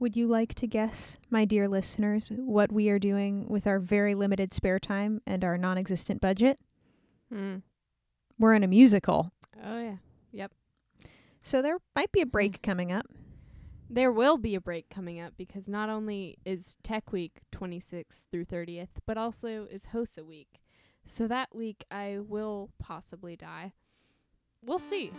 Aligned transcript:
Would 0.00 0.16
you 0.16 0.28
like 0.28 0.54
to 0.54 0.66
guess, 0.68 1.18
my 1.28 1.44
dear 1.44 1.66
listeners, 1.66 2.30
what 2.36 2.70
we 2.70 2.88
are 2.88 3.00
doing 3.00 3.48
with 3.48 3.66
our 3.66 3.80
very 3.80 4.14
limited 4.14 4.54
spare 4.54 4.78
time 4.78 5.20
and 5.26 5.44
our 5.44 5.58
non 5.58 5.76
existent 5.76 6.20
budget? 6.20 6.60
Mm. 7.34 7.62
We're 8.38 8.54
in 8.54 8.62
a 8.62 8.68
musical. 8.68 9.32
Oh 9.64 9.80
yeah. 9.80 9.96
Yep. 10.30 10.52
So 11.42 11.62
there 11.62 11.78
might 11.96 12.12
be 12.12 12.20
a 12.20 12.26
break 12.26 12.62
coming 12.62 12.92
up. 12.92 13.06
There 13.90 14.12
will 14.12 14.36
be 14.36 14.54
a 14.54 14.60
break 14.60 14.88
coming 14.88 15.18
up 15.18 15.32
because 15.36 15.68
not 15.68 15.88
only 15.88 16.38
is 16.44 16.76
Tech 16.82 17.10
Week 17.10 17.40
26th 17.52 18.28
through 18.30 18.44
30th, 18.44 18.88
but 19.06 19.16
also 19.16 19.66
is 19.70 19.86
HOSA 19.86 20.24
Week. 20.24 20.60
So 21.04 21.26
that 21.26 21.54
week 21.54 21.86
I 21.90 22.18
will 22.20 22.70
possibly 22.78 23.34
die. 23.34 23.72
We'll 24.62 24.78
see. 24.78 25.10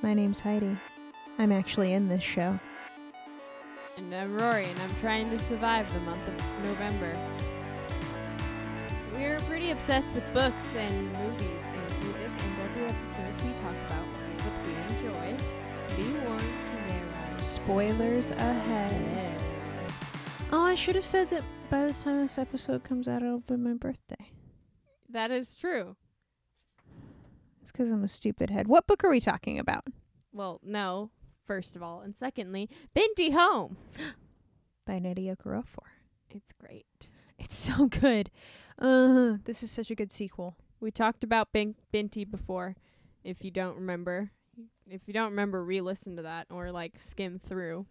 My 0.00 0.14
name's 0.14 0.40
Heidi. 0.40 0.78
I'm 1.40 1.52
actually 1.52 1.94
in 1.94 2.06
this 2.06 2.22
show. 2.22 2.60
And 3.96 4.14
I'm 4.14 4.36
Rory, 4.36 4.66
and 4.66 4.78
I'm 4.78 4.94
trying 5.00 5.30
to 5.30 5.38
survive 5.42 5.90
the 5.94 6.00
month 6.00 6.28
of 6.28 6.64
November. 6.64 7.18
We're 9.14 9.38
pretty 9.48 9.70
obsessed 9.70 10.12
with 10.12 10.34
books 10.34 10.76
and 10.76 11.10
movies 11.14 11.64
and 11.64 12.04
music, 12.04 12.28
and 12.28 12.60
every 12.60 12.84
episode 12.88 13.32
we 13.40 13.52
talk 13.54 13.74
about 13.86 14.06
ones 14.06 14.42
that 14.42 14.66
we 14.66 14.74
enjoy. 14.98 15.36
Be 15.96 16.18
warned, 16.26 16.40
there 16.40 17.08
are 17.14 17.38
Spoilers 17.42 18.32
ahead. 18.32 19.42
Oh, 20.52 20.64
I 20.64 20.74
should 20.74 20.94
have 20.94 21.06
said 21.06 21.30
that 21.30 21.42
by 21.70 21.86
the 21.86 21.94
time 21.94 22.20
this 22.20 22.36
episode 22.36 22.84
comes 22.84 23.08
out, 23.08 23.22
it'll 23.22 23.40
be 23.40 23.56
my 23.56 23.72
birthday. 23.72 24.30
That 25.08 25.30
is 25.30 25.54
true. 25.54 25.96
It's 27.62 27.72
'cause 27.72 27.90
I'm 27.90 28.04
a 28.04 28.08
stupid 28.08 28.50
head. 28.50 28.68
What 28.68 28.86
book 28.86 29.02
are 29.04 29.10
we 29.10 29.20
talking 29.20 29.58
about? 29.58 29.86
Well, 30.32 30.60
no, 30.62 31.10
first 31.50 31.74
of 31.74 31.82
all. 31.82 32.00
And 32.02 32.16
secondly, 32.16 32.70
Binti 32.94 33.32
Home. 33.32 33.76
By 34.86 35.00
Nnedi 35.00 35.36
Okorafor. 35.36 35.88
It's 36.30 36.52
great. 36.52 37.08
It's 37.40 37.56
so 37.56 37.86
good. 38.00 38.30
Uh, 38.78 39.38
this 39.44 39.64
is 39.64 39.72
such 39.72 39.90
a 39.90 39.96
good 39.96 40.12
sequel. 40.12 40.54
We 40.78 40.92
talked 40.92 41.24
about 41.24 41.52
Bin- 41.52 41.74
Binti 41.90 42.24
before. 42.24 42.76
If 43.24 43.44
you 43.44 43.50
don't 43.50 43.74
remember, 43.74 44.30
if 44.88 45.00
you 45.08 45.12
don't 45.12 45.30
remember, 45.30 45.64
re-listen 45.64 46.14
to 46.18 46.22
that 46.22 46.46
or 46.52 46.70
like 46.70 47.00
skim 47.00 47.40
through. 47.40 47.84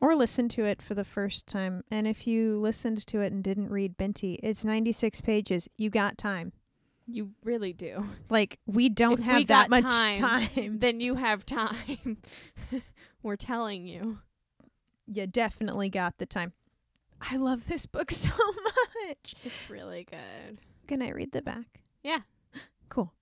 Or 0.00 0.14
listen 0.16 0.48
to 0.48 0.64
it 0.64 0.80
for 0.80 0.94
the 0.94 1.04
first 1.04 1.46
time. 1.46 1.84
And 1.90 2.08
if 2.08 2.26
you 2.26 2.58
listened 2.60 3.06
to 3.08 3.20
it 3.20 3.30
and 3.34 3.44
didn't 3.44 3.68
read 3.68 3.98
Binti, 3.98 4.40
it's 4.42 4.64
96 4.64 5.20
pages. 5.20 5.68
You 5.76 5.90
got 5.90 6.16
time. 6.16 6.52
You 7.06 7.32
really 7.44 7.72
do. 7.72 8.06
Like, 8.30 8.58
we 8.66 8.88
don't 8.88 9.18
If 9.18 9.24
have 9.26 9.36
we 9.36 9.44
that 9.44 9.68
much 9.70 9.82
time, 9.84 10.14
time. 10.54 10.78
then 10.78 11.00
you 11.00 11.16
have 11.16 11.44
time. 11.44 12.18
We're 13.22 13.36
telling 13.36 13.86
you. 13.86 14.18
you 15.06 15.26
definitely 15.26 15.88
got 15.88 16.18
the 16.18 16.26
time. 16.26 16.52
I 17.20 17.36
love 17.36 17.66
this 17.66 17.86
book 17.86 18.10
so 18.10 18.30
much. 18.36 19.34
It's 19.44 19.70
really 19.70 20.04
good. 20.04 20.58
Can 20.88 21.02
I 21.02 21.10
read 21.10 21.32
the 21.32 21.42
back? 21.42 21.80
Yeah. 22.02 22.20
Cool. 22.88 23.12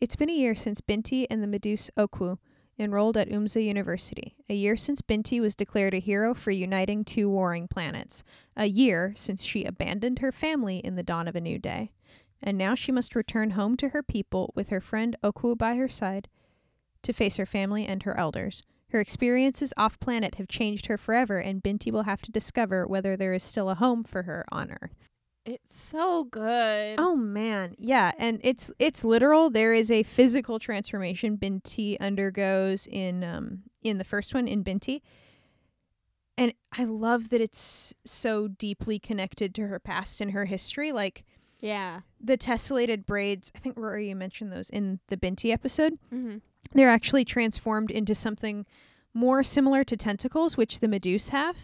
It's 0.00 0.16
been 0.16 0.30
a 0.30 0.34
year 0.34 0.54
since 0.54 0.80
Binti 0.80 1.28
and 1.30 1.42
the 1.42 1.46
Meduse 1.46 1.90
Okwu 1.98 2.38
enrolled 2.78 3.16
at 3.16 3.28
Oomza 3.28 3.62
University. 3.64 4.36
A 4.48 4.54
year 4.54 4.76
since 4.76 5.02
Binti 5.02 5.40
was 5.40 5.54
declared 5.54 5.94
a 5.94 5.98
hero 5.98 6.32
for 6.34 6.52
uniting 6.52 7.04
two 7.04 7.28
warring 7.28 7.68
planets. 7.68 8.22
A 8.56 8.66
year 8.66 9.12
since 9.16 9.44
she 9.44 9.64
abandoned 9.64 10.20
her 10.20 10.32
family 10.32 10.78
in 10.78 10.94
the 10.94 11.02
dawn 11.02 11.28
of 11.28 11.36
a 11.36 11.40
new 11.40 11.58
day. 11.58 11.92
And 12.40 12.56
now 12.56 12.74
she 12.76 12.92
must 12.92 13.16
return 13.16 13.50
home 13.50 13.76
to 13.78 13.88
her 13.88 14.02
people 14.02 14.52
with 14.54 14.68
her 14.68 14.80
friend 14.80 15.16
Okwu 15.22 15.58
by 15.58 15.74
her 15.74 15.88
side 15.88 16.28
to 17.02 17.12
face 17.12 17.36
her 17.36 17.46
family 17.46 17.84
and 17.84 18.04
her 18.04 18.16
elders. 18.16 18.62
Her 18.90 19.00
experiences 19.00 19.74
off 19.76 20.00
planet 20.00 20.36
have 20.36 20.48
changed 20.48 20.86
her 20.86 20.96
forever, 20.96 21.38
and 21.38 21.62
Binti 21.62 21.90
will 21.90 22.04
have 22.04 22.22
to 22.22 22.30
discover 22.32 22.86
whether 22.86 23.16
there 23.16 23.34
is 23.34 23.42
still 23.42 23.68
a 23.68 23.74
home 23.74 24.02
for 24.04 24.22
her 24.22 24.44
on 24.50 24.70
Earth. 24.80 25.10
It's 25.44 25.78
so 25.78 26.24
good. 26.24 26.96
Oh 26.98 27.16
man, 27.16 27.74
yeah, 27.78 28.12
and 28.18 28.38
it's 28.42 28.70
it's 28.78 29.04
literal. 29.04 29.48
There 29.50 29.72
is 29.72 29.90
a 29.90 30.02
physical 30.02 30.58
transformation 30.58 31.36
Binti 31.36 31.98
undergoes 32.00 32.86
in 32.86 33.24
um 33.24 33.62
in 33.82 33.96
the 33.98 34.04
first 34.04 34.34
one 34.34 34.46
in 34.48 34.62
Binti. 34.62 35.02
And 36.36 36.52
I 36.76 36.84
love 36.84 37.30
that 37.30 37.40
it's 37.40 37.94
so 38.04 38.46
deeply 38.46 38.98
connected 38.98 39.54
to 39.56 39.66
her 39.66 39.78
past 39.80 40.20
and 40.20 40.30
her 40.32 40.44
history. 40.44 40.92
Like 40.92 41.24
Yeah. 41.60 42.00
the 42.20 42.38
tessellated 42.38 43.06
braids, 43.06 43.50
I 43.54 43.58
think 43.58 43.76
Rory 43.78 44.08
you 44.08 44.16
mentioned 44.16 44.52
those 44.52 44.70
in 44.70 45.00
the 45.08 45.16
Binti 45.16 45.50
episode. 45.50 45.94
Mm-hmm. 46.14 46.38
They're 46.72 46.90
actually 46.90 47.24
transformed 47.24 47.90
into 47.90 48.14
something 48.14 48.66
more 49.14 49.42
similar 49.42 49.84
to 49.84 49.96
tentacles, 49.96 50.56
which 50.56 50.80
the 50.80 50.86
Meduse 50.86 51.30
have. 51.30 51.56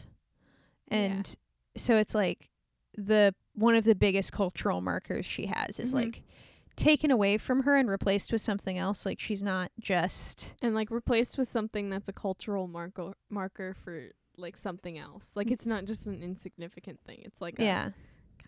And 0.89 1.35
so 1.77 1.97
it's 1.97 2.15
like 2.15 2.51
the 2.97 3.35
one 3.55 3.75
of 3.75 3.85
the 3.85 3.95
biggest 3.95 4.33
cultural 4.33 4.81
markers 4.81 5.25
she 5.27 5.47
has 5.47 5.79
is 5.79 5.93
Mhm. 5.93 5.95
like 6.05 6.23
taken 6.77 7.11
away 7.11 7.39
from 7.39 7.63
her 7.63 7.77
and 7.77 7.89
replaced 7.89 8.33
with 8.33 8.41
something 8.41 8.79
else. 8.79 9.07
Like 9.07 9.21
she's 9.21 9.43
not 9.43 9.71
just 9.79 10.55
And 10.63 10.75
like 10.75 10.91
replaced 10.91 11.39
with 11.39 11.47
something 11.49 11.89
that's 11.89 12.09
a 12.09 12.13
cultural 12.13 12.67
marker 12.67 13.13
marker 13.31 13.75
for 13.75 14.09
like 14.37 14.57
something 14.57 14.99
else. 14.99 15.37
Like 15.37 15.51
it's 15.51 15.67
not 15.67 15.85
just 15.85 16.07
an 16.09 16.23
insignificant 16.23 16.99
thing. 17.07 17.21
It's 17.25 17.41
like 17.41 17.59
a 17.61 17.65
yeah. 17.65 17.91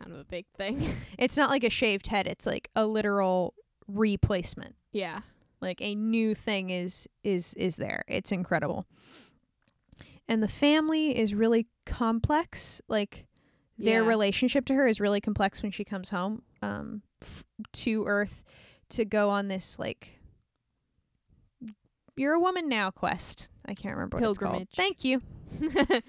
kind 0.01 0.13
of 0.13 0.19
a 0.19 0.25
big 0.25 0.47
thing. 0.57 0.83
It's 1.19 1.37
not 1.37 1.51
like 1.51 1.63
a 1.65 1.71
shaved 1.71 2.09
head. 2.09 2.27
It's 2.27 2.47
like 2.47 2.69
a 2.75 2.87
literal 2.87 3.55
replacement. 3.87 4.75
yeah. 4.93 5.21
Like 5.67 5.83
a 5.83 5.95
new 5.95 6.35
thing 6.35 6.71
is 6.71 7.07
is 7.23 7.53
is 7.55 7.77
there. 7.77 8.05
It's 8.09 8.33
incredible. 8.33 8.87
And 10.29 10.43
the 10.43 10.49
family 10.49 11.17
is 11.19 11.35
really 11.35 11.67
complex 11.85 12.81
like 12.89 13.27
their 13.79 14.03
Yeah. 14.03 14.09
relationship 14.09 14.65
to 14.67 14.75
her 14.75 14.87
is 14.89 15.01
really 15.01 15.21
complex 15.21 15.63
when 15.63 15.71
she 15.73 15.85
comes 15.85 16.09
home 16.11 16.43
um 16.63 17.03
f- 17.23 17.45
to 17.73 18.05
earth 18.07 18.45
to 18.91 19.05
go 19.05 19.29
on 19.31 19.49
this 19.49 19.79
like 19.79 20.19
you're 22.17 22.33
a 22.35 22.41
woman 22.41 22.69
now 22.69 22.91
quest. 22.91 23.51
I 23.67 23.75
can't 23.75 23.95
remember 23.95 24.17
what 24.19 24.29
it's 24.31 24.39
called. 24.39 24.53
Pilgrimage. 24.53 24.75
thank 24.75 25.05
you. 25.05 25.21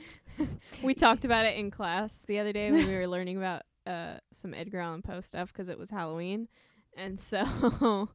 We 0.84 0.94
talked 0.94 1.25
about 1.25 1.45
it 1.45 1.57
in 1.57 1.72
class 1.72 2.22
the 2.28 2.38
other 2.38 2.53
day 2.53 2.72
when 2.72 2.85
we 2.88 2.94
were 2.95 3.07
learning 3.16 3.38
about 3.38 3.63
uh 3.88 4.18
some 4.31 4.53
Edgar 4.53 4.79
Allan 4.79 5.01
Poe 5.01 5.19
stuff 5.19 5.51
because 5.51 5.68
it 5.68 5.79
was 5.79 5.89
Halloween, 5.89 6.47
and 6.95 7.19
so 7.19 7.44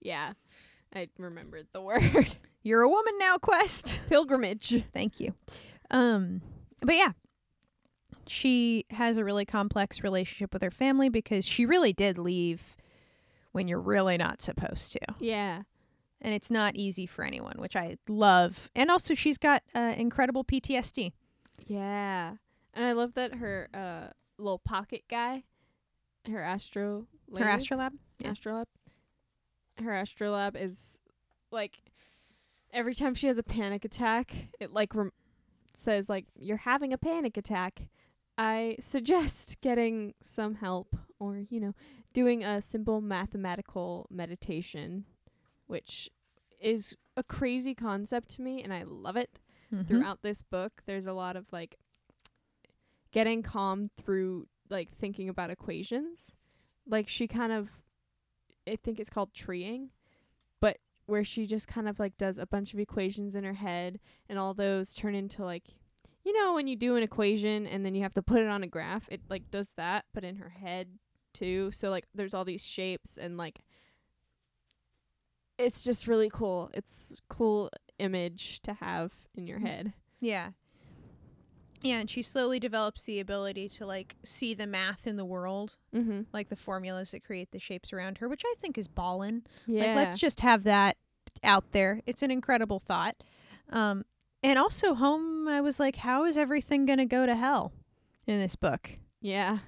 yeah, 0.00 0.32
I 0.94 1.08
remembered 1.18 1.66
the 1.72 1.80
word 1.82 2.34
you're 2.62 2.82
a 2.82 2.88
woman 2.88 3.14
now 3.18 3.38
quest 3.38 4.00
pilgrimage. 4.08 4.84
Thank 4.92 5.18
you. 5.20 5.34
Um, 5.90 6.42
but 6.82 6.94
yeah, 6.96 7.12
she 8.26 8.84
has 8.90 9.16
a 9.16 9.24
really 9.24 9.44
complex 9.44 10.02
relationship 10.02 10.52
with 10.52 10.62
her 10.62 10.70
family 10.70 11.08
because 11.08 11.44
she 11.44 11.66
really 11.66 11.92
did 11.92 12.18
leave 12.18 12.76
when 13.52 13.66
you're 13.66 13.80
really 13.80 14.16
not 14.16 14.40
supposed 14.40 14.92
to, 14.92 15.00
Yeah, 15.18 15.62
and 16.20 16.32
it's 16.34 16.50
not 16.52 16.76
easy 16.76 17.04
for 17.06 17.24
anyone, 17.24 17.54
which 17.58 17.74
I 17.74 17.96
love. 18.08 18.70
And 18.76 18.90
also, 18.92 19.14
she's 19.14 19.38
got 19.38 19.62
uh, 19.74 19.94
incredible 19.96 20.44
PTSD. 20.44 21.12
yeah, 21.66 22.34
and 22.74 22.84
I 22.84 22.92
love 22.92 23.14
that 23.14 23.34
her 23.34 23.68
uh 23.74 24.12
little 24.38 24.60
pocket 24.60 25.02
guy, 25.10 25.42
her 26.30 26.40
astro, 26.42 27.06
Her 27.36 27.48
astrolabe. 27.48 27.94
yeah. 28.20 28.30
astrolabe, 28.30 28.68
her 29.82 29.94
astrolabe 29.96 30.56
is 30.56 31.00
like 31.50 31.82
every 32.72 32.94
time 32.94 33.14
she 33.14 33.26
has 33.26 33.38
a 33.38 33.42
panic 33.42 33.84
attack, 33.84 34.34
it 34.60 34.72
like 34.72 34.94
rem- 34.94 35.12
says 35.74 36.08
like 36.08 36.26
you're 36.36 36.56
having 36.58 36.92
a 36.92 36.98
panic 36.98 37.36
attack. 37.36 37.82
I 38.38 38.76
suggest 38.80 39.58
getting 39.62 40.14
some 40.22 40.54
help 40.56 40.94
or 41.18 41.38
you 41.48 41.60
know 41.60 41.74
doing 42.12 42.42
a 42.44 42.60
simple 42.62 43.00
mathematical 43.00 44.06
meditation, 44.10 45.04
which 45.66 46.10
is 46.60 46.96
a 47.16 47.22
crazy 47.22 47.74
concept 47.74 48.28
to 48.28 48.42
me 48.42 48.62
and 48.62 48.72
I 48.72 48.82
love 48.84 49.16
it 49.16 49.40
Mhm. 49.72 49.86
throughout 49.86 50.22
this 50.22 50.42
book 50.42 50.82
there's 50.86 51.06
a 51.06 51.12
lot 51.12 51.36
of 51.36 51.46
like 51.52 51.76
getting 53.12 53.42
calm 53.42 53.84
through 53.96 54.46
like 54.68 54.90
thinking 54.96 55.28
about 55.28 55.50
equations 55.50 56.36
like 56.86 57.08
she 57.08 57.26
kind 57.28 57.52
of 57.52 57.68
i 58.70 58.76
think 58.76 58.98
it's 59.00 59.10
called 59.10 59.32
treeing 59.34 59.90
but 60.60 60.78
where 61.06 61.24
she 61.24 61.46
just 61.46 61.66
kind 61.66 61.88
of 61.88 61.98
like 61.98 62.16
does 62.16 62.38
a 62.38 62.46
bunch 62.46 62.72
of 62.72 62.78
equations 62.78 63.34
in 63.34 63.44
her 63.44 63.54
head 63.54 63.98
and 64.28 64.38
all 64.38 64.54
those 64.54 64.94
turn 64.94 65.14
into 65.14 65.44
like 65.44 65.64
you 66.24 66.32
know 66.38 66.54
when 66.54 66.66
you 66.66 66.76
do 66.76 66.96
an 66.96 67.02
equation 67.02 67.66
and 67.66 67.84
then 67.84 67.94
you 67.94 68.02
have 68.02 68.14
to 68.14 68.22
put 68.22 68.40
it 68.40 68.48
on 68.48 68.62
a 68.62 68.66
graph 68.66 69.08
it 69.10 69.20
like 69.28 69.50
does 69.50 69.70
that 69.76 70.04
but 70.14 70.22
in 70.24 70.36
her 70.36 70.50
head 70.50 70.88
too 71.34 71.70
so 71.72 71.90
like 71.90 72.06
there's 72.14 72.34
all 72.34 72.44
these 72.44 72.64
shapes 72.64 73.16
and 73.18 73.36
like 73.36 73.60
it's 75.58 75.84
just 75.84 76.06
really 76.06 76.30
cool 76.30 76.70
it's 76.74 77.20
cool 77.28 77.70
image 77.98 78.60
to 78.62 78.72
have 78.74 79.12
in 79.34 79.46
your 79.46 79.58
Mm. 79.58 79.66
head 79.66 79.92
Yeah. 80.20 80.50
Yeah, 81.82 81.98
and 82.00 82.10
she 82.10 82.22
slowly 82.22 82.60
develops 82.60 83.04
the 83.04 83.20
ability 83.20 83.68
to 83.70 83.86
like 83.86 84.16
see 84.22 84.54
the 84.54 84.66
math 84.66 85.06
in 85.06 85.16
the 85.16 85.24
world, 85.24 85.76
mm-hmm 85.94 86.22
like 86.32 86.48
the 86.48 86.56
formulas 86.56 87.10
that 87.12 87.24
create 87.24 87.50
the 87.52 87.58
shapes 87.58 87.92
around 87.92 88.18
her, 88.18 88.28
which 88.28 88.42
I 88.46 88.54
think 88.58 88.76
is 88.78 88.86
ballin'. 88.88 89.42
yeah 89.66 89.86
Like 89.86 89.96
let's 89.96 90.18
just 90.18 90.40
have 90.40 90.64
that 90.64 90.96
out 91.42 91.72
there. 91.72 92.02
It's 92.06 92.22
an 92.22 92.30
incredible 92.30 92.80
thought. 92.80 93.16
Um, 93.70 94.04
and 94.42 94.58
also 94.58 94.94
home, 94.94 95.48
I 95.48 95.60
was 95.60 95.78
like, 95.80 95.96
how 95.96 96.24
is 96.24 96.36
everything 96.36 96.86
gonna 96.86 97.06
go 97.06 97.24
to 97.26 97.34
hell 97.34 97.72
in 98.26 98.38
this 98.38 98.56
book? 98.56 98.98
Yeah. 99.20 99.58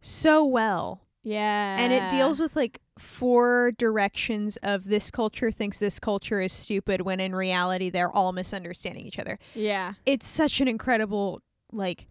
So 0.00 0.44
well. 0.44 1.02
Yeah. 1.22 1.76
and 1.78 1.92
it 1.92 2.08
deals 2.08 2.40
with 2.40 2.56
like 2.56 2.80
four 2.98 3.72
directions 3.76 4.56
of 4.62 4.84
this 4.84 5.10
culture 5.10 5.50
thinks 5.52 5.78
this 5.78 6.00
culture 6.00 6.40
is 6.40 6.50
stupid 6.52 7.02
when 7.02 7.20
in 7.20 7.34
reality 7.34 7.90
they're 7.90 8.10
all 8.10 8.32
misunderstanding 8.32 9.04
each 9.06 9.18
other 9.18 9.38
Yeah. 9.54 9.94
it's 10.06 10.26
such 10.26 10.62
an 10.62 10.68
incredible 10.68 11.38
like 11.72 12.06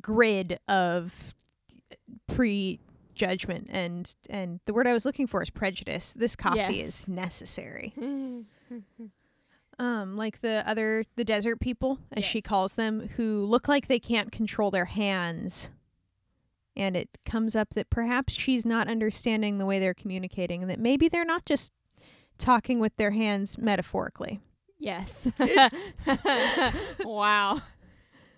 grid 0.00 0.58
of 0.68 1.34
pre-judgment 2.26 3.68
and 3.70 4.14
and 4.28 4.60
the 4.66 4.72
word 4.74 4.86
i 4.86 4.92
was 4.92 5.04
looking 5.06 5.26
for 5.26 5.42
is 5.42 5.50
prejudice 5.50 6.12
this 6.12 6.34
coffee 6.36 6.58
Yes. 6.58 7.02
is 7.02 7.08
necessary 7.08 7.94
um 9.78 10.16
like 10.16 10.40
the 10.40 10.64
other 10.66 11.04
the 11.16 11.24
desert 11.24 11.60
people 11.60 11.98
as 12.12 12.24
she 12.24 12.40
calls 12.42 12.74
them 12.74 13.08
who 13.16 13.44
look 13.44 13.68
like 13.68 13.86
they 13.86 13.98
can't 14.00 14.32
control 14.32 14.70
their 14.70 14.86
hands 14.86 15.70
and 16.76 16.96
it 16.96 17.08
comes 17.24 17.54
up 17.56 17.70
that 17.74 17.88
perhaps 17.88 18.34
she's 18.34 18.66
not 18.66 18.88
understanding 18.88 19.58
the 19.58 19.66
way 19.66 19.78
they're 19.78 19.94
communicating 19.94 20.62
and 20.62 20.70
that 20.70 20.80
maybe 20.80 21.08
they're 21.08 21.24
not 21.24 21.46
just 21.46 21.72
talking 22.38 22.80
with 22.80 22.94
their 22.96 23.12
hands 23.12 23.56
metaphorically 23.56 24.40
yes. 24.78 25.30
wow. 27.00 27.62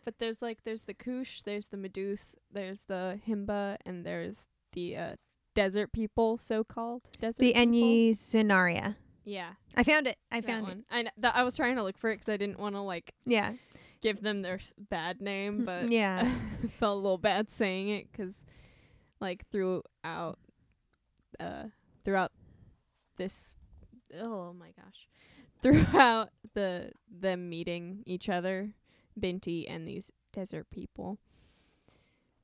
But 0.08 0.20
there's 0.20 0.40
like 0.40 0.64
there's 0.64 0.84
the 0.84 0.94
Khoush, 0.94 1.42
there's 1.42 1.68
the 1.68 1.76
Meduse, 1.76 2.34
there's 2.50 2.80
the 2.84 3.20
Himba, 3.28 3.76
and 3.84 4.06
there's 4.06 4.46
the 4.72 4.96
uh, 4.96 5.16
desert 5.54 5.92
people, 5.92 6.38
so 6.38 6.64
called 6.64 7.02
desert. 7.20 7.36
the 7.40 7.52
Enyi 7.52 8.12
Zinariya 8.12 8.96
Yeah, 9.26 9.50
i 9.76 9.82
found 9.82 10.06
it 10.06 10.16
i 10.32 10.40
that 10.40 10.46
found 10.48 10.60
it. 10.64 10.68
One. 10.68 10.84
I 10.90 11.02
kn- 11.02 11.12
th- 11.20 11.34
I 11.34 11.42
was 11.44 11.56
trying 11.56 11.76
to 11.76 11.82
look 11.82 11.98
for 11.98 12.08
it 12.08 12.14
because 12.14 12.30
I 12.30 12.38
didn't 12.38 12.58
want 12.58 12.74
to 12.74 12.80
like 12.80 13.12
yeah. 13.26 13.52
give 14.00 14.22
them 14.22 14.40
their 14.40 14.54
s- 14.54 14.72
bad 14.78 15.20
name, 15.20 15.66
but 15.66 15.92
yeah. 15.92 16.26
felt 16.78 16.94
a 16.96 17.00
little 17.02 17.18
bad 17.18 17.50
saying 17.50 17.90
it 17.90 18.10
'cause 18.10 18.32
like 19.20 19.44
throughout 19.52 20.38
uh 21.38 21.64
throughout 22.02 22.32
this 23.18 23.56
oh 24.18 24.54
my 24.54 24.70
gosh 24.74 25.06
throughout 25.62 26.30
the 26.54 26.92
them 27.10 27.50
meeting 27.50 28.02
each 28.06 28.30
other 28.30 28.70
Binti 29.18 29.66
and 29.68 29.86
these 29.86 30.10
desert 30.32 30.66
people 30.70 31.18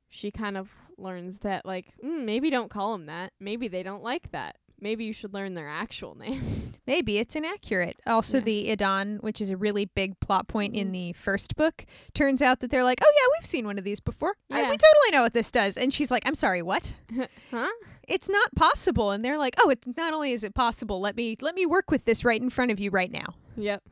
she 0.09 0.31
kind 0.31 0.57
of 0.57 0.71
learns 0.97 1.39
that 1.39 1.67
like 1.67 1.87
mm, 2.05 2.25
maybe 2.25 2.51
don't 2.51 2.71
call 2.71 2.93
them 2.93 3.07
that 3.07 3.33
maybe 3.41 3.69
they 3.69 3.83
don't 3.83 4.03
like 4.03 4.31
that 4.33 4.57
maybe 4.81 5.05
you 5.05 5.13
should 5.13 5.35
learn 5.35 5.55
their 5.55 5.69
actual 5.69 6.15
name 6.19 6.43
Maybe 6.87 7.17
it's 7.17 7.35
inaccurate. 7.35 7.97
Also, 8.07 8.37
Yeah. 8.37 8.45
the 8.45 8.69
edan, 8.77 9.23
which 9.23 9.41
is 9.41 9.49
a 9.49 9.57
really 9.57 9.87
big 9.87 10.21
plot 10.21 10.49
point 10.49 10.75
in 10.75 10.89
Mhm. 10.89 10.93
the 10.93 11.13
first 11.15 11.57
book, 11.57 11.87
turns 12.13 12.43
out 12.43 12.61
that 12.61 12.71
they're 12.71 12.85
like, 12.85 12.99
"Oh 13.03 13.11
yeah, 13.11 13.35
we've 13.39 13.47
seen 13.47 13.65
one 13.65 13.79
of 13.79 13.85
these 13.85 14.01
before. 14.01 14.37
I, 14.51 14.59
Yeah. 14.61 14.69
we 14.69 14.77
totally 14.77 15.11
know 15.13 15.23
what 15.23 15.33
this 15.33 15.51
does." 15.51 15.79
And 15.79 15.95
she's 15.95 16.11
like, 16.11 16.25
"I'm 16.27 16.35
sorry, 16.35 16.61
what? 16.61 16.95
huh 17.51 17.71
It's 18.07 18.29
not 18.29 18.55
possible." 18.55 19.13
And 19.13 19.25
they're 19.25 19.39
like, 19.39 19.55
"Oh, 19.65 19.71
it's 19.71 19.87
not 19.97 20.13
only 20.13 20.33
is 20.33 20.45
it 20.45 20.55
possible. 20.55 21.01
Let 21.01 21.17
me 21.17 21.37
let 21.41 21.55
me 21.55 21.65
work 21.65 21.91
with 21.91 22.05
this 22.05 22.23
right 22.23 22.39
in 22.43 22.51
front 22.51 22.71
of 22.71 22.79
you 22.79 22.91
right 22.91 23.11
now." 23.11 23.35
yep 23.57 23.83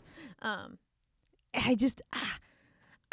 Um, 0.42 0.76
I 1.54 1.74
just, 1.74 2.02
ah, 2.12 2.36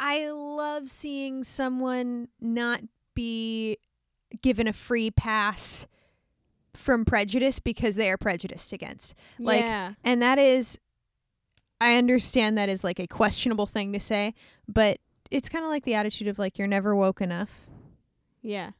I 0.00 0.30
love 0.30 0.88
seeing 0.88 1.44
someone 1.44 2.28
not 2.40 2.80
be 3.14 3.76
given 4.40 4.66
a 4.66 4.72
free 4.72 5.10
pass 5.10 5.86
from 6.72 7.04
prejudice 7.04 7.60
because 7.60 7.96
they 7.96 8.10
are 8.10 8.16
prejudiced 8.16 8.72
against. 8.72 9.14
Like, 9.38 9.60
yeah 9.60 9.92
And 10.02 10.22
that 10.22 10.38
is, 10.38 10.78
I 11.80 11.96
understand 11.96 12.56
that 12.56 12.70
is 12.70 12.82
like 12.82 12.98
a 12.98 13.06
questionable 13.06 13.66
thing 13.66 13.92
to 13.92 14.00
say, 14.00 14.34
but 14.66 14.98
it's 15.30 15.50
kind 15.50 15.64
of 15.64 15.70
like 15.70 15.84
the 15.84 15.94
attitude 15.94 16.28
of 16.28 16.38
like, 16.38 16.58
you're 16.58 16.66
never 16.66 16.96
woke 16.96 17.20
enough. 17.20 17.66
yeah 18.40 18.70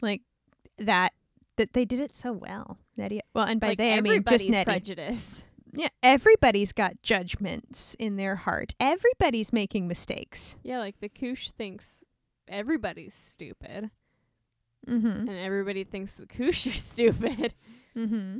Like 0.00 0.22
that, 0.78 1.12
that 1.56 1.72
they 1.72 1.84
did 1.84 1.98
it 1.98 2.14
so 2.14 2.32
well. 2.32 2.78
Nnedi, 2.96 3.20
well, 3.34 3.46
and 3.46 3.60
by 3.60 3.68
like 3.68 3.78
they, 3.78 3.94
I 3.94 4.00
mean 4.00 4.22
just 4.28 4.46
Nnedi. 4.46 4.64
prejudice 4.64 5.44
yeah, 5.72 5.88
everybody's 6.02 6.72
got 6.72 7.02
judgments 7.02 7.94
in 7.98 8.16
their 8.16 8.36
heart. 8.36 8.74
Everybody's 8.80 9.52
making 9.52 9.86
mistakes. 9.88 10.56
Yeah, 10.62 10.78
like 10.78 11.00
the 11.00 11.08
Khoush 11.08 11.50
thinks 11.52 12.04
everybody's 12.48 13.14
stupid, 13.14 13.90
Mm-hmm. 14.88 15.06
and 15.06 15.28
everybody 15.30 15.84
thinks 15.84 16.12
the 16.14 16.26
Khoush 16.26 16.66
are 16.68 16.76
stupid. 16.76 17.54
Mm-hmm. 17.96 18.38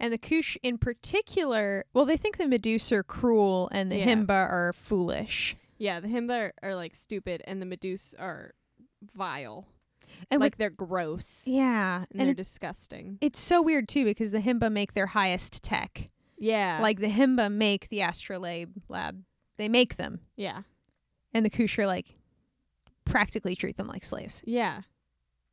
And 0.00 0.12
the 0.12 0.18
Khoush 0.18 0.56
in 0.62 0.78
particular, 0.78 1.84
well, 1.92 2.04
they 2.06 2.16
think 2.16 2.36
the 2.38 2.48
Medusa 2.48 2.96
are 2.96 3.02
cruel 3.02 3.68
and 3.70 3.92
the 3.92 3.98
Yeah. 3.98 4.06
Himba 4.06 4.30
are 4.30 4.72
foolish. 4.72 5.56
Yeah, 5.78 6.00
the 6.00 6.08
Himba 6.08 6.30
are, 6.32 6.52
are 6.70 6.74
like 6.74 6.94
stupid, 6.94 7.42
and 7.46 7.60
the 7.60 7.66
Medusa 7.66 8.18
are 8.18 8.54
vile. 9.14 9.66
And 10.30 10.40
like 10.40 10.56
they're 10.56 10.70
gross. 10.70 11.44
yeah, 11.46 11.98
and, 11.98 12.06
and 12.12 12.20
they're 12.20 12.28
it, 12.30 12.36
disgusting. 12.36 13.18
it's 13.20 13.38
so 13.38 13.60
weird 13.60 13.88
too 13.88 14.04
because 14.04 14.30
the 14.30 14.38
Himba 14.38 14.70
make 14.72 14.94
their 14.94 15.06
highest 15.08 15.62
tech. 15.62 16.08
Yeah, 16.44 16.78
Like 16.82 17.00
the 17.00 17.08
Himba 17.08 17.50
make 17.50 17.88
the 17.88 18.00
astrolabe 18.02 18.72
lab. 18.88 19.22
They 19.56 19.68
make 19.68 19.96
them. 19.96 20.20
yeah, 20.36 20.62
And 21.32 21.44
the 21.46 21.50
Khoush 21.50 21.78
are 21.78 21.86
like 21.86 22.16
practically 23.04 23.54
treat 23.56 23.76
them 23.76 23.86
like 23.86 24.04
slaves. 24.04 24.42
yeah, 24.46 24.82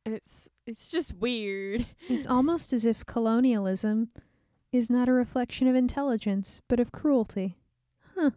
and 0.04 0.14
it's 0.14 0.50
it's 0.66 0.90
just 0.90 1.14
weird. 1.14 1.86
It's 2.08 2.26
almost 2.26 2.72
as 2.72 2.84
if 2.84 3.06
colonialism 3.06 4.08
is 4.72 4.90
not 4.90 5.08
a 5.08 5.12
reflection 5.12 5.66
of 5.68 5.74
intelligence, 5.76 6.60
but 6.68 6.80
of 6.80 6.92
cruelty. 6.92 7.56
Huh. 8.14 8.30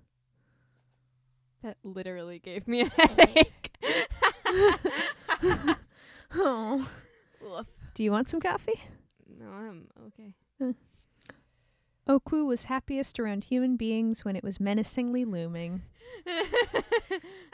That 1.64 1.78
literally 1.84 2.40
gave 2.40 2.68
me 2.68 2.82
a 2.82 2.90
headache. 2.96 3.72
Oh. 6.38 6.88
Woof. 7.42 7.68
Do 7.94 8.04
you 8.04 8.12
want 8.12 8.28
some 8.30 8.42
coffee? 8.42 8.80
No, 9.40 9.46
I'm 9.48 9.88
okay. 10.08 10.34
Okwu 12.08 12.46
was 12.46 12.66
happiest 12.66 13.20
around 13.20 13.46
human 13.46 13.78
beings 13.78 14.24
when 14.24 14.36
it 14.36 14.44
was 14.44 14.60
menacingly 14.60 15.26
looming. 15.26 15.82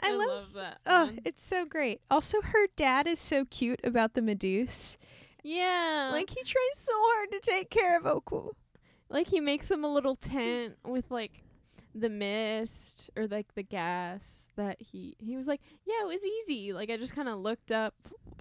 I, 0.00 0.12
love- 0.12 0.28
love, 0.28 0.52
that. 0.54 0.78
Oh, 0.86 1.06
one. 1.06 1.20
it's 1.24 1.42
so 1.42 1.64
great. 1.64 2.00
Also, 2.10 2.40
her 2.42 2.66
dad 2.76 3.06
is 3.06 3.18
so 3.18 3.44
cute 3.46 3.80
about 3.84 4.14
the 4.14 4.22
Medusa. 4.22 4.98
yeah, 5.42 6.10
Like, 6.12 6.28
he 6.30 6.42
tries 6.42 6.74
so 6.76 6.92
hard 6.94 7.30
to 7.32 7.40
take 7.40 7.70
care 7.70 7.96
of 7.96 8.04
Okwu. 8.04 8.50
Like 9.08 9.28
he 9.28 9.40
makes 9.40 9.70
him 9.70 9.84
a 9.84 9.92
little 9.92 10.16
tent 10.16 10.76
with 10.86 11.10
like 11.10 11.42
the 11.94 12.08
mist 12.08 13.10
or 13.14 13.26
like 13.26 13.54
the 13.54 13.62
gas 13.62 14.48
that 14.56 14.80
he 14.80 15.16
he 15.18 15.36
was 15.36 15.46
like, 15.46 15.60
"Yeah, 15.84 16.00
it 16.00 16.06
was 16.06 16.24
easy." 16.24 16.72
Like 16.72 16.88
I 16.88 16.96
just 16.96 17.14
kind 17.14 17.28
of 17.28 17.38
looked 17.38 17.70
up 17.72 17.92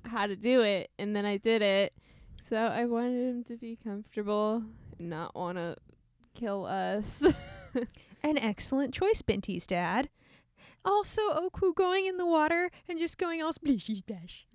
how 0.06 0.28
to 0.28 0.36
do 0.38 0.62
it 0.62 0.90
and 0.98 1.14
then 1.14 1.26
I 1.26 1.36
did 1.36 1.62
it. 1.62 1.92
So 2.40 2.56
I 2.56 2.86
wanted 2.86 3.20
him 3.36 3.44
to 3.46 3.58
be 3.58 3.78
comfortable 3.84 4.64
and 4.98 5.10
not 5.10 5.36
want 5.36 5.58
to 5.58 5.76
kill 6.34 6.66
us. 6.66 7.26
An 8.24 8.38
excellent 8.38 8.94
choice, 8.94 9.22
Binti's 9.22 9.66
dad. 9.66 10.10
Also, 10.84 11.22
Okwu 11.22 11.76
going 11.76 12.08
in 12.08 12.18
the 12.18 12.26
water 12.26 12.72
and 12.90 12.98
just 12.98 13.18
going 13.20 13.42
all 13.42 13.54
splishy 13.54 13.96
splash. 13.96 14.48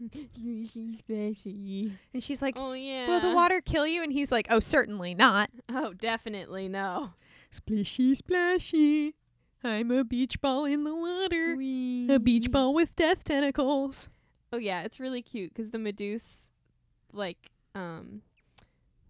And 2.12 2.22
she's 2.22 2.42
like, 2.42 2.54
oh 2.56 2.72
yeah. 2.72 3.06
Will 3.08 3.20
the 3.20 3.34
water 3.34 3.60
kill 3.60 3.86
you? 3.86 4.02
And 4.02 4.12
he's 4.12 4.32
like, 4.32 4.48
Oh, 4.50 4.58
certainly 4.60 5.14
not. 5.14 5.50
Oh, 5.68 5.92
definitely 5.92 6.68
no. 6.68 7.10
Splishy 7.52 8.16
splashy. 8.16 9.14
I'm 9.62 9.90
a 9.90 10.04
beach 10.04 10.40
ball 10.40 10.64
in 10.64 10.84
the 10.84 10.94
water. 10.94 11.56
A 12.10 12.18
beach 12.18 12.50
ball 12.50 12.74
with 12.74 12.94
death 12.96 13.24
tentacles. 13.24 14.08
Oh 14.52 14.58
yeah, 14.58 14.82
it's 14.82 15.00
really 15.00 15.22
cute 15.22 15.52
because 15.54 15.70
the 15.70 15.78
Meduse, 15.78 16.50
like, 17.12 17.50
um, 17.74 18.22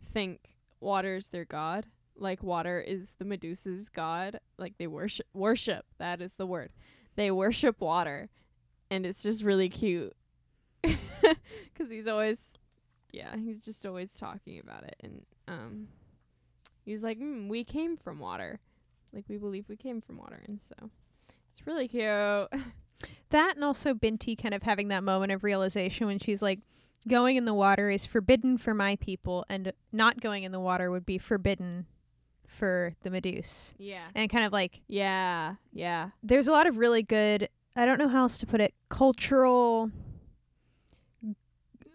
think 0.05 0.41
water's 0.81 1.29
their 1.29 1.45
god. 1.45 1.87
Like 2.19 2.43
water 2.43 2.81
is 2.81 3.15
the 3.19 3.25
Medusa's 3.25 3.89
god. 3.89 4.41
Like 4.59 4.75
they 4.79 4.87
worship 4.87 5.27
worship. 5.35 5.85
That 5.99 6.21
is 6.21 6.35
the 6.35 6.47
word. 6.47 6.71
They 7.15 7.31
worship 7.31 7.81
water, 7.81 8.29
and 8.91 9.05
it's 9.07 9.23
just 9.23 9.43
really 9.43 9.69
cute. 9.69 10.15
'Cause 10.83 11.89
he's 11.91 12.07
always, 12.07 12.53
yeah, 13.13 13.37
he's 13.37 13.65
just 13.65 13.85
always 13.85 14.17
talking 14.17 14.59
about 14.61 14.85
it, 14.85 14.97
and 15.01 15.25
um, 15.49 15.89
he's 16.85 17.03
like, 17.03 17.19
mm, 17.19 17.49
"We 17.49 17.65
came 17.65 17.97
from 17.97 18.19
water." 18.19 18.61
Like 19.13 19.25
we 19.29 19.37
believe 19.39 19.69
we 19.69 19.77
came 19.77 20.01
from 20.01 20.19
water, 20.19 20.41
and 20.47 20.61
so 20.61 20.75
it's 21.51 21.67
really 21.67 21.89
cute. 21.89 22.05
That 23.31 23.57
and 23.57 23.65
also 23.65 23.93
Binti 23.93 24.37
kind 24.37 24.55
of 24.55 24.63
having 24.63 24.89
that 24.89 25.03
moment 25.03 25.33
of 25.33 25.43
realization 25.45 26.07
when 26.07 26.19
she's 26.21 26.41
like, 26.41 26.61
going 27.09 27.37
in 27.37 27.45
the 27.45 27.53
water 27.53 27.91
is 27.91 28.07
forbidden 28.07 28.57
for 28.57 28.73
my 28.73 28.97
people, 28.97 29.45
and 29.51 29.73
not 29.93 30.21
going 30.21 30.45
in 30.45 30.53
the 30.53 30.61
water 30.61 30.91
would 30.91 31.05
be 31.05 31.19
forbidden 31.19 31.87
for 32.47 32.93
the 33.03 33.11
Medusa. 33.11 33.75
yeah. 33.79 34.07
And 34.15 34.31
kind 34.31 34.45
of 34.45 34.53
like, 34.53 34.81
Yeah, 34.89 35.55
yeah. 35.73 36.11
there's 36.23 36.49
a 36.49 36.53
lot 36.53 36.67
of 36.67 36.79
really 36.79 37.03
good, 37.03 37.49
I 37.75 37.85
don't 37.87 37.99
know 37.99 38.09
how 38.09 38.23
else 38.23 38.39
to 38.39 38.47
put 38.47 38.61
it, 38.61 38.75
cultural, 38.89 39.91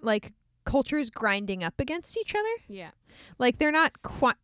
like, 0.02 0.34
cultures 0.66 1.10
grinding 1.10 1.64
up 1.64 1.80
against 1.80 2.18
each 2.18 2.34
other. 2.36 2.50
Yeah. 2.68 2.92
Like, 3.40 3.58
they're 3.60 3.72
not 3.72 4.02
quite. 4.02 4.36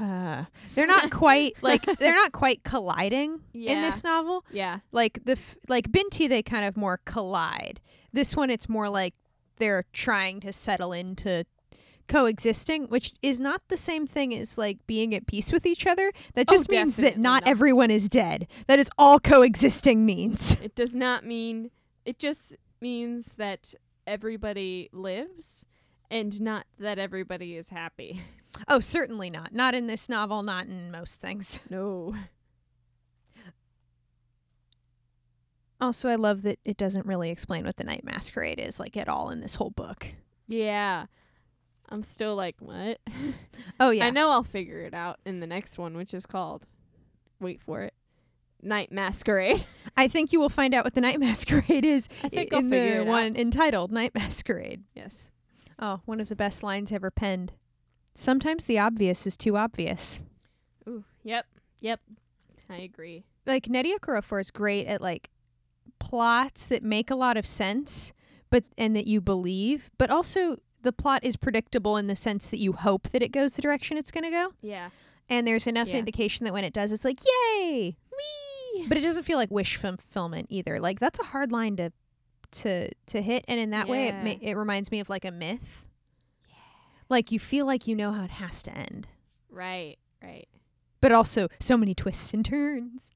uh, 0.00 0.44
they're 0.74 0.86
not 0.86 1.10
quite 1.22 1.60
like 1.60 1.84
they're 1.98 2.14
not 2.14 2.30
quite 2.30 2.62
colliding 2.62 3.40
in 3.54 3.80
this 3.82 4.04
novel. 4.04 4.44
Yeah. 4.52 4.78
Like 4.92 5.18
the 5.24 5.32
f- 5.32 5.56
like 5.68 5.90
Binti, 5.90 6.28
they 6.28 6.44
kind 6.44 6.64
of 6.64 6.76
more 6.76 7.00
collide. 7.04 7.80
This 8.12 8.36
one, 8.36 8.50
it's 8.50 8.68
more 8.68 8.88
like 8.88 9.14
they're 9.56 9.84
trying 9.92 10.38
to 10.42 10.52
settle 10.52 10.92
into 10.92 11.44
coexisting, 12.08 12.84
which 12.88 13.12
is 13.22 13.40
not 13.40 13.62
the 13.68 13.76
same 13.76 14.06
thing 14.06 14.34
as 14.34 14.56
like 14.58 14.78
being 14.86 15.14
at 15.14 15.26
peace 15.26 15.52
with 15.52 15.66
each 15.66 15.86
other. 15.86 16.12
That 16.34 16.46
Oh, 16.48 16.54
just 16.54 16.70
means 16.70 16.96
that 16.96 17.18
not, 17.18 17.44
not. 17.44 17.48
everyone 17.48 17.90
is 17.90 18.08
dead. 18.08 18.46
That 18.66 18.78
is 18.78 18.90
all 18.98 19.18
coexisting 19.18 20.04
means. 20.04 20.56
It 20.60 20.74
does 20.74 20.94
not 20.94 21.24
mean 21.24 21.70
it 22.04 22.18
just 22.18 22.54
means 22.80 23.34
that 23.34 23.74
everybody 24.06 24.90
lives 24.92 25.64
and 26.10 26.38
not 26.40 26.66
that 26.78 26.98
everybody 26.98 27.56
is 27.56 27.70
happy. 27.70 28.22
Oh, 28.68 28.78
certainly 28.80 29.30
not. 29.30 29.52
Not 29.52 29.74
in 29.74 29.86
this 29.86 30.08
novel, 30.08 30.42
not 30.42 30.66
in 30.66 30.90
most 30.90 31.20
things. 31.20 31.58
No. 31.70 32.14
Also, 35.80 36.08
I 36.08 36.14
love 36.14 36.42
that 36.42 36.58
it 36.64 36.76
doesn't 36.76 37.04
really 37.04 37.30
explain 37.30 37.64
what 37.64 37.76
the 37.76 37.84
night 37.84 38.04
masquerade 38.04 38.60
is 38.60 38.78
like 38.78 38.96
at 38.96 39.08
all 39.08 39.30
in 39.30 39.40
this 39.40 39.56
whole 39.56 39.70
book. 39.70 40.06
Yeah. 40.46 41.06
I'm 41.88 42.02
still 42.02 42.34
like, 42.34 42.56
what? 42.60 42.98
Oh 43.80 43.90
yeah. 43.90 44.06
I 44.06 44.10
know 44.10 44.30
I'll 44.30 44.44
figure 44.44 44.80
it 44.80 44.94
out 44.94 45.18
in 45.26 45.40
the 45.40 45.46
next 45.48 45.78
one, 45.78 45.96
which 45.96 46.14
is 46.14 46.26
called 46.26 46.64
wait 47.40 47.60
for 47.60 47.82
it. 47.82 47.92
Night 48.62 48.92
Masquerade. 48.92 49.66
I 49.96 50.06
think 50.08 50.32
you 50.32 50.38
will 50.40 50.48
find 50.48 50.74
out 50.74 50.84
what 50.84 50.94
the 50.94 51.00
night 51.00 51.18
masquerade 51.20 51.84
is 51.84 52.08
I 52.22 52.28
think 52.28 52.52
in 52.52 52.56
I'll 52.56 52.62
figure 52.70 52.94
the 52.96 53.00
it 53.00 53.00
out. 53.00 53.06
one 53.06 53.36
entitled 53.36 53.90
Night 53.92 54.14
Masquerade. 54.14 54.84
Yes. 54.94 55.30
Oh, 55.78 56.00
one 56.04 56.20
of 56.20 56.28
the 56.28 56.36
best 56.36 56.62
lines 56.62 56.92
ever 56.92 57.10
penned. 57.10 57.52
Sometimes 58.14 58.64
the 58.64 58.78
obvious 58.78 59.26
is 59.26 59.36
too 59.36 59.56
obvious. 59.56 60.20
Ooh. 60.88 61.04
Yep. 61.24 61.46
Yep. 61.80 62.00
I 62.70 62.76
agree. 62.76 63.24
Like 63.44 63.64
Nnedi 63.64 63.92
Okorafor 63.98 64.40
is 64.40 64.50
great 64.50 64.86
at 64.86 65.00
like 65.00 65.30
plots 65.98 66.66
that 66.66 66.82
make 66.82 67.10
a 67.10 67.16
lot 67.16 67.36
of 67.36 67.44
sense, 67.46 68.12
but 68.50 68.64
and 68.78 68.94
that 68.94 69.06
you 69.08 69.20
believe, 69.20 69.90
but 69.98 70.10
also 70.10 70.58
the 70.84 70.92
plot 70.92 71.24
is 71.24 71.36
predictable 71.36 71.96
in 71.96 72.06
the 72.06 72.14
sense 72.16 72.46
that 72.48 72.58
you 72.58 72.72
hope 72.74 73.08
that 73.08 73.22
it 73.22 73.32
goes 73.32 73.56
the 73.56 73.62
direction 73.62 73.96
it's 73.98 74.12
going 74.12 74.24
to 74.24 74.30
go. 74.30 74.52
Yeah. 74.62 74.90
And 75.28 75.46
there's 75.46 75.66
enough 75.66 75.88
Yeah. 75.88 75.96
indication 75.96 76.44
that 76.44 76.52
when 76.52 76.62
it 76.64 76.72
does, 76.72 76.92
it's 76.92 77.04
like, 77.04 77.18
yay! 77.24 77.96
Whee! 78.12 78.86
But 78.88 78.96
it 78.98 79.00
doesn't 79.00 79.22
feel 79.24 79.38
like 79.38 79.50
wish 79.50 79.76
fulfillment 79.76 80.46
either. 80.50 80.78
Like 80.80 81.00
that's 81.00 81.18
a 81.18 81.24
hard 81.24 81.50
line 81.50 81.76
to 81.76 81.90
to 82.52 82.88
to 83.06 83.20
hit, 83.20 83.44
and 83.48 83.58
in 83.58 83.70
that 83.70 83.88
way, 83.88 84.06
it 84.08 84.14
ma- 84.22 84.38
it 84.40 84.54
reminds 84.54 84.92
me 84.92 85.00
of 85.00 85.08
like 85.10 85.24
a 85.24 85.30
myth. 85.32 85.88
Yeah. 86.48 86.54
Like 87.08 87.32
you 87.32 87.40
feel 87.40 87.66
like 87.66 87.86
you 87.88 87.96
know 87.96 88.12
how 88.12 88.22
it 88.24 88.30
has 88.30 88.62
to 88.64 88.76
end, 88.76 89.08
Right. 89.50 89.96
Right. 90.22 90.46
but 91.00 91.10
also 91.12 91.48
so 91.58 91.76
many 91.76 91.94
twists 91.94 92.32
and 92.32 92.44
turns. 92.44 93.10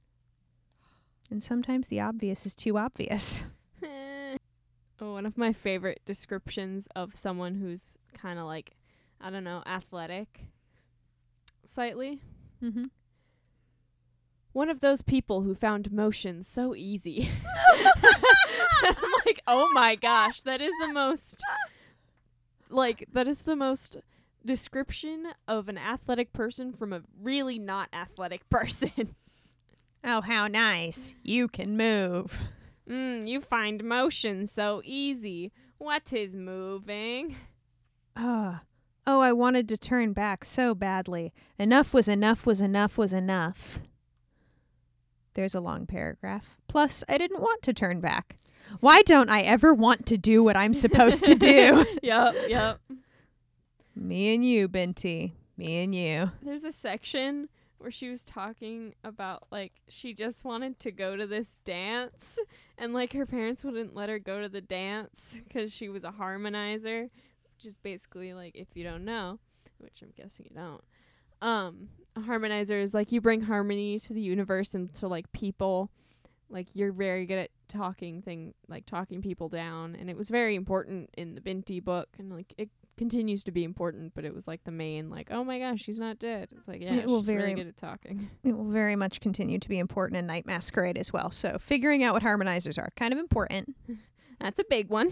And 1.30 1.42
sometimes 1.44 1.88
the 1.88 2.00
obvious 2.00 2.46
is 2.46 2.54
too 2.54 2.78
obvious. 2.78 3.44
oh, 5.00 5.12
one 5.12 5.26
of 5.26 5.38
my 5.38 5.52
favorite 5.52 6.00
descriptions 6.04 6.88
of 6.94 7.16
someone 7.16 7.54
who's 7.54 7.96
kind 8.14 8.38
of 8.38 8.46
like, 8.46 8.76
I 9.20 9.30
don't 9.30 9.44
know, 9.44 9.62
athletic, 9.66 10.46
slightly. 11.64 12.20
Mm-hmm. 12.62 12.84
One 14.52 14.70
of 14.70 14.80
those 14.80 15.02
people 15.02 15.42
who 15.42 15.54
found 15.54 15.92
motion 15.92 16.42
so 16.42 16.74
easy. 16.74 17.30
I'm 18.82 18.94
like, 19.26 19.40
oh 19.46 19.68
my 19.72 19.94
gosh, 19.94 20.42
that 20.42 20.60
is 20.60 20.72
the 20.80 20.92
most, 20.92 21.42
like, 22.68 23.06
that 23.12 23.28
is 23.28 23.42
the 23.42 23.56
most 23.56 23.98
description 24.44 25.28
of 25.46 25.68
an 25.68 25.78
athletic 25.78 26.32
person 26.32 26.72
from 26.72 26.92
a 26.92 27.02
really 27.20 27.58
not 27.58 27.88
athletic 27.92 28.48
person. 28.50 29.14
Oh, 30.04 30.20
how 30.20 30.46
nice! 30.46 31.14
You 31.22 31.48
can 31.48 31.76
move. 31.76 32.40
Mm, 32.88 33.28
you 33.28 33.40
find 33.40 33.84
motion 33.84 34.46
so 34.46 34.80
easy. 34.84 35.52
What 35.78 36.12
is 36.12 36.34
moving? 36.34 37.36
Ah. 38.16 38.62
Oh, 39.06 39.20
I 39.20 39.32
wanted 39.32 39.68
to 39.70 39.78
turn 39.78 40.12
back 40.12 40.44
so 40.44 40.74
badly. 40.74 41.32
Enough 41.58 41.94
was 41.94 42.08
enough 42.08 42.44
was 42.44 42.60
enough 42.60 42.98
was 42.98 43.14
enough. 43.14 43.80
There's 45.32 45.54
a 45.54 45.60
long 45.60 45.86
paragraph. 45.86 46.58
Plus, 46.66 47.04
I 47.08 47.16
didn't 47.16 47.40
want 47.40 47.62
to 47.62 47.72
turn 47.72 48.00
back. 48.00 48.36
Why 48.80 49.02
don't 49.02 49.30
I 49.30 49.42
ever 49.42 49.72
want 49.72 50.04
to 50.06 50.18
do 50.18 50.42
what 50.42 50.56
I'm 50.56 50.74
supposed 50.74 51.24
to 51.24 51.34
do? 51.34 51.86
yep, 52.02 52.34
yep. 52.48 52.80
Me 53.94 54.34
and 54.34 54.44
you, 54.44 54.68
Binti. 54.68 55.32
Me 55.56 55.82
and 55.82 55.94
you. 55.94 56.30
There's 56.42 56.64
a 56.64 56.72
section 56.72 57.48
where 57.78 57.90
she 57.90 58.10
was 58.10 58.22
talking 58.22 58.94
about 59.04 59.44
like 59.50 59.72
she 59.88 60.12
just 60.14 60.44
wanted 60.44 60.78
to 60.80 60.90
go 60.90 61.16
to 61.16 61.26
this 61.26 61.58
dance 61.64 62.38
and 62.76 62.92
like 62.92 63.12
her 63.12 63.26
parents 63.26 63.64
wouldn't 63.64 63.94
let 63.94 64.08
her 64.08 64.18
go 64.18 64.40
to 64.40 64.48
the 64.48 64.60
dance 64.60 65.40
because 65.46 65.72
she 65.72 65.88
was 65.88 66.04
a 66.04 66.12
harmonizer 66.12 67.10
which 67.54 67.66
is 67.66 67.78
basically 67.78 68.34
like 68.34 68.54
if 68.54 68.68
you 68.74 68.84
don't 68.84 69.04
know 69.04 69.38
which 69.78 70.02
i'm 70.02 70.12
guessing 70.16 70.46
you 70.50 70.56
don't 70.56 70.82
um 71.40 71.88
a 72.18 72.20
harmonizer 72.20 72.82
is 72.82 72.94
like 72.94 73.12
you 73.12 73.20
bring 73.20 73.42
harmony 73.42 73.98
to 74.00 74.12
the 74.12 74.20
universe 74.20 74.74
and 74.74 74.92
to 74.94 75.08
like 75.08 75.30
people. 75.32 75.90
Like 76.50 76.74
you're 76.74 76.92
very 76.92 77.26
good 77.26 77.38
at 77.38 77.50
talking 77.68 78.22
thing 78.22 78.54
like 78.68 78.86
talking 78.86 79.20
people 79.20 79.50
down 79.50 79.94
and 79.94 80.08
it 80.08 80.16
was 80.16 80.30
very 80.30 80.54
important 80.54 81.10
in 81.18 81.34
the 81.34 81.42
binti 81.42 81.78
book 81.78 82.08
and 82.18 82.32
like 82.32 82.54
it 82.56 82.70
continues 82.98 83.42
to 83.44 83.50
be 83.50 83.64
important 83.64 84.12
but 84.14 84.24
it 84.24 84.34
was 84.34 84.46
like 84.48 84.62
the 84.64 84.70
main 84.70 85.08
like 85.08 85.28
oh 85.30 85.42
my 85.44 85.58
gosh 85.58 85.80
she's 85.80 85.98
not 85.98 86.18
dead 86.18 86.48
it's 86.56 86.68
like 86.68 86.82
yeah 86.84 86.94
It 86.94 87.06
will 87.06 87.20
she's 87.20 87.26
very- 87.26 87.42
really 87.44 87.54
good 87.54 87.68
at 87.68 87.76
talking 87.76 88.28
It 88.44 88.52
will 88.56 88.70
very 88.70 88.96
much 88.96 89.20
continue 89.20 89.58
to 89.58 89.68
be 89.68 89.78
important 89.78 90.18
in 90.18 90.26
Night 90.26 90.44
Masquerade 90.46 90.98
as 90.98 91.12
well. 91.12 91.30
So, 91.30 91.56
figuring 91.60 92.02
out 92.02 92.14
what 92.14 92.22
harmonizers 92.22 92.78
are 92.78 92.90
kind 92.96 93.12
of 93.12 93.18
important. 93.18 93.74
That's 94.40 94.58
a 94.58 94.64
big 94.68 94.88
one. 94.90 95.10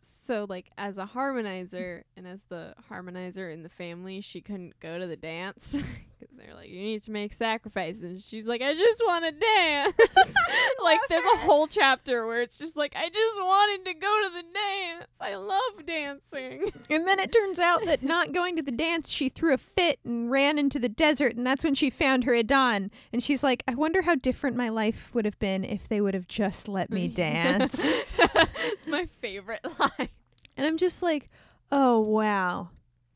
So, 0.00 0.46
like, 0.48 0.70
as 0.76 0.98
a 0.98 1.06
harmonizer 1.06 2.02
and 2.16 2.26
as 2.26 2.42
the 2.48 2.74
harmonizer 2.90 3.52
in 3.52 3.62
the 3.62 3.68
family, 3.68 4.20
she 4.20 4.40
couldn't 4.40 4.78
go 4.80 4.98
to 4.98 5.06
the 5.06 5.16
dance 5.16 5.76
because 6.26 6.44
they're 6.44 6.54
like, 6.54 6.68
you 6.68 6.80
need 6.80 7.02
to 7.04 7.10
make 7.10 7.32
sacrifices. 7.32 8.02
And 8.02 8.20
she's 8.20 8.46
like, 8.46 8.62
I 8.62 8.74
just 8.74 9.02
want 9.06 9.24
to 9.24 9.32
dance. 9.32 9.94
like, 10.82 11.00
there's 11.08 11.24
a 11.24 11.38
whole 11.38 11.66
chapter 11.66 12.26
where 12.26 12.42
it's 12.42 12.56
just 12.56 12.76
like, 12.76 12.94
I 12.96 13.08
just 13.08 13.40
wanted 13.40 13.84
to 13.86 13.94
go 13.94 14.22
to 14.24 14.34
the 14.34 14.42
dance. 14.42 15.06
I 15.20 15.34
love 15.36 15.86
dancing. 15.86 16.72
And 16.88 17.06
then 17.06 17.18
it 17.18 17.32
turns 17.32 17.58
out 17.58 17.84
that 17.86 18.02
not 18.02 18.32
going 18.32 18.56
to 18.56 18.62
the 18.62 18.70
dance, 18.70 19.10
she 19.10 19.28
threw 19.28 19.52
a 19.52 19.58
fit 19.58 19.98
and 20.04 20.30
ran 20.30 20.56
into 20.56 20.78
the 20.78 20.88
desert, 20.88 21.34
and 21.34 21.46
that's 21.46 21.64
when 21.64 21.74
she 21.74 21.90
found 21.90 22.24
her 22.24 22.32
edan. 22.32 22.90
And 23.12 23.22
she's 23.22 23.42
like, 23.42 23.64
I 23.66 23.74
wonder 23.74 24.02
how 24.02 24.14
different 24.14 24.56
my 24.56 24.68
life 24.68 25.10
would 25.12 25.24
have 25.24 25.38
been 25.38 25.64
if 25.64 25.88
they 25.88 26.00
would 26.00 26.14
have 26.14 26.28
just 26.28 26.68
let 26.68 26.90
me 26.90 27.08
dance. 27.08 27.92
it's 28.18 28.86
my 28.86 29.06
favorite 29.20 29.64
line. 29.78 30.08
and 30.56 30.66
I'm 30.66 30.76
just 30.76 31.02
like, 31.02 31.28
oh, 31.72 31.98
wow. 31.98 32.68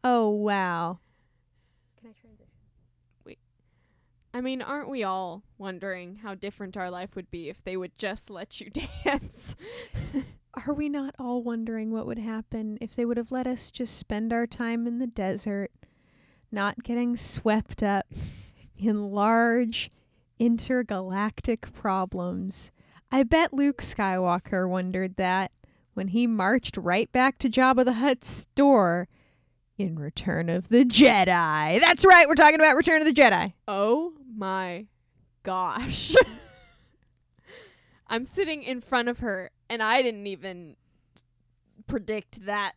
Oh, 0.03 0.31
wow. 0.31 0.99
Can 2.01 2.11
I 2.11 2.13
transition? 2.21 2.51
I 4.33 4.41
mean, 4.41 4.63
aren't 4.63 4.89
we 4.89 5.03
all 5.03 5.43
wondering 5.59 6.17
how 6.17 6.35
different 6.35 6.77
our 6.77 6.91
life 6.91 7.17
would 7.17 7.31
be 7.31 7.49
if 7.49 7.65
they 7.65 7.77
would 7.77 7.99
just 7.99 8.31
let 8.31 8.61
you 8.61 8.71
dance? 9.05 9.57
Are 10.67 10.73
we 10.75 10.89
not 10.89 11.15
all 11.19 11.43
wondering 11.43 11.91
what 11.91 12.07
would 12.07 12.19
happen 12.19 12.79
if 12.81 12.95
they 12.95 13.05
would 13.05 13.17
have 13.17 13.33
let 13.33 13.47
us 13.47 13.71
just 13.71 13.97
spend 13.97 14.33
our 14.33 14.47
time 14.47 14.87
in 14.87 14.99
the 14.99 15.07
desert, 15.07 15.71
not 16.51 16.83
getting 16.83 17.17
swept 17.17 17.83
up 17.83 18.07
in 18.77 19.11
large 19.11 19.91
intergalactic 20.39 21.73
problems? 21.73 22.71
I 23.11 23.25
bet 23.25 23.53
Luke 23.53 23.79
Skywalker 23.79 24.69
wondered 24.69 25.17
that 25.17 25.51
when 25.95 26.09
he 26.09 26.27
marched 26.27 26.77
right 26.77 27.11
back 27.11 27.39
to 27.39 27.51
Jabba 27.51 27.85
the 27.85 27.95
Hutt's 27.95 28.29
store 28.29 29.09
in 29.77 29.99
Return 29.99 30.49
of 30.49 30.69
the 30.69 30.85
Jedi. 30.85 31.81
That's 31.81 32.05
right, 32.05 32.29
we're 32.29 32.35
talking 32.35 32.61
about 32.61 32.77
Return 32.77 33.01
of 33.01 33.07
the 33.07 33.21
Jedi. 33.21 33.55
Oh 33.67 34.13
my 34.41 34.87
gosh. 35.43 36.15
I'm 38.09 38.25
sitting 38.25 38.63
in 38.63 38.81
front 38.81 39.09
of 39.09 39.21
her 39.21 39.51
and 39.69 39.83
I 39.83 40.01
didn't 40.01 40.27
even 40.27 40.77
predict 41.87 42.47
that. 42.47 42.73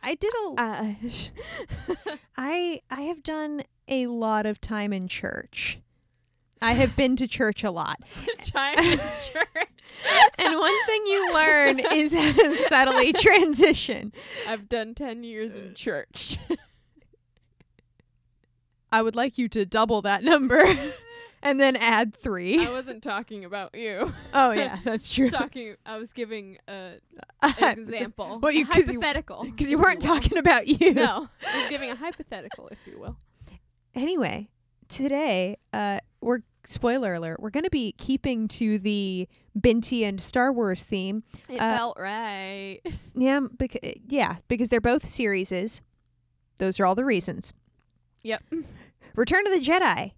I 0.00 0.14
did 0.14 0.32
a 0.32 0.60
Uh, 0.60 0.94
I 2.36 2.80
I 2.90 3.00
have 3.02 3.24
done 3.24 3.64
a 3.88 4.06
lot 4.06 4.46
of 4.46 4.60
time 4.60 4.92
in 4.92 5.08
church. 5.08 5.80
I 6.62 6.74
have 6.74 6.94
been 6.94 7.16
to 7.16 7.26
church 7.26 7.64
a 7.64 7.70
lot. 7.72 7.98
time 8.38 8.78
in 8.78 8.98
church. 8.98 9.92
And 10.38 10.58
one 10.58 10.86
thing 10.86 11.06
you 11.06 11.34
learn 11.34 11.80
is 11.92 12.14
how 12.14 12.32
to 12.32 12.54
subtly 12.54 13.12
transition. 13.12 14.12
I've 14.46 14.68
done 14.68 14.94
10 14.94 15.24
years 15.24 15.56
in 15.56 15.74
church. 15.74 16.38
I 18.94 19.02
would 19.02 19.16
like 19.16 19.38
you 19.38 19.48
to 19.50 19.66
double 19.66 20.02
that 20.02 20.22
number. 20.24 20.62
and 21.42 21.60
then 21.60 21.76
add 21.76 22.14
three. 22.16 22.64
I 22.66 22.70
wasn't 22.70 23.02
talking 23.02 23.44
about 23.44 23.74
you. 23.74 24.14
oh 24.34 24.52
yeah, 24.52 24.78
that's 24.84 25.12
I 25.12 25.14
true. 25.14 25.24
was 25.26 25.32
talking. 25.34 25.74
I 25.84 25.96
was 25.98 26.12
giving 26.12 26.58
a 26.68 26.92
an 27.42 27.78
example. 27.78 28.38
Well, 28.42 28.52
you- 28.52 28.60
you- 28.60 28.64
hypothetical. 28.66 29.44
Because 29.44 29.70
you 29.70 29.78
if 29.78 29.84
weren't 29.84 30.00
talking 30.00 30.38
about 30.38 30.66
you. 30.68 30.94
No, 30.94 31.28
I 31.52 31.58
was 31.58 31.68
giving 31.68 31.90
a 31.90 31.96
hypothetical, 31.96 32.68
if 32.68 32.78
you 32.86 32.98
will. 32.98 33.16
Anyway, 33.94 34.48
today, 34.88 35.56
uh, 35.72 35.98
we're 36.20 36.40
spoiler 36.64 37.14
alert. 37.14 37.38
We're 37.40 37.50
going 37.50 37.64
to 37.64 37.70
be 37.70 37.92
keeping 37.92 38.48
to 38.48 38.78
the 38.78 39.28
Binti 39.60 40.04
and 40.04 40.20
Star 40.20 40.52
Wars 40.52 40.82
theme. 40.84 41.22
It 41.48 41.60
Uh, 41.60 41.76
felt 41.76 41.98
right. 42.00 42.80
Yeah, 43.14 43.40
because 43.56 43.80
yeah, 44.08 44.36
because 44.48 44.70
they're 44.70 44.80
both 44.80 45.04
series. 45.04 45.82
Those 46.58 46.80
are 46.80 46.86
all 46.86 46.94
the 46.94 47.04
reasons. 47.04 47.52
Yep. 48.22 48.42
Return 49.14 49.46
of 49.46 49.52
the 49.52 49.60
Jedi. 49.60 50.12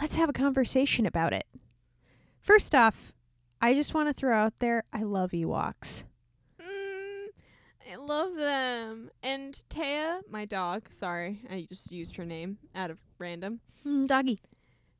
Let's 0.00 0.14
have 0.14 0.30
a 0.30 0.32
conversation 0.32 1.04
about 1.04 1.34
it. 1.34 1.44
First 2.40 2.74
off, 2.74 3.12
I 3.60 3.74
just 3.74 3.92
want 3.92 4.08
to 4.08 4.14
throw 4.14 4.34
out 4.34 4.54
there 4.60 4.84
I 4.94 5.02
love 5.02 5.32
Ewoks. 5.32 6.04
Mm, 6.58 7.26
I 7.92 7.96
love 7.96 8.36
them. 8.36 9.10
And 9.22 9.62
Taya, 9.68 10.20
my 10.30 10.46
dog, 10.46 10.90
sorry, 10.90 11.42
I 11.50 11.66
just 11.68 11.92
used 11.92 12.16
her 12.16 12.24
name 12.24 12.56
out 12.74 12.90
of 12.90 12.98
random. 13.18 13.60
Mm, 13.86 14.06
doggy. 14.06 14.40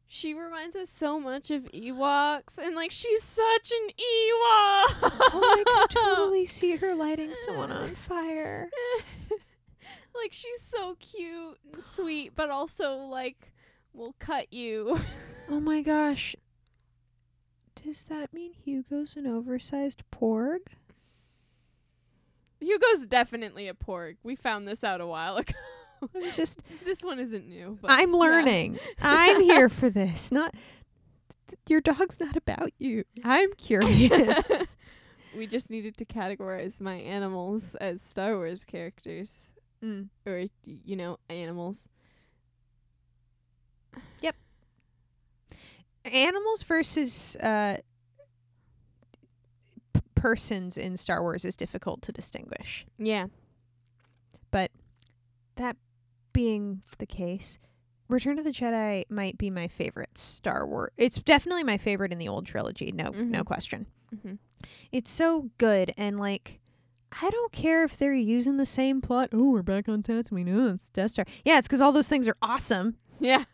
She 0.06 0.34
reminds 0.34 0.76
us 0.76 0.90
so 0.90 1.18
much 1.18 1.50
of 1.50 1.62
Ewoks, 1.72 2.58
and 2.58 2.74
like 2.74 2.90
she's 2.90 3.22
such 3.22 3.70
an 3.70 3.88
Ewok. 3.88 5.12
Oh, 5.32 5.40
I 5.42 5.86
could 5.86 5.90
totally 5.96 6.44
see 6.44 6.76
her 6.76 6.94
lighting 6.94 7.32
someone 7.46 7.72
on 7.72 7.94
fire. 7.94 8.68
like 10.22 10.32
she's 10.32 10.60
so 10.60 10.96
cute 10.98 11.58
and 11.72 11.82
sweet, 11.82 12.32
but 12.34 12.50
also 12.50 12.96
like 12.96 13.52
will 13.92 14.14
cut 14.18 14.52
you. 14.52 14.98
Oh 15.48 15.60
my 15.60 15.82
gosh. 15.82 16.36
Does 17.82 18.04
that 18.04 18.32
mean 18.32 18.52
Hugo's 18.52 19.16
an 19.16 19.26
oversized 19.26 20.02
porg? 20.12 20.60
Hugo's 22.60 23.06
definitely 23.06 23.68
a 23.68 23.74
porg. 23.74 24.16
We 24.22 24.36
found 24.36 24.68
this 24.68 24.84
out 24.84 25.00
a 25.00 25.06
while 25.06 25.36
ago. 25.38 25.54
I'm 26.14 26.32
just 26.32 26.62
this 26.84 27.02
one 27.02 27.18
isn't 27.18 27.48
new. 27.48 27.78
But 27.80 27.90
I'm 27.90 28.12
yeah. 28.12 28.18
learning. 28.18 28.78
I'm 29.00 29.40
here 29.42 29.68
for 29.70 29.90
this. 29.90 30.30
Not 30.30 30.54
your 31.68 31.80
dog's 31.80 32.20
not 32.20 32.36
about 32.36 32.72
you. 32.78 33.04
I'm 33.24 33.52
curious. 33.54 34.76
we 35.36 35.46
just 35.46 35.70
needed 35.70 35.96
to 35.98 36.04
categorize 36.04 36.80
my 36.80 36.96
animals 36.96 37.74
as 37.76 38.02
Star 38.02 38.36
Wars 38.36 38.64
characters, 38.64 39.52
mm. 39.82 40.08
or 40.26 40.44
you 40.64 40.96
know, 40.96 41.18
animals. 41.28 41.88
Yep 44.20 44.36
animals 46.04 46.62
versus 46.62 47.36
uh, 47.36 47.76
p- 49.92 50.00
persons 50.14 50.78
in 50.78 50.96
Star 50.96 51.22
Wars 51.22 51.44
is 51.44 51.56
difficult 51.56 52.00
to 52.02 52.12
distinguish. 52.12 52.86
Yeah. 52.98 53.26
But 54.50 54.70
that 55.56 55.76
being 56.32 56.82
the 56.98 57.06
case, 57.06 57.58
Return 58.08 58.38
of 58.38 58.44
the 58.44 58.50
Jedi 58.50 59.04
might 59.10 59.36
be 59.38 59.50
my 59.50 59.68
favorite 59.68 60.16
Star 60.16 60.66
Wars. 60.66 60.90
It's 60.96 61.18
definitely 61.18 61.64
my 61.64 61.76
favorite 61.76 62.12
in 62.12 62.18
the 62.18 62.28
old 62.28 62.46
trilogy. 62.46 62.92
No, 62.92 63.10
no 63.10 63.42
Mhm. 63.42 63.44
question. 63.46 63.86
Mm-hmm. 64.14 64.34
It's 64.92 65.10
so 65.10 65.50
good 65.58 65.92
and 65.96 66.18
like 66.18 66.59
I 67.20 67.30
don't 67.30 67.52
care 67.52 67.82
if 67.84 67.96
they're 67.96 68.14
using 68.14 68.56
the 68.56 68.66
same 68.66 69.00
plot. 69.00 69.30
Oh, 69.32 69.50
we're 69.50 69.62
back 69.62 69.88
on 69.88 70.02
Tatooine. 70.02 70.52
Oh, 70.54 70.74
it's 70.74 70.90
Death 70.90 71.10
Star. 71.12 71.24
Yeah, 71.44 71.58
it's 71.58 71.66
because 71.66 71.80
all 71.82 71.92
those 71.92 72.08
things 72.08 72.28
are 72.28 72.36
awesome. 72.40 72.96
Yeah. 73.18 73.44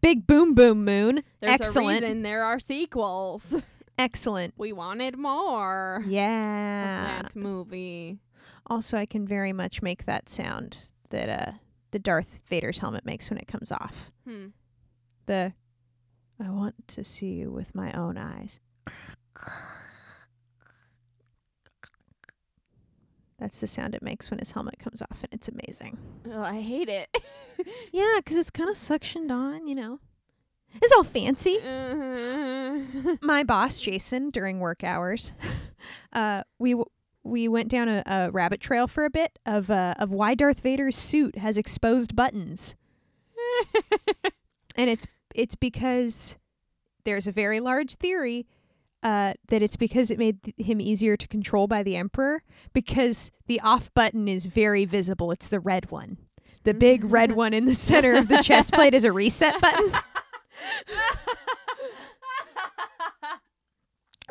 Big 0.00 0.26
boom 0.26 0.54
boom 0.54 0.84
moon. 0.84 1.22
There's 1.40 1.60
Excellent. 1.60 2.02
a 2.02 2.06
reason 2.06 2.22
there 2.22 2.44
are 2.44 2.58
sequels. 2.58 3.60
Excellent. 3.98 4.54
We 4.56 4.72
wanted 4.72 5.16
more. 5.18 6.02
Yeah. 6.06 7.22
That 7.22 7.36
movie. 7.36 8.18
Also, 8.66 8.96
I 8.96 9.06
can 9.06 9.26
very 9.26 9.52
much 9.52 9.82
make 9.82 10.06
that 10.06 10.28
sound 10.28 10.88
that 11.10 11.28
uh 11.28 11.52
the 11.90 11.98
Darth 11.98 12.40
Vader's 12.48 12.78
helmet 12.78 13.04
makes 13.04 13.28
when 13.28 13.38
it 13.38 13.46
comes 13.46 13.70
off. 13.70 14.10
Hmm. 14.26 14.46
The 15.26 15.52
I 16.42 16.50
want 16.50 16.74
to 16.88 17.04
see 17.04 17.32
you 17.34 17.50
with 17.50 17.74
my 17.74 17.92
own 17.92 18.16
eyes. 18.16 18.60
That's 23.42 23.60
the 23.60 23.66
sound 23.66 23.96
it 23.96 24.02
makes 24.04 24.30
when 24.30 24.38
his 24.38 24.52
helmet 24.52 24.78
comes 24.78 25.02
off, 25.02 25.18
and 25.24 25.32
it's 25.32 25.48
amazing. 25.48 25.98
Oh, 26.30 26.42
I 26.42 26.60
hate 26.60 26.88
it. 26.88 27.08
Yeah, 27.92 28.20
'cause 28.24 28.36
it's 28.36 28.50
kind 28.50 28.68
of 28.70 28.76
suctioned 28.76 29.30
on, 29.30 29.66
you 29.68 29.74
know. 29.74 29.98
It's 30.80 30.92
all 30.92 31.02
fancy. 31.04 31.58
Uh, 31.60 33.16
My 33.20 33.42
boss, 33.44 33.80
Jason, 33.80 34.30
during 34.30 34.58
work 34.60 34.82
hours, 34.82 35.32
uh, 36.12 36.42
we 36.58 36.70
w- 36.72 36.86
we 37.24 37.46
went 37.48 37.68
down 37.68 37.88
a, 37.88 38.02
a 38.06 38.30
rabbit 38.30 38.60
trail 38.60 38.86
for 38.88 39.04
a 39.04 39.10
bit 39.10 39.38
of 39.46 39.70
uh, 39.70 39.94
of 39.98 40.10
why 40.10 40.34
Darth 40.34 40.60
Vader's 40.60 40.96
suit 40.96 41.36
has 41.38 41.56
exposed 41.58 42.16
buttons, 42.16 42.74
and 44.76 44.88
it's 44.90 45.06
it's 45.34 45.54
because 45.54 46.36
there's 47.04 47.26
a 47.26 47.32
very 47.32 47.60
large 47.60 47.94
theory 47.94 48.46
uh, 49.02 49.34
that 49.48 49.62
it's 49.62 49.76
because 49.76 50.10
it 50.10 50.18
made 50.18 50.42
th- 50.42 50.56
him 50.58 50.80
easier 50.80 51.16
to 51.16 51.28
control 51.28 51.66
by 51.66 51.82
the 51.82 51.96
Emperor 51.96 52.42
because 52.72 53.30
the 53.46 53.60
off 53.60 53.92
button 53.94 54.28
is 54.28 54.46
very 54.46 54.84
visible. 54.84 55.32
It's 55.32 55.48
the 55.48 55.60
red 55.60 55.90
one. 55.90 56.18
The 56.64 56.74
big 56.74 57.04
red 57.04 57.32
one 57.32 57.52
in 57.52 57.64
the 57.64 57.74
center 57.74 58.14
of 58.14 58.28
the 58.28 58.42
chest 58.42 58.72
plate 58.72 58.94
is 58.94 59.04
a 59.04 59.12
reset 59.12 59.60
button. 59.60 59.92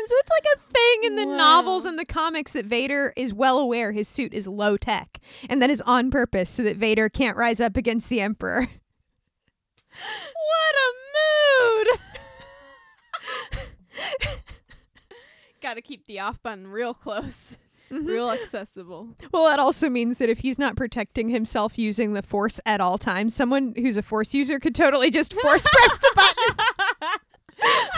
So 0.03 0.15
it's 0.17 0.31
like 0.31 0.45
a 0.55 0.59
thing 0.73 1.03
in 1.03 1.15
the 1.15 1.25
novels 1.25 1.85
and 1.85 1.99
the 1.99 2.05
comics 2.05 2.53
that 2.53 2.65
Vader 2.65 3.13
is 3.15 3.33
well 3.33 3.59
aware 3.59 3.91
his 3.91 4.07
suit 4.07 4.33
is 4.33 4.47
low 4.47 4.75
tech, 4.75 5.19
and 5.47 5.61
that 5.61 5.69
is 5.69 5.79
on 5.81 6.09
purpose 6.09 6.49
so 6.49 6.63
that 6.63 6.75
Vader 6.75 7.07
can't 7.07 7.37
rise 7.37 7.61
up 7.61 7.77
against 7.77 8.09
the 8.09 8.19
Emperor. 8.19 8.61
what 8.61 8.69
a 10.75 10.93
mood! 11.77 11.87
Got 15.61 15.75
to 15.75 15.81
keep 15.81 16.07
the 16.07 16.19
off 16.19 16.41
button 16.41 16.67
real 16.67 16.93
close, 16.93 17.59
Mhm. 17.91 18.07
real 18.07 18.31
accessible. 18.31 19.09
Well, 19.31 19.45
that 19.45 19.59
also 19.59 19.89
means 19.89 20.17
that 20.17 20.29
if 20.29 20.39
he's 20.39 20.57
not 20.57 20.75
protecting 20.75 21.29
himself 21.29 21.77
using 21.77 22.13
the 22.13 22.23
Force 22.23 22.59
at 22.65 22.81
all 22.81 22.97
times, 22.97 23.35
someone 23.35 23.73
who's 23.75 23.97
a 23.97 24.01
Force 24.01 24.33
user 24.33 24.59
could 24.59 24.73
totally 24.73 25.09
just 25.11 25.33
force 25.33 25.65
press 25.71 25.97
the 25.99 26.11
button. 26.15 26.55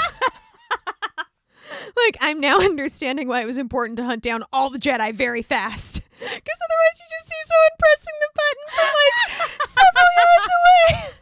Like, 1.95 2.17
I'm 2.21 2.39
now 2.39 2.58
understanding 2.60 3.28
why 3.28 3.41
it 3.41 3.45
was 3.45 3.58
important 3.58 3.97
to 3.97 4.04
hunt 4.04 4.21
down 4.23 4.43
all 4.52 4.69
the 4.69 4.78
Jedi 4.80 5.13
very 5.13 5.41
fast. 5.41 6.02
Because 6.19 6.19
otherwise, 6.28 6.99
you 6.99 7.06
just 7.10 7.28
see 7.28 7.41
someone 7.45 7.76
pressing 7.80 8.17
the 8.19 8.30
button 8.36 8.65
from 8.76 8.89
like 8.99 9.69
several 9.69 10.10
yards 10.17 10.49
away. 10.58 11.13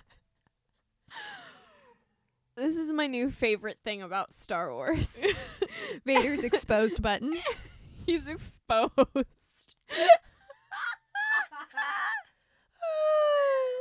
This 2.62 2.78
is 2.78 2.92
my 2.92 3.08
new 3.08 3.32
favorite 3.32 3.80
thing 3.84 4.04
about 4.04 4.34
Star 4.34 4.72
Wars. 4.72 5.20
Vader's 6.06 6.44
exposed 6.44 7.02
buttons. 7.02 7.44
He's 8.06 8.28
exposed. 8.28 8.92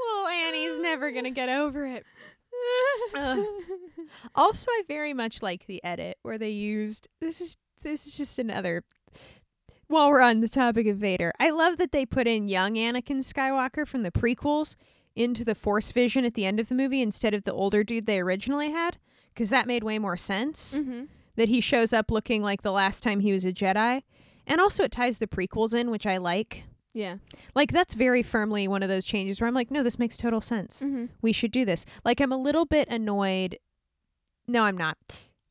Little 0.08 0.28
Annie's 0.28 0.78
never 0.78 1.10
gonna 1.10 1.30
get 1.30 1.50
over 1.50 1.84
it. 1.84 2.06
Ugh. 3.14 3.44
Also, 4.34 4.70
I 4.70 4.84
very 4.88 5.12
much 5.12 5.42
like 5.42 5.66
the 5.66 5.84
edit 5.84 6.16
where 6.22 6.38
they 6.38 6.48
used 6.48 7.06
this 7.20 7.42
is 7.42 7.58
this 7.82 8.06
is 8.06 8.16
just 8.16 8.38
another 8.38 8.82
while 9.88 10.08
we're 10.08 10.22
on 10.22 10.40
the 10.40 10.48
topic 10.48 10.86
of 10.86 10.96
Vader. 10.96 11.34
I 11.38 11.50
love 11.50 11.76
that 11.76 11.92
they 11.92 12.06
put 12.06 12.26
in 12.26 12.48
young 12.48 12.76
Anakin 12.76 13.18
Skywalker 13.18 13.86
from 13.86 14.04
the 14.04 14.10
prequels 14.10 14.76
into 15.20 15.44
the 15.44 15.54
Force 15.54 15.92
vision 15.92 16.24
at 16.24 16.34
the 16.34 16.44
end 16.46 16.58
of 16.60 16.68
the 16.68 16.74
movie 16.74 17.02
instead 17.02 17.34
of 17.34 17.44
the 17.44 17.52
older 17.52 17.84
dude 17.84 18.06
they 18.06 18.18
originally 18.20 18.70
had 18.70 18.96
cuz 19.36 19.50
that 19.50 19.66
made 19.66 19.84
way 19.84 19.98
more 19.98 20.16
sense 20.16 20.78
mm-hmm. 20.78 21.04
that 21.36 21.48
he 21.48 21.60
shows 21.60 21.92
up 21.92 22.10
looking 22.10 22.42
like 22.42 22.62
the 22.62 22.72
last 22.72 23.02
time 23.02 23.20
he 23.20 23.32
was 23.32 23.44
a 23.44 23.52
Jedi. 23.52 24.02
And 24.46 24.60
also 24.60 24.82
it 24.84 24.90
ties 24.90 25.18
the 25.18 25.26
prequels 25.28 25.74
in, 25.74 25.90
which 25.90 26.06
I 26.06 26.16
like. 26.16 26.64
Yeah. 26.92 27.16
Like 27.54 27.70
that's 27.70 27.94
very 27.94 28.22
firmly 28.22 28.66
one 28.66 28.82
of 28.82 28.88
those 28.88 29.04
changes 29.04 29.40
where 29.40 29.46
I'm 29.46 29.54
like, 29.54 29.70
no, 29.70 29.82
this 29.84 29.98
makes 29.98 30.16
total 30.16 30.40
sense 30.40 30.82
Mm-hmm. 30.82 31.06
we 31.22 31.32
should 31.32 31.52
do 31.52 31.64
this. 31.64 31.86
Like 32.04 32.20
I'm 32.20 32.32
a 32.32 32.36
little 32.36 32.64
bit 32.64 32.88
annoyed. 32.88 33.58
No, 34.48 34.64
I'm 34.64 34.76
not. 34.76 34.96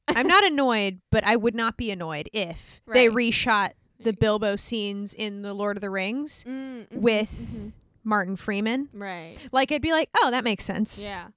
I'm 0.10 0.28
not 0.28 0.44
annoyed, 0.52 1.00
but 1.12 1.24
I 1.26 1.36
would 1.38 1.56
not 1.56 1.78
be 1.78 1.92
annoyed 1.92 2.30
if 2.34 2.82
they 2.92 3.08
Right. 3.08 3.18
reshot 3.32 3.70
the 4.02 4.12
Bilbo 4.14 4.56
scenes 4.58 5.14
in 5.14 5.42
the 5.42 5.54
Lord 5.54 5.78
of 5.78 5.82
the 5.82 5.90
Rings 5.90 6.44
Mm-hmm. 6.46 7.00
with 7.00 7.72
Martin 8.04 8.36
Freeman. 8.36 8.90
right. 8.94 9.38
Like 9.52 9.72
I'd 9.72 9.82
be 9.82 9.92
like, 9.92 10.10
"Oh, 10.18 10.32
that 10.32 10.44
makes 10.44 10.64
sense." 10.64 11.04
Yeah. 11.04 11.28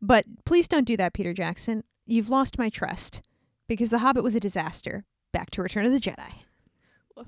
But 0.00 0.24
please 0.44 0.68
don't 0.68 0.84
do 0.86 0.96
that, 0.96 1.14
Peter 1.14 1.32
Jackson. 1.32 1.82
You've 2.06 2.30
lost 2.30 2.58
my 2.58 2.68
trust 2.68 3.22
because 3.66 3.90
The 3.90 3.98
Hobbit 3.98 4.22
was 4.22 4.34
a 4.34 4.40
disaster. 4.40 5.04
Back 5.32 5.50
to 5.52 5.62
Return 5.62 5.84
of 5.86 5.92
the 5.92 5.98
Jedi. 6.00 6.32
Woof. 7.16 7.26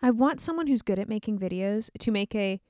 I 0.00 0.10
want 0.10 0.40
someone 0.40 0.66
who's 0.66 0.82
good 0.82 0.98
at 0.98 1.08
making 1.08 1.38
videos 1.38 1.90
to 2.00 2.10
make 2.10 2.34
a 2.34 2.60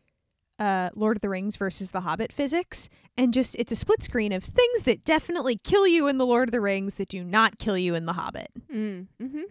uh, 0.59 0.91
Lord 0.95 1.17
of 1.17 1.23
the 1.23 1.29
Rings 1.29 1.57
versus 1.57 1.91
The 1.91 2.01
Hobbit 2.03 2.33
physics, 2.33 2.89
and 3.17 3.33
just 3.33 3.55
it's 3.59 3.73
a 3.73 3.77
split 3.77 4.03
screen 4.03 4.33
of 4.33 4.45
things 4.45 4.83
that 4.85 5.05
definitely 5.05 5.57
kill 5.63 5.87
you 5.87 6.09
in 6.09 6.19
The 6.19 6.27
Lord 6.27 6.49
of 6.49 6.53
the 6.53 6.61
Rings 6.61 6.97
that 6.97 7.09
do 7.09 7.25
not 7.25 7.59
kill 7.59 7.77
you 7.79 7.95
in 7.95 8.07
The 8.07 8.13
Hobbit. 8.15 8.51
Mm. 8.73 9.07
Mm-hmm. 9.21 9.43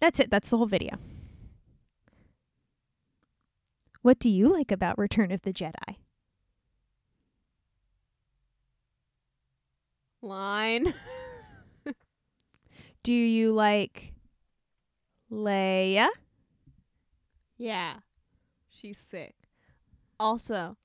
That's 0.00 0.20
it. 0.20 0.30
That's 0.30 0.50
the 0.50 0.56
whole 0.58 0.66
video. 0.66 0.98
What 4.06 4.20
do 4.20 4.30
you 4.30 4.46
like 4.46 4.70
about 4.70 4.98
Return 4.98 5.32
of 5.32 5.42
the 5.42 5.52
Jedi? 5.52 5.96
Line. 10.22 10.94
Do 13.02 13.12
you 13.12 13.50
like 13.50 14.12
Leia? 15.28 16.06
yeah. 17.58 17.94
She's 18.68 18.96
sick. 19.10 19.34
Also, 20.20 20.76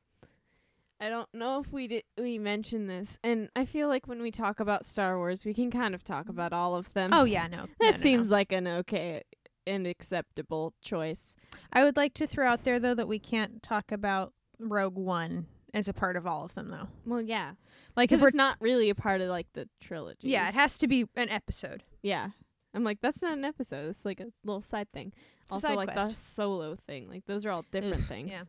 I 0.99 1.07
don't 1.09 1.31
know 1.31 1.59
if 1.59 1.71
we 1.71 1.87
did 1.87 2.03
we 2.17 2.39
mentioned 2.39 2.89
this, 2.89 3.19
and 3.23 3.51
I 3.55 3.65
feel 3.65 3.87
like 3.87 4.07
when 4.07 4.23
we 4.23 4.31
talk 4.31 4.59
about 4.59 4.83
Star 4.83 5.19
Wars, 5.19 5.45
we 5.45 5.53
can 5.53 5.69
kind 5.69 5.93
of 5.93 6.03
talk 6.03 6.23
mm-hmm. 6.23 6.31
about 6.31 6.53
all 6.53 6.73
of 6.73 6.91
them. 6.93 7.11
Oh 7.13 7.25
yeah, 7.25 7.45
no. 7.45 7.67
that 7.81 7.85
no, 7.85 7.91
no, 7.91 7.97
seems 7.97 8.29
no. 8.29 8.35
like 8.35 8.51
an 8.51 8.67
okay 8.67 9.21
and 9.67 9.85
acceptable 9.87 10.73
choice. 10.81 11.35
I 11.71 11.83
would 11.83 11.97
like 11.97 12.13
to 12.15 12.27
throw 12.27 12.47
out 12.47 12.63
there 12.63 12.79
though 12.79 12.95
that 12.95 13.07
we 13.07 13.19
can't 13.19 13.61
talk 13.63 13.91
about 13.91 14.33
Rogue 14.59 14.95
One 14.97 15.47
as 15.73 15.87
a 15.87 15.93
part 15.93 16.15
of 16.17 16.25
all 16.27 16.43
of 16.45 16.53
them 16.55 16.69
though. 16.69 16.87
Well, 17.05 17.21
yeah, 17.21 17.53
Like 17.95 18.05
if 18.11 18.17
because 18.17 18.21
we're 18.21 18.27
it's 18.29 18.35
not 18.35 18.57
really 18.59 18.89
a 18.89 18.95
part 18.95 19.21
of 19.21 19.29
like 19.29 19.47
the 19.53 19.67
trilogy. 19.79 20.27
yeah, 20.29 20.47
it 20.49 20.53
has 20.55 20.77
to 20.79 20.87
be 20.87 21.05
an 21.15 21.29
episode. 21.29 21.83
Yeah, 22.01 22.29
I'm 22.73 22.83
like 22.83 22.99
that's 23.01 23.21
not 23.21 23.33
an 23.37 23.45
episode. 23.45 23.89
It's 23.89 24.03
like 24.05 24.19
a 24.19 24.27
little 24.43 24.61
side 24.61 24.91
thing. 24.91 25.13
It's 25.45 25.53
also, 25.53 25.67
side 25.69 25.75
like 25.77 25.93
the 25.95 26.15
solo 26.15 26.75
thing. 26.87 27.07
Like 27.09 27.25
those 27.25 27.45
are 27.45 27.51
all 27.51 27.65
different 27.71 28.05
things. 28.07 28.31
yeah. 28.31 28.43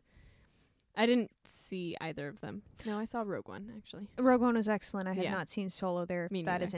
I 0.95 1.07
didn't 1.07 1.31
see 1.43 1.97
either 1.99 2.27
of 2.27 2.39
them. 2.41 2.61
No, 2.85 2.99
I 2.99 3.05
saw 3.05 3.23
Rogue 3.25 3.47
One 3.47 3.71
actually. 3.75 4.07
Rogue 4.17 4.41
One 4.41 4.55
was 4.55 4.69
excellent. 4.69 5.07
I 5.09 5.13
have 5.13 5.23
Yeah. 5.23 5.31
not 5.31 5.49
seen 5.49 5.69
Solo 5.69 6.05
there. 6.05 6.27
Me 6.29 6.43
That 6.43 6.61
neither. 6.61 6.65
is. 6.65 6.73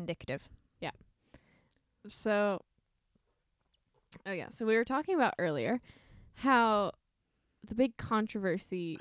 So, 2.08 2.62
oh 4.26 4.32
yeah, 4.32 4.50
so 4.50 4.66
we 4.66 4.76
were 4.76 4.86
talking 4.86 5.16
about 5.16 5.34
earlier 5.40 5.82
how 6.36 6.92
the 7.68 7.76
big 7.76 7.96
controversy 7.98 9.00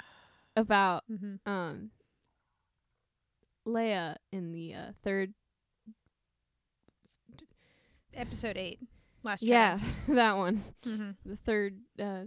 about 0.57 1.03
Mm-hmm. 1.11 1.51
um 1.51 1.91
Leia 3.67 4.17
in 4.33 4.53
the 4.53 4.75
uh, 4.75 4.93
third 5.03 5.33
Episode 8.15 8.57
eight. 8.57 8.79
Last 9.23 9.43
Jedi. 9.43 9.49
yeah 9.49 9.79
that 10.09 10.37
one 10.37 10.63
Mm-hmm. 10.87 11.11
the 11.31 11.37
third 11.37 11.79
uh 11.99 12.25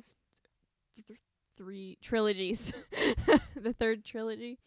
th- 1.07 1.19
three 1.55 1.97
trilogies 2.01 2.73
the 3.55 3.73
third 3.73 4.03
trilogy 4.03 4.57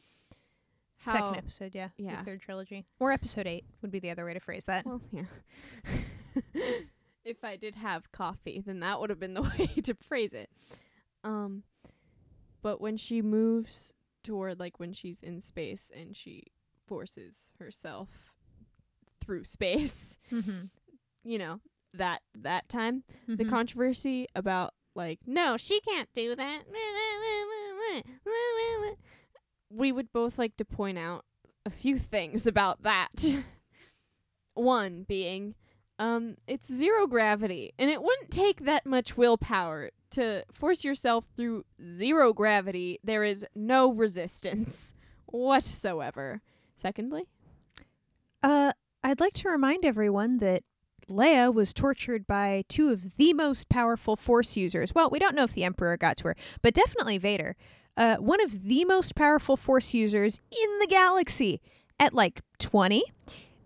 how 1.04 1.12
Second 1.12 1.36
episode, 1.36 1.74
yeah. 1.74 1.88
Yeah. 1.96 2.16
The 2.18 2.24
third 2.24 2.40
trilogy. 2.42 2.84
Or 2.98 3.10
episode 3.10 3.46
eight 3.46 3.64
would 3.80 3.90
be 3.90 4.00
the 4.00 4.10
other 4.10 4.24
way 4.26 4.34
to 4.34 4.40
phrase 4.40 4.64
that. 4.66 4.84
well 4.86 5.00
yeah 5.12 5.22
if 7.24 7.44
I 7.44 7.56
did 7.56 7.74
have 7.76 8.10
coffee 8.12 8.62
then 8.64 8.80
that 8.80 9.00
would 9.00 9.10
have 9.10 9.20
been 9.20 9.34
the 9.34 9.42
way 9.58 9.66
to 9.84 9.94
phrase 9.94 10.32
it 10.34 10.50
um 11.24 11.62
but 12.62 12.80
when 12.80 12.96
she 12.96 13.22
moves 13.22 13.92
toward 14.24 14.58
like 14.60 14.78
when 14.80 14.92
she's 14.92 15.20
in 15.22 15.40
space 15.40 15.90
and 15.94 16.16
she 16.16 16.44
forces 16.86 17.50
herself 17.58 18.08
through 19.20 19.44
space 19.44 20.18
Mm-hmm. 20.32 20.66
you 21.24 21.38
know 21.38 21.60
that 21.94 22.22
that 22.34 22.68
time 22.68 23.02
the 23.26 23.44
Mhm. 23.44 23.50
controversy 23.50 24.26
about 24.34 24.72
like 24.94 25.18
no 25.26 25.56
she 25.56 25.80
can't 25.80 26.08
do 26.14 26.34
that 26.36 26.62
we 29.70 29.92
would 29.92 30.12
both 30.12 30.38
like 30.38 30.56
to 30.56 30.64
point 30.64 30.98
out 30.98 31.24
a 31.64 31.70
few 31.70 31.98
things 31.98 32.46
about 32.46 32.82
that 32.82 33.10
one 34.54 35.04
being 35.08 35.54
um 36.00 36.36
it's 36.48 36.72
zero 36.72 37.06
gravity 37.06 37.72
and 37.78 37.90
it 37.90 38.02
wouldn't 38.02 38.30
take 38.32 38.64
that 38.64 38.84
much 38.84 39.16
willpower 39.16 39.90
to 40.10 40.42
force 40.50 40.82
yourself 40.82 41.26
through 41.36 41.64
zero 41.88 42.32
gravity 42.32 42.98
there 43.04 43.22
is 43.22 43.46
no 43.54 43.92
resistance 43.92 44.94
whatsoever 45.26 46.40
secondly 46.74 47.26
Uh, 48.42 48.72
I'd 49.04 49.20
like 49.20 49.34
to 49.34 49.48
remind 49.50 49.84
everyone 49.84 50.38
that 50.38 50.62
Leia 51.08 51.52
was 51.52 51.72
tortured 51.74 52.26
by 52.26 52.64
two 52.68 52.90
of 52.90 53.16
the 53.16 53.32
most 53.34 53.68
powerful 53.68 54.16
Force 54.16 54.56
users. 54.56 54.94
Well, 54.94 55.10
we 55.10 55.18
don't 55.18 55.34
know 55.34 55.44
if 55.44 55.52
the 55.54 55.64
Emperor 55.64 55.96
got 55.96 56.16
to 56.18 56.24
her, 56.28 56.36
but 56.62 56.72
definitely 56.74 57.18
Vader. 57.18 57.56
Uh, 57.96 58.16
one 58.16 58.40
of 58.40 58.64
the 58.64 58.84
most 58.84 59.14
powerful 59.14 59.56
Force 59.56 59.92
users 59.94 60.40
in 60.50 60.78
the 60.78 60.86
galaxy 60.86 61.60
at 61.98 62.14
like 62.14 62.40
20. 62.58 63.02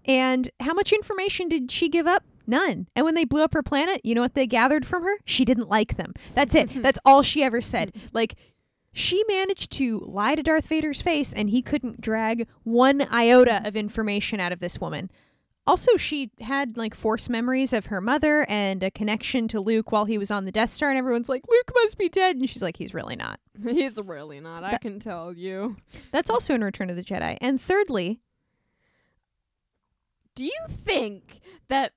And 0.07 0.51
how 0.61 0.75
much 0.75 0.93
information 0.93 1.49
did 1.49 1.71
she 1.71 1.88
give 1.88 2.07
up? 2.07 2.25
None. 2.47 2.88
And 2.95 3.05
when 3.05 3.14
they 3.14 3.25
blew 3.25 3.43
up 3.43 3.55
her 3.55 3.62
planet, 3.62 4.01
you 4.05 4.14
know 4.14 4.21
what 4.21 4.35
they 4.35 4.47
gathered 4.47 4.85
from 4.85 5.03
her? 5.03 5.17
She 5.25 5.45
didn't 5.45 5.69
like 5.69 5.97
them. 5.97 6.12
That's 6.35 6.55
it. 6.55 6.69
Mm-hmm. 6.69 6.83
That's 6.83 6.99
all 7.05 7.23
she 7.23 7.43
ever 7.43 7.61
said. 7.61 7.93
Mm-hmm. 7.93 8.07
Like, 8.12 8.35
she 8.93 9.25
managed 9.27 9.73
to 9.73 10.01
lie 10.07 10.37
to 10.37 10.43
Darth 10.43 10.69
Vader's 10.69 11.03
face, 11.03 11.33
and 11.33 11.51
he 11.51 11.62
couldn't 11.62 12.01
drag 12.01 12.47
one 12.62 13.03
iota 13.12 13.67
of 13.67 13.75
information 13.75 14.38
out 14.40 14.53
of 14.53 14.61
this 14.61 14.81
woman. 14.81 15.11
Also, 15.67 15.97
she 15.97 16.31
had 16.40 16.77
like 16.77 16.95
force 16.95 17.29
memories 17.31 17.73
of 17.73 17.87
her 17.87 18.01
mother 18.01 18.45
and 18.51 18.83
a 18.83 18.90
connection 18.90 19.49
to 19.49 19.61
Luke 19.61 19.90
while 19.90 20.05
he 20.05 20.19
was 20.19 20.31
on 20.31 20.45
the 20.45 20.53
Death 20.53 20.71
Star, 20.71 20.90
and 20.90 20.99
everyone's 20.99 21.29
like, 21.29 21.43
Luke 21.49 21.73
must 21.75 21.97
be 21.99 22.09
dead. 22.09 22.37
And 22.37 22.49
she's 22.49 22.62
like, 22.62 22.77
he's 22.77 22.93
really 22.95 23.17
not. 23.17 23.40
he's 23.62 23.97
really 23.97 24.40
not 24.40 24.64
i 24.64 24.77
can 24.79 24.99
tell 24.99 25.33
you 25.33 25.77
That's 26.11 26.29
also 26.29 26.55
in 26.55 26.62
Return 26.62 26.90
of 26.90 26.97
the 26.97 27.05
Jedi. 27.05 27.38
And 27.40 27.61
thirdly, 27.61 28.21
Do 30.35 30.42
you 30.42 30.66
think 30.68 31.40
that 31.68 31.92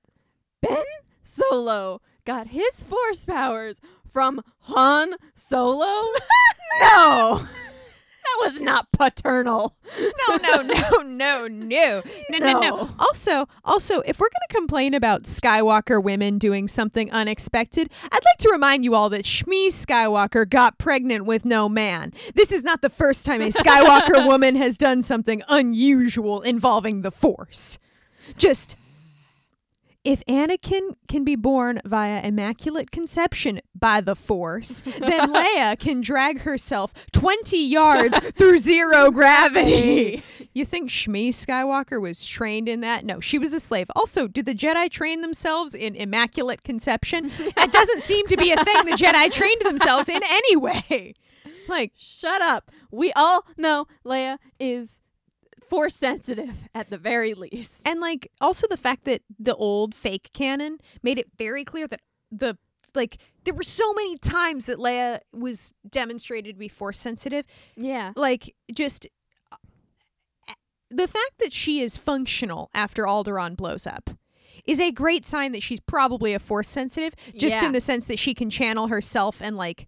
Ben 0.62 0.84
Solo 1.24 2.00
got 2.24 2.48
his 2.48 2.84
force 2.84 3.24
powers 3.24 3.80
from 4.08 4.42
Han 4.60 5.14
Solo? 5.34 5.84
no. 6.80 7.42
That 7.42 8.36
was 8.44 8.60
not 8.60 8.92
paternal. 8.92 9.74
no, 9.98 10.36
no, 10.36 10.62
no, 10.62 11.02
no, 11.02 11.48
no, 11.48 11.48
no, 11.48 12.02
no, 12.38 12.60
no. 12.60 12.90
Also, 13.00 13.48
also, 13.64 14.00
if 14.02 14.20
we're 14.20 14.28
gonna 14.28 14.60
complain 14.60 14.94
about 14.94 15.24
Skywalker 15.24 16.00
women 16.00 16.38
doing 16.38 16.68
something 16.68 17.10
unexpected, 17.10 17.90
I'd 18.04 18.12
like 18.12 18.38
to 18.40 18.50
remind 18.50 18.84
you 18.84 18.94
all 18.94 19.08
that 19.08 19.24
Shmi 19.24 19.68
Skywalker 19.68 20.48
got 20.48 20.78
pregnant 20.78 21.24
with 21.24 21.44
no 21.44 21.68
man. 21.68 22.12
This 22.34 22.52
is 22.52 22.62
not 22.62 22.82
the 22.82 22.90
first 22.90 23.26
time 23.26 23.40
a 23.40 23.48
Skywalker 23.48 24.26
woman 24.28 24.54
has 24.54 24.78
done 24.78 25.02
something 25.02 25.42
unusual 25.48 26.42
involving 26.42 27.00
the 27.00 27.10
Force. 27.10 27.78
Just. 28.36 28.76
If 30.04 30.24
Anakin 30.26 30.94
can 31.08 31.24
be 31.24 31.36
born 31.36 31.80
via 31.84 32.22
immaculate 32.22 32.90
conception 32.90 33.60
by 33.78 34.00
the 34.00 34.14
Force, 34.14 34.80
then 34.80 35.32
Leia 35.34 35.78
can 35.78 36.00
drag 36.00 36.42
herself 36.42 36.94
20 37.12 37.58
yards 37.58 38.18
through 38.36 38.58
zero 38.58 39.10
gravity. 39.10 40.22
You 40.54 40.64
think 40.64 40.88
Shmi 40.88 41.28
Skywalker 41.28 42.00
was 42.00 42.26
trained 42.26 42.68
in 42.68 42.80
that? 42.80 43.04
No, 43.04 43.20
she 43.20 43.38
was 43.38 43.52
a 43.52 43.60
slave. 43.60 43.90
Also, 43.94 44.28
do 44.28 44.42
the 44.42 44.54
Jedi 44.54 44.88
train 44.88 45.20
themselves 45.20 45.74
in 45.74 45.94
immaculate 45.94 46.62
conception? 46.62 47.30
That 47.56 47.72
doesn't 47.72 48.00
seem 48.02 48.26
to 48.28 48.36
be 48.36 48.52
a 48.52 48.64
thing 48.64 48.84
the 48.84 48.92
Jedi 48.92 49.30
trained 49.32 49.62
themselves 49.62 50.08
in 50.08 50.22
anyway. 50.24 51.14
Like, 51.66 51.92
Shut 51.96 52.40
up. 52.40 52.70
We 52.90 53.12
all 53.14 53.44
know 53.56 53.86
Leia 54.06 54.38
is 54.58 55.00
force 55.68 55.94
sensitive 55.96 56.50
at 56.74 56.90
the 56.90 56.98
very 56.98 57.34
least. 57.34 57.86
and 57.86 58.00
like 58.00 58.30
also 58.40 58.66
the 58.68 58.76
fact 58.76 59.04
that 59.04 59.22
the 59.38 59.54
old 59.56 59.94
fake 59.94 60.30
canon 60.32 60.78
made 61.02 61.18
it 61.18 61.28
very 61.36 61.64
clear 61.64 61.86
that 61.86 62.00
the 62.30 62.56
like 62.94 63.18
there 63.44 63.54
were 63.54 63.62
so 63.62 63.92
many 63.92 64.16
times 64.18 64.66
that 64.66 64.78
Leia 64.78 65.20
was 65.32 65.72
demonstrated 65.88 66.54
to 66.54 66.58
be 66.58 66.68
force 66.68 66.98
sensitive 66.98 67.44
Yeah. 67.76 68.12
like 68.16 68.54
just 68.74 69.06
uh, 69.52 69.56
the 70.90 71.06
fact 71.06 71.34
that 71.40 71.52
she 71.52 71.80
is 71.80 71.96
functional 71.98 72.70
after 72.74 73.04
Alderaan 73.04 73.56
blows 73.56 73.86
up 73.86 74.10
is 74.64 74.80
a 74.80 74.90
great 74.90 75.24
sign 75.26 75.52
that 75.52 75.62
she's 75.62 75.80
probably 75.80 76.34
a 76.34 76.38
force 76.38 76.68
sensitive 76.68 77.14
just 77.36 77.60
Yeah. 77.60 77.66
in 77.66 77.72
the 77.72 77.80
sense 77.80 78.06
that 78.06 78.18
she 78.18 78.34
can 78.34 78.50
channel 78.50 78.88
herself 78.88 79.40
and 79.40 79.56
like 79.56 79.86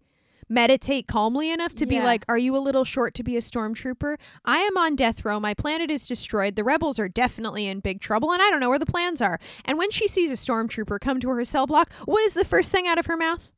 meditate 0.51 1.07
calmly 1.07 1.51
enough 1.51 1.75
to 1.77 1.87
be 1.87 2.01
like 2.01 2.25
are 2.29 2.37
you 2.37 2.57
a 2.57 2.59
little 2.59 2.85
short 2.85 3.15
to 3.15 3.23
be 3.23 3.37
a 3.37 3.41
stormtrooper? 3.41 4.19
I 4.45 4.59
am 4.59 4.77
on 4.77 4.97
death 4.97 5.25
row. 5.25 5.41
My 5.41 5.55
planet 5.55 5.91
is 5.91 6.07
destroyed. 6.07 6.57
The 6.57 6.65
rebels 6.65 6.99
are 6.99 7.09
definitely 7.09 7.67
in 7.67 7.81
big 7.81 8.01
trouble 8.01 8.33
and 8.33 8.43
i 8.43 8.51
don't 8.51 8.61
know 8.61 8.69
where 8.69 8.79
the 8.79 8.87
plans 8.87 9.23
are. 9.23 9.39
And 9.65 9.79
when 9.79 9.91
she 9.91 10.09
sees 10.09 10.31
a 10.31 10.35
stormtrooper 10.35 11.01
come 11.01 11.21
to 11.21 11.31
her 11.31 11.45
cell 11.45 11.67
block 11.67 11.93
what 12.05 12.23
is 12.25 12.35
the 12.35 12.45
first 12.45 12.73
thing 12.73 12.87
out 12.87 12.99
of 12.99 13.07
her 13.07 13.17
mouth? 13.17 13.53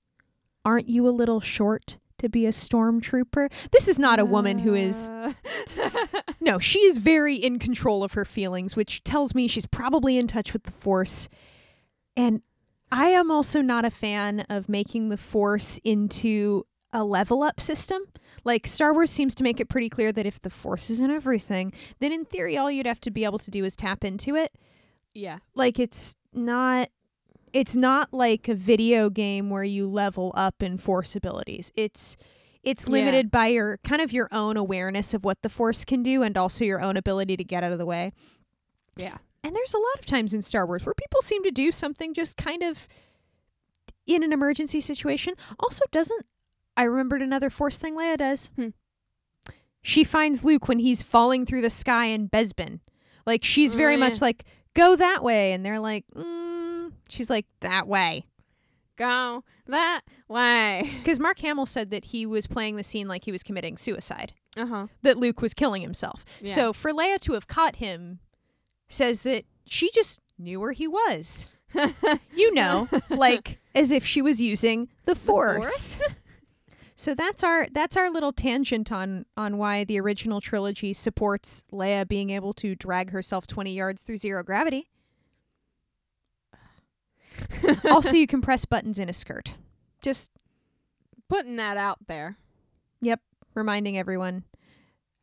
Aren't 0.65 0.89
you 0.89 1.09
a 1.09 1.11
little 1.11 1.41
short 1.41 1.99
to 2.19 2.29
be 2.29 2.47
a 2.47 2.51
stormtrooper? 2.51 3.51
This 3.73 3.89
is 3.89 3.99
not 3.99 4.21
a 4.21 4.25
woman 4.25 4.59
who 4.59 4.75
is 4.75 5.11
no, 6.41 6.59
she 6.59 6.81
is 6.81 6.99
very 6.99 7.37
in 7.37 7.59
control 7.59 8.05
of 8.05 8.13
her 8.13 8.25
feelings, 8.25 8.77
which 8.77 9.03
tells 9.03 9.35
me 9.35 9.49
she's 9.49 9.67
probably 9.67 10.19
in 10.19 10.27
touch 10.27 10.53
with 10.53 10.65
the 10.65 10.73
Force. 10.73 11.29
And 12.17 12.43
I 12.91 13.07
am 13.07 13.31
also 13.31 13.63
not 13.63 13.85
a 13.87 13.91
fan 13.91 14.41
of 14.51 14.69
making 14.69 15.09
the 15.09 15.17
Force 15.17 15.81
into 15.83 16.67
a 16.93 17.05
level 17.05 17.43
up 17.43 17.61
system. 17.61 18.03
Like 18.45 18.67
Star 18.67 18.93
Wars 18.93 19.11
seems 19.11 19.35
to 19.37 19.43
make 19.45 19.61
it 19.61 19.69
pretty 19.69 19.89
clear 19.89 20.13
that 20.13 20.27
if 20.27 20.41
the 20.43 20.51
Force 20.51 20.91
is 20.91 21.01
in 21.01 21.11
everything, 21.11 21.73
then 22.01 22.13
in 22.13 22.25
theory 22.25 22.57
all 22.57 22.71
you'd 22.71 22.87
have 22.87 23.01
to 23.03 23.11
be 23.11 23.25
able 23.25 23.39
to 23.39 23.51
do 23.51 23.65
is 23.65 23.77
tap 23.77 24.05
into 24.05 24.35
it. 24.35 24.53
Yeah. 25.15 25.39
Like 25.55 25.79
it's 25.79 26.17
not 26.33 26.89
it's 27.53 27.77
not 27.77 28.13
like 28.15 28.49
a 28.49 28.55
video 28.55 29.11
game 29.11 29.51
where 29.51 29.63
you 29.65 29.87
level 29.87 30.33
up 30.35 30.63
in 30.63 30.79
force 30.79 31.15
abilities. 31.15 31.71
It's 31.77 32.17
it's 32.63 32.85
Yeah. 32.87 32.93
limited 32.93 33.31
by 33.31 33.49
your 33.49 33.79
kind 33.85 34.01
of 34.01 34.13
your 34.13 34.29
own 34.33 34.57
awareness 34.57 35.13
of 35.15 35.25
what 35.25 35.43
the 35.43 35.49
force 35.49 35.85
can 35.85 36.03
do 36.03 36.23
and 36.23 36.37
also 36.39 36.65
your 36.65 36.81
own 36.81 36.97
ability 36.97 37.37
to 37.37 37.45
get 37.45 37.63
out 37.63 37.73
of 37.73 37.79
the 37.79 37.87
way. 37.87 38.13
Yeah. 38.97 39.19
And 39.45 39.55
there's 39.55 39.75
a 39.75 39.79
lot 39.79 39.99
of 39.99 40.07
times 40.07 40.33
in 40.35 40.41
Star 40.43 40.67
Wars 40.67 40.87
where 40.87 40.95
people 40.95 41.21
seem 41.21 41.43
to 41.43 41.51
do 41.51 41.73
something 41.73 42.15
just 42.15 42.37
kind 42.37 42.63
of 42.63 42.87
in 44.07 44.23
an 44.23 44.33
emergency 44.33 44.81
situation. 44.81 45.35
Also, 45.61 45.85
doesn't 45.91 46.25
I 46.77 46.85
remembered 46.85 47.23
another 47.23 47.51
Force 47.51 47.79
thing 47.79 47.95
Leia 47.97 48.17
does? 48.17 48.51
Hmm. 48.57 48.69
She 49.83 50.05
finds 50.05 50.45
Luke 50.45 50.69
when 50.69 50.79
he's 50.79 51.03
falling 51.03 51.45
through 51.45 51.63
the 51.63 51.71
sky 51.71 52.07
in 52.07 52.29
Bespin. 52.29 52.81
Like 53.27 53.45
she's 53.45 53.75
very 53.75 53.95
Oh, 53.95 53.99
much 53.99 54.21
like 54.21 54.45
go 54.75 54.97
that 54.97 55.23
way, 55.23 55.53
and 55.53 55.65
they're 55.65 55.81
like, 55.81 56.05
mm. 56.17 56.93
she's 57.09 57.29
like 57.31 57.47
that 57.61 57.87
way. 57.87 58.27
Go 58.97 59.43
that 59.67 60.03
way. 60.29 60.91
Because 60.99 61.19
Mark 61.21 61.39
Hamill 61.41 61.67
said 61.67 61.91
that 61.91 62.07
he 62.07 62.27
was 62.27 62.47
playing 62.47 62.77
the 62.77 62.85
scene 62.85 63.09
like 63.09 63.25
he 63.25 63.33
was 63.33 63.43
committing 63.43 63.77
suicide, 63.77 64.33
Uh 64.57 64.67
huh. 64.67 64.87
that 65.03 65.19
Luke 65.19 65.41
was 65.43 65.53
killing 65.55 65.83
himself. 65.83 66.25
Yeah. 66.41 66.55
So 66.55 66.73
for 66.73 66.93
Leia 66.93 67.19
to 67.21 67.33
have 67.33 67.47
caught 67.49 67.77
him 67.77 68.21
says 68.89 69.23
that 69.23 69.45
she 69.67 69.91
just 69.91 70.21
knew 70.39 70.61
where 70.61 70.73
he 70.73 70.87
was. 70.87 71.47
You 72.35 72.53
know, 72.55 72.89
like 73.09 73.59
as 73.75 73.93
if 73.93 74.05
she 74.05 74.21
was 74.23 74.41
using 74.41 74.89
the 75.07 75.15
force. 75.15 76.01
So 76.95 77.15
that's 77.15 77.43
our 77.43 77.67
that's 77.73 77.97
our 77.97 78.11
little 78.11 78.33
tangent 78.33 78.93
on 78.93 79.25
on 79.37 79.57
why 79.57 79.85
the 79.85 79.99
original 79.99 80.41
trilogy 80.41 80.93
supports 80.93 81.65
Leia 81.73 82.07
being 82.07 82.31
able 82.31 82.53
to 82.55 82.75
drag 82.75 83.11
herself 83.11 83.47
20 83.47 83.73
yards 83.73 84.03
through 84.03 84.19
zero 84.19 84.43
gravity. 84.43 84.91
also, 87.91 88.17
you 88.17 88.27
can 88.27 88.41
press 88.43 88.65
buttons 88.67 88.99
in 88.99 89.09
a 89.09 89.13
skirt. 89.13 89.55
Just 90.03 90.31
Putting 91.33 91.57
that 91.57 91.79
out 91.79 91.97
there. 92.09 92.37
Yep, 93.01 93.21
reminding 93.55 93.97
everyone. 93.97 94.45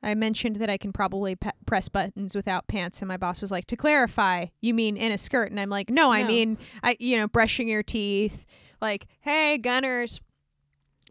I 0.02 0.16
mentioned 0.16 0.56
that 0.56 0.68
I 0.68 0.78
can 0.78 0.92
probably 0.92 1.36
pe- 1.36 1.52
press 1.68 1.88
buttons 1.88 2.34
without 2.34 2.68
pants, 2.68 3.00
and 3.02 3.08
my 3.08 3.18
boss 3.18 3.42
was 3.42 3.52
like, 3.52 3.68
"To 3.68 3.76
clarify, 3.76 4.48
you 4.60 4.74
mean 4.74 4.98
in 4.98 5.12
a 5.12 5.20
skirt?" 5.20 5.52
And 5.52 5.60
I'm 5.60 5.70
like, 5.70 5.92
"No, 5.92 6.12
I 6.12 6.24
mean, 6.24 6.58
I, 6.82 6.98
you 7.00 7.18
know, 7.18 7.28
brushing 7.28 7.68
your 7.68 7.84
teeth. 7.84 8.48
Like, 8.82 9.06
hey, 9.22 9.60
gunners, 9.60 10.20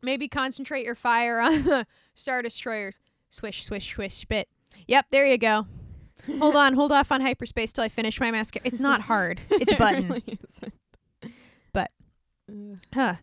maybe 0.02 0.28
concentrate 0.28 0.84
your 0.84 0.94
fire 0.94 1.40
on 1.40 1.62
the 1.64 1.86
star 2.14 2.42
destroyers. 2.42 2.98
Swish, 3.30 3.64
swish, 3.64 3.94
swish, 3.94 4.14
spit. 4.14 4.48
Yep, 4.86 5.06
there 5.10 5.26
you 5.26 5.38
go. 5.38 5.66
Hold 6.38 6.56
on, 6.56 6.74
hold 6.74 6.92
off 6.92 7.12
on 7.12 7.20
hyperspace 7.20 7.72
till 7.72 7.84
I 7.84 7.88
finish 7.88 8.20
my 8.20 8.30
mascara. 8.30 8.66
It's 8.66 8.80
not 8.80 9.02
hard. 9.02 9.40
It's 9.50 9.72
a 9.72 9.76
button. 9.78 10.08
really. 10.08 10.38
But-. 11.72 11.90
Huh. 12.92 13.14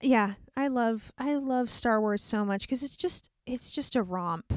Yeah, 0.00 0.34
I 0.56 0.68
love 0.68 1.12
I 1.18 1.34
love 1.36 1.70
Star 1.70 2.00
Wars 2.00 2.22
so 2.22 2.44
much 2.44 2.62
because 2.62 2.82
it's 2.82 2.96
just 2.96 3.30
it's 3.46 3.70
just 3.70 3.96
a 3.96 4.02
romp. 4.02 4.52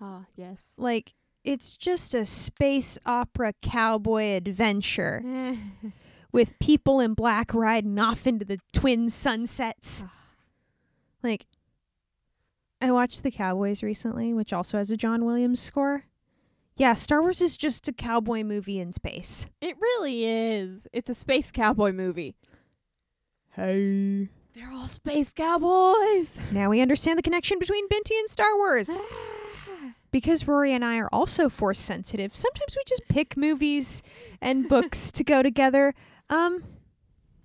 ah, 0.00 0.24
yes. 0.36 0.74
like 0.78 1.14
it's 1.44 1.76
just 1.76 2.14
a 2.14 2.24
space 2.24 2.98
opera 3.04 3.52
cowboy 3.60 4.34
adventure 4.36 5.22
with 6.32 6.58
people 6.58 7.00
in 7.00 7.12
black 7.12 7.52
riding 7.52 7.98
off 7.98 8.26
into 8.26 8.44
the 8.46 8.58
twin 8.72 9.10
sunsets. 9.10 10.04
Like 11.24 11.46
I 12.80 12.90
watched 12.92 13.22
The 13.22 13.30
Cowboys 13.30 13.82
recently, 13.82 14.34
which 14.34 14.52
also 14.52 14.78
has 14.78 14.90
a 14.90 14.96
John 14.96 15.24
Williams 15.24 15.60
score. 15.60 16.04
Yeah, 16.76 16.94
Star 16.94 17.22
Wars 17.22 17.40
is 17.40 17.56
just 17.56 17.86
a 17.88 17.92
cowboy 17.92 18.42
movie 18.42 18.80
in 18.80 18.92
space. 18.92 19.46
It 19.60 19.76
really 19.80 20.24
is. 20.24 20.88
It's 20.92 21.08
a 21.08 21.14
space 21.14 21.50
cowboy 21.52 21.92
movie. 21.92 22.34
Hey. 23.52 24.28
They're 24.54 24.70
all 24.72 24.86
space 24.86 25.32
cowboys. 25.32 26.40
Now 26.50 26.70
we 26.70 26.80
understand 26.80 27.18
the 27.18 27.22
connection 27.22 27.58
between 27.58 27.88
Binti 27.88 28.18
and 28.18 28.28
Star 28.28 28.56
Wars. 28.56 28.96
because 30.10 30.46
Rory 30.46 30.72
and 30.72 30.84
I 30.84 30.98
are 30.98 31.08
also 31.12 31.48
force 31.48 31.78
sensitive, 31.78 32.34
sometimes 32.36 32.76
we 32.76 32.82
just 32.86 33.02
pick 33.08 33.36
movies 33.36 34.02
and 34.40 34.68
books 34.68 35.10
to 35.12 35.24
go 35.24 35.42
together 35.42 35.94
um 36.28 36.64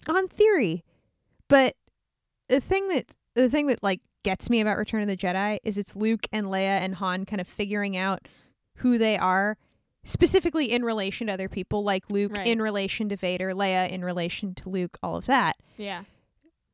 on 0.08 0.28
theory. 0.28 0.84
But 1.48 1.76
the 2.48 2.60
thing 2.60 2.88
that 2.90 3.06
the 3.44 3.50
thing 3.50 3.68
that 3.68 3.82
like 3.84 4.02
gets 4.24 4.50
me 4.50 4.60
about 4.62 4.78
Return 4.78 5.02
of 5.02 5.08
the 5.08 5.18
Jedi 5.18 5.60
is 5.64 5.78
it's 5.78 5.96
Luke 5.96 6.28
and 6.32 6.48
Leia 6.48 6.80
and 6.80 6.96
Han 6.96 7.26
kind 7.26 7.40
of 7.40 7.48
figuring 7.48 7.96
out 7.98 8.28
who 8.78 8.98
they 8.98 9.18
are 9.18 9.58
specifically 10.04 10.72
in 10.72 10.84
relation 10.84 11.28
to 11.28 11.34
other 11.34 11.50
people 11.50 11.84
like 11.84 12.04
Luke 12.12 12.38
Right. 12.38 12.48
in 12.48 12.62
relation 12.62 13.10
to 13.10 13.16
Vader, 13.16 13.52
Leia 13.54 13.90
in 13.90 14.04
relation 14.04 14.56
to 14.56 14.70
Luke, 14.70 14.98
all 15.04 15.16
of 15.16 15.26
that 15.28 15.58
yeah. 15.78 16.04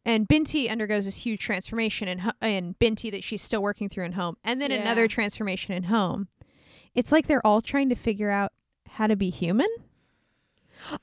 and 0.05 0.27
Binti 0.27 0.69
undergoes 0.69 1.05
this 1.05 1.17
huge 1.17 1.39
transformation 1.41 2.07
in 2.07 2.31
in 2.41 2.75
Binti 2.79 3.09
that 3.09 3.23
she's 3.23 3.41
still 3.41 3.61
working 3.63 3.89
through 3.89 4.05
in 4.05 4.11
home, 4.13 4.37
and 4.43 4.61
then 4.61 4.71
Yeah. 4.71 4.77
another 4.77 5.07
transformation 5.07 5.73
in 5.73 5.83
home. 5.83 6.27
It's 6.93 7.11
like 7.11 7.27
they're 7.27 7.45
all 7.45 7.61
trying 7.61 7.89
to 7.89 7.95
figure 7.95 8.29
out 8.31 8.53
how 8.89 9.07
to 9.07 9.15
be 9.15 9.29
human. 9.29 9.67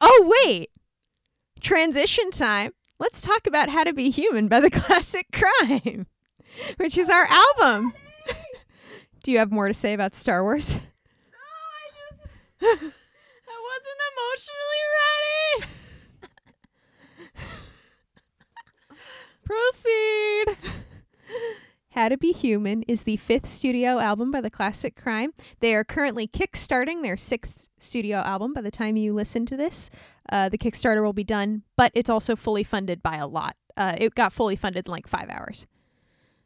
Oh 0.00 0.32
wait, 0.46 0.70
transition 1.60 2.30
time. 2.30 2.72
Let's 3.02 3.20
talk 3.20 3.48
about 3.48 3.68
"How 3.68 3.82
to 3.82 3.92
Be 3.92 4.10
Human" 4.10 4.46
by 4.46 4.60
the 4.60 4.70
Classic 4.80 5.26
Crime, 5.32 6.06
which 6.76 6.96
is 6.96 7.10
our 7.10 7.26
album. 7.26 7.94
Do 9.24 9.32
you 9.32 9.38
have 9.38 9.50
more 9.50 9.66
to 9.66 9.74
say 9.74 9.92
about 9.92 10.14
Star 10.14 10.44
Wars? 10.44 10.76
No, 10.76 10.80
I 11.40 11.90
just 12.60 12.84
I 13.50 13.58
wasn't 13.66 14.02
emotionally 14.12 14.82
ready. 15.02 15.66
Proceed. 20.54 20.56
How 21.90 22.08
to 22.08 22.16
Be 22.16 22.32
Human 22.32 22.84
is 22.84 23.02
the 23.02 23.16
fifth 23.16 23.46
studio 23.46 23.98
album 23.98 24.30
by 24.30 24.40
the 24.40 24.48
Classic 24.48 24.94
Crime. 24.94 25.32
They 25.58 25.74
are 25.74 25.82
currently 25.82 26.28
kickstarting 26.28 27.02
their 27.02 27.16
sixth 27.16 27.68
studio 27.80 28.18
album 28.18 28.54
by 28.54 28.60
the 28.60 28.70
time 28.70 28.96
you 28.96 29.12
listen 29.12 29.44
to 29.46 29.56
this. 29.56 29.90
Uh, 30.30 30.48
the 30.48 30.58
Kickstarter 30.58 31.02
will 31.02 31.12
be 31.12 31.24
done, 31.24 31.62
but 31.76 31.92
it's 31.94 32.10
also 32.10 32.36
fully 32.36 32.62
funded 32.64 33.02
by 33.02 33.16
a 33.16 33.26
lot. 33.26 33.56
Uh, 33.76 33.96
it 33.98 34.14
got 34.14 34.32
fully 34.32 34.56
funded 34.56 34.86
in 34.86 34.92
like 34.92 35.06
five 35.06 35.28
hours. 35.30 35.66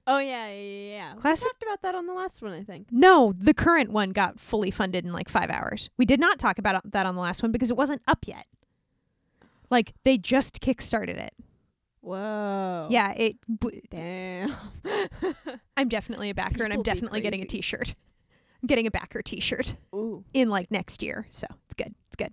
Oh 0.06 0.18
yeah, 0.18 0.48
yeah, 0.48 0.52
yeah. 0.52 0.88
yeah. 0.90 1.14
We 1.16 1.22
talked 1.22 1.62
about 1.62 1.82
that 1.82 1.94
on 1.94 2.06
the 2.06 2.12
last 2.12 2.40
one, 2.40 2.52
I 2.52 2.62
think. 2.62 2.86
No, 2.92 3.34
the 3.36 3.52
current 3.52 3.90
one 3.90 4.10
got 4.10 4.38
fully 4.38 4.70
funded 4.70 5.04
in 5.04 5.12
like 5.12 5.28
five 5.28 5.50
hours. 5.50 5.90
We 5.96 6.04
did 6.04 6.20
not 6.20 6.38
talk 6.38 6.58
about 6.58 6.92
that 6.92 7.06
on 7.06 7.16
the 7.16 7.20
last 7.20 7.42
one 7.42 7.50
because 7.50 7.70
it 7.70 7.76
wasn't 7.76 8.02
up 8.06 8.20
yet. 8.26 8.46
Like 9.68 9.94
they 10.04 10.16
just 10.16 10.60
kickstarted 10.60 11.18
it. 11.18 11.34
Whoa. 12.02 12.86
Yeah, 12.88 13.12
it. 13.12 13.36
b- 13.58 13.82
Damn. 13.90 14.54
I'm 15.76 15.88
definitely 15.88 16.30
a 16.30 16.34
backer, 16.34 16.62
and 16.62 16.72
I'm 16.72 16.82
definitely 16.82 17.20
getting 17.20 17.42
a. 17.42 17.46
T-shirt. 17.46 17.96
I'm 18.62 18.68
getting 18.68 18.86
a 18.86 18.92
backer 18.92 19.22
T-shirt. 19.22 19.76
Ooh. 19.92 20.24
in 20.32 20.48
like 20.48 20.70
next 20.70 21.02
year. 21.02 21.26
So 21.30 21.48
it's 21.64 21.74
good. 21.74 21.94
It's 22.06 22.16
good. 22.16 22.32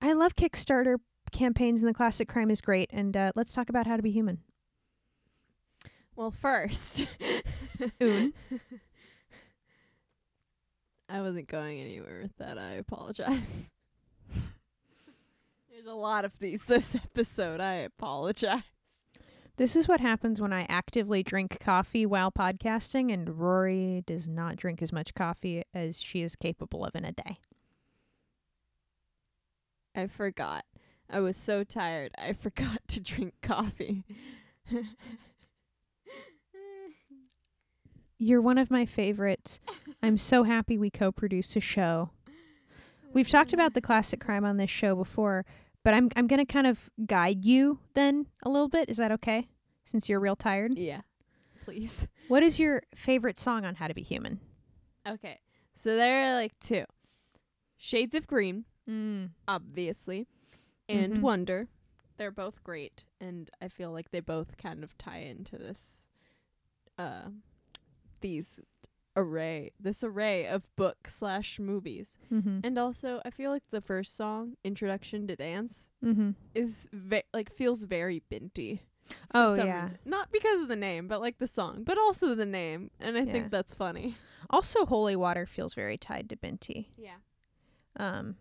I 0.00 0.12
love 0.12 0.36
Kickstarter 0.36 0.96
campaigns 1.32 1.82
and 1.82 1.88
the 1.88 1.94
classic 1.94 2.28
crime 2.28 2.50
is 2.50 2.60
great. 2.60 2.90
And 2.92 3.16
uh, 3.16 3.32
let's 3.34 3.52
talk 3.52 3.68
about 3.68 3.86
how 3.86 3.96
to 3.96 4.02
be 4.02 4.10
human. 4.10 4.38
Well, 6.16 6.30
first, 6.30 7.06
Un. 8.00 8.32
I 11.08 11.22
wasn't 11.22 11.46
going 11.48 11.80
anywhere 11.80 12.20
with 12.22 12.36
that. 12.38 12.58
I 12.58 12.72
apologize. 12.72 13.70
There's 15.70 15.86
a 15.86 15.94
lot 15.94 16.24
of 16.24 16.36
these 16.38 16.64
this 16.64 16.96
episode. 16.96 17.60
I 17.60 17.74
apologize. 17.74 18.62
This 19.56 19.74
is 19.74 19.88
what 19.88 20.00
happens 20.00 20.40
when 20.40 20.52
I 20.52 20.66
actively 20.68 21.22
drink 21.22 21.58
coffee 21.60 22.04
while 22.04 22.30
podcasting, 22.30 23.12
and 23.12 23.40
Rory 23.40 24.04
does 24.06 24.28
not 24.28 24.56
drink 24.56 24.82
as 24.82 24.92
much 24.92 25.14
coffee 25.14 25.62
as 25.72 26.00
she 26.00 26.22
is 26.22 26.36
capable 26.36 26.84
of 26.84 26.94
in 26.94 27.04
a 27.04 27.12
day. 27.12 27.38
I 29.94 30.06
forgot. 30.06 30.64
I 31.10 31.20
was 31.20 31.36
so 31.36 31.64
tired. 31.64 32.12
I 32.18 32.32
forgot 32.40 32.80
to 32.88 33.00
drink 33.00 33.34
coffee. 33.42 34.04
You're 38.18 38.40
one 38.40 38.58
of 38.58 38.70
my 38.70 38.84
favorites. 38.84 39.60
I'm 40.02 40.18
so 40.18 40.42
happy 40.42 40.76
we 40.76 40.90
co 40.90 41.12
produce 41.12 41.54
a 41.56 41.60
show. 41.60 42.10
We've 43.12 43.28
talked 43.28 43.52
about 43.52 43.74
the 43.74 43.80
classic 43.80 44.20
crime 44.20 44.44
on 44.44 44.56
this 44.56 44.70
show 44.70 44.94
before, 44.96 45.44
but 45.84 45.94
I'm 45.94 46.10
I'm 46.16 46.26
gonna 46.26 46.44
kind 46.44 46.66
of 46.66 46.90
guide 47.06 47.44
you 47.44 47.78
then 47.94 48.26
a 48.42 48.48
little 48.48 48.68
bit. 48.68 48.88
Is 48.88 48.96
that 48.96 49.12
okay? 49.12 49.48
Since 49.84 50.08
you're 50.08 50.20
real 50.20 50.36
tired. 50.36 50.76
yeah. 50.76 51.00
Please. 51.64 52.06
What 52.28 52.42
is 52.42 52.58
your 52.58 52.82
favorite 52.94 53.38
song 53.38 53.64
on 53.64 53.76
How 53.76 53.86
to 53.88 53.94
Be 53.94 54.02
Human? 54.02 54.38
Okay. 55.08 55.40
So 55.72 55.96
there 55.96 56.24
are 56.30 56.34
like 56.34 56.52
two. 56.60 56.84
Shades 57.78 58.14
of 58.14 58.26
Green, 58.26 58.66
Mm. 58.88 59.30
obviously, 59.46 60.26
and 60.88 61.14
Mhm. 61.14 61.20
Wonder. 61.20 61.68
they're 62.16 62.30
both 62.30 62.64
great, 62.64 63.04
and 63.20 63.50
I 63.60 63.68
feel 63.68 63.92
like 63.92 64.10
they 64.10 64.20
both 64.20 64.56
kind 64.56 64.82
of 64.82 64.96
tie 64.98 65.18
into 65.18 65.56
this, 65.58 66.08
uh, 66.96 67.28
these 68.20 68.60
array, 69.14 69.72
this 69.78 70.02
array 70.02 70.46
of 70.46 70.74
book 70.76 71.08
slash 71.08 71.58
movies, 71.60 72.18
Mm-hmm. 72.30 72.60
and 72.64 72.78
also 72.78 73.20
I 73.24 73.30
feel 73.30 73.50
like 73.50 73.68
the 73.70 73.80
first 73.80 74.16
song, 74.16 74.56
"Introduction 74.64 75.26
to 75.28 75.36
Dance," 75.36 75.90
Mm-hmm. 76.04 76.30
is 76.54 76.88
ve- 76.92 77.22
like 77.34 77.50
feels 77.50 77.84
very 77.84 78.20
Binti. 78.28 78.82
for 79.08 79.16
Oh 79.34 79.54
yeah. 79.54 79.84
reason. 79.84 79.98
not 80.04 80.30
because 80.30 80.60
of 80.60 80.68
the 80.68 80.76
name, 80.76 81.08
but 81.08 81.20
like 81.20 81.38
the 81.38 81.46
song, 81.46 81.82
but 81.82 81.96
also 81.98 82.34
the 82.34 82.44
name, 82.44 82.90
and 83.00 83.16
I 83.16 83.22
Yeah. 83.22 83.32
think 83.32 83.50
that's 83.50 83.72
funny. 83.72 84.16
Also, 84.50 84.84
Holy 84.86 85.16
Water 85.16 85.46
feels 85.46 85.72
very 85.74 85.96
tied 85.96 86.28
to 86.30 86.36
Binti. 86.36 86.90
Yeah. 86.96 87.16
Um, 87.96 88.36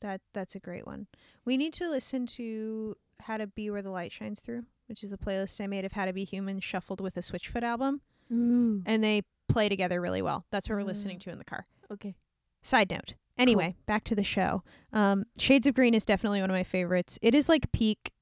that 0.00 0.20
that's 0.34 0.54
a 0.54 0.60
great 0.60 0.86
one. 0.86 1.06
We 1.44 1.56
need 1.56 1.72
to 1.74 1.88
listen 1.88 2.26
to 2.28 2.96
How 3.20 3.36
to 3.36 3.46
Be 3.46 3.70
Where 3.70 3.82
the 3.82 3.90
Light 3.90 4.12
Shines 4.12 4.40
Through, 4.40 4.64
which 4.88 5.02
is 5.04 5.10
the 5.10 5.18
playlist 5.18 5.60
I 5.62 5.66
made 5.66 5.84
of 5.84 5.92
How 5.92 6.04
to 6.06 6.12
Be 6.12 6.24
Human 6.24 6.60
shuffled 6.60 7.00
with 7.00 7.16
a 7.16 7.20
Switchfoot 7.20 7.62
album, 7.62 8.00
Ooh. 8.32 8.82
and 8.86 9.02
they 9.04 9.22
play 9.48 9.68
together 9.68 10.00
really 10.00 10.22
well. 10.22 10.44
That's 10.50 10.68
what 10.68 10.76
we're 10.76 10.82
Ah. 10.82 10.84
listening 10.86 11.18
to 11.20 11.30
in 11.30 11.38
the 11.38 11.44
car. 11.44 11.66
Okay. 11.92 12.14
Side 12.62 12.90
note. 12.90 13.14
Anyway, 13.38 13.74
back 13.86 14.04
to 14.04 14.14
the 14.14 14.22
show. 14.22 14.62
Um, 14.92 15.24
Shades 15.38 15.66
of 15.66 15.74
Green 15.74 15.94
is 15.94 16.04
definitely 16.04 16.40
one 16.42 16.50
of 16.50 16.54
my 16.54 16.62
favorites. 16.62 17.18
It 17.22 17.34
is 17.34 17.48
like 17.48 17.72
peak 17.72 18.12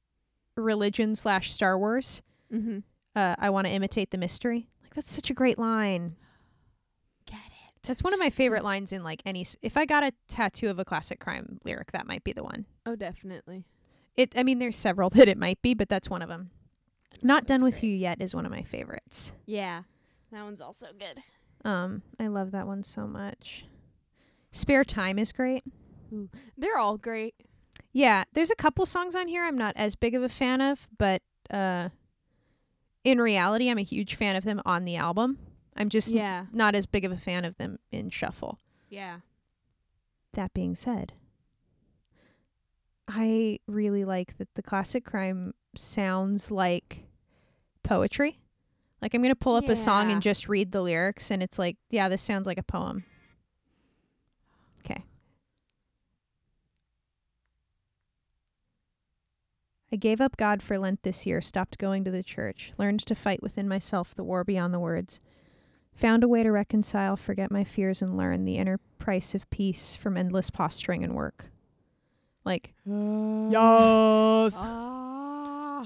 religion 0.56 1.14
slash 1.16 1.52
Star 1.52 1.78
Wars. 1.78 2.22
Mm-hmm. 2.52 2.78
Uh, 3.16 3.34
I 3.38 3.50
want 3.50 3.66
to 3.66 3.72
imitate 3.72 4.10
the 4.10 4.18
mystery. 4.18 4.68
Like 4.82 4.94
that's 4.94 5.10
such 5.10 5.28
a 5.30 5.34
great 5.34 5.58
line. 5.58 6.16
That's 7.88 8.03
one 8.05 8.12
of 8.14 8.20
my 8.20 8.31
favorite 8.31 8.62
lines 8.62 8.92
in 8.92 9.03
like 9.03 9.22
any. 9.27 9.40
s- 9.40 9.57
If 9.62 9.77
I 9.77 9.85
got 9.87 10.03
a 10.05 10.12
tattoo 10.29 10.68
of 10.68 10.79
a 10.79 10.85
classic 10.85 11.18
crime 11.18 11.59
lyric, 11.64 11.90
that 11.92 12.07
might 12.07 12.22
be 12.22 12.33
the 12.33 12.44
one. 12.44 12.66
Oh, 12.87 12.94
definitely. 12.94 13.64
It. 14.16 14.33
I 14.37 14.42
mean, 14.44 14.59
there's 14.61 14.77
several 14.77 15.11
that 15.14 15.29
it 15.29 15.37
might 15.38 15.61
be, 15.62 15.74
but 15.74 15.88
that's 15.88 16.09
one 16.09 16.22
of 16.22 16.29
them. 16.29 16.51
Not 17.22 17.46
done 17.46 17.64
with 17.64 17.81
great. 17.81 17.88
you 17.90 17.96
yet 17.96 18.20
is 18.22 18.35
one 18.35 18.46
of 18.46 18.53
my 18.53 18.62
favorites. 18.62 19.33
Yeah, 19.46 19.83
that 20.31 20.44
one's 20.44 20.61
also 20.61 20.87
good. 20.96 21.20
Um, 21.68 22.03
I 22.20 22.29
love 22.29 22.53
that 22.53 22.66
one 22.68 22.85
so 22.85 23.07
much. 23.09 23.64
Spare 24.53 24.85
time 24.85 25.18
is 25.18 25.33
great. 25.33 25.64
They're 26.57 26.79
all 26.79 26.96
great. 26.96 27.35
Yeah, 27.92 28.24
there's 28.33 28.51
a 28.51 28.57
couple 28.57 28.87
songs 28.87 29.14
on 29.16 29.27
here 29.29 29.44
I'm 29.44 29.59
not 29.59 29.72
as 29.77 29.96
big 29.96 30.14
of 30.14 30.22
a 30.22 30.29
fan 30.29 30.61
of, 30.61 30.87
but 30.96 31.22
uh, 31.51 31.88
in 33.05 33.18
reality, 33.20 33.68
I'm 33.70 33.79
a 33.79 33.83
huge 33.83 34.14
fan 34.14 34.37
of 34.37 34.44
them 34.44 34.61
on 34.64 34.85
the 34.85 34.96
album. 34.96 35.38
I'm 35.78 35.88
just 35.88 36.12
Yeah. 36.12 36.46
not 36.52 36.74
as 36.74 36.84
big 36.86 37.04
of 37.04 37.12
a 37.12 37.16
fan 37.16 37.44
of 37.46 37.56
them 37.56 37.78
in 37.90 38.10
shuffle. 38.10 38.58
Yeah. 38.90 39.20
That 40.32 40.52
being 40.52 40.74
said, 40.74 41.12
I 43.06 43.60
really 43.66 44.04
like 44.04 44.36
that 44.36 44.54
the 44.54 44.62
classic 44.62 45.04
crime 45.04 45.54
sounds 45.74 46.50
like 46.50 47.06
poetry. 47.82 48.40
Like 49.00 49.14
I'm 49.14 49.22
going 49.22 49.32
to 49.32 49.36
pull 49.36 49.54
up 49.54 49.68
a 49.68 49.76
song 49.76 50.10
and 50.10 50.20
just 50.20 50.48
read 50.48 50.72
the 50.72 50.82
lyrics 50.82 51.30
and 51.30 51.42
it's 51.42 51.58
like, 51.58 51.76
yeah, 51.90 52.08
this 52.08 52.20
sounds 52.20 52.46
like 52.46 52.58
a 52.58 52.62
poem. 52.64 53.04
Okay. 54.80 55.04
I 59.92 59.96
gave 59.96 60.20
up 60.20 60.36
God 60.36 60.62
for 60.62 60.76
Lent 60.78 61.02
this 61.04 61.24
year, 61.24 61.40
stopped 61.40 61.78
going 61.78 62.04
to 62.04 62.10
the 62.10 62.24
church, 62.24 62.72
learned 62.76 63.06
to 63.06 63.14
fight 63.14 63.42
within 63.42 63.68
myself 63.68 64.14
the 64.14 64.24
war 64.24 64.42
beyond 64.44 64.74
the 64.74 64.80
words. 64.80 65.20
Found 65.98 66.22
a 66.22 66.28
way 66.28 66.42
to 66.44 66.52
reconcile, 66.52 67.16
forget 67.16 67.50
my 67.50 67.64
fears, 67.64 68.00
and 68.02 68.16
learn 68.16 68.44
the 68.44 68.56
inner 68.56 68.78
price 69.00 69.34
of 69.34 69.50
peace 69.50 69.96
from 69.96 70.16
endless 70.16 70.48
posturing 70.48 71.02
and 71.02 71.14
work. 71.14 71.46
Like, 72.44 72.72
yes. 72.87 74.54
Ah. 74.56 75.84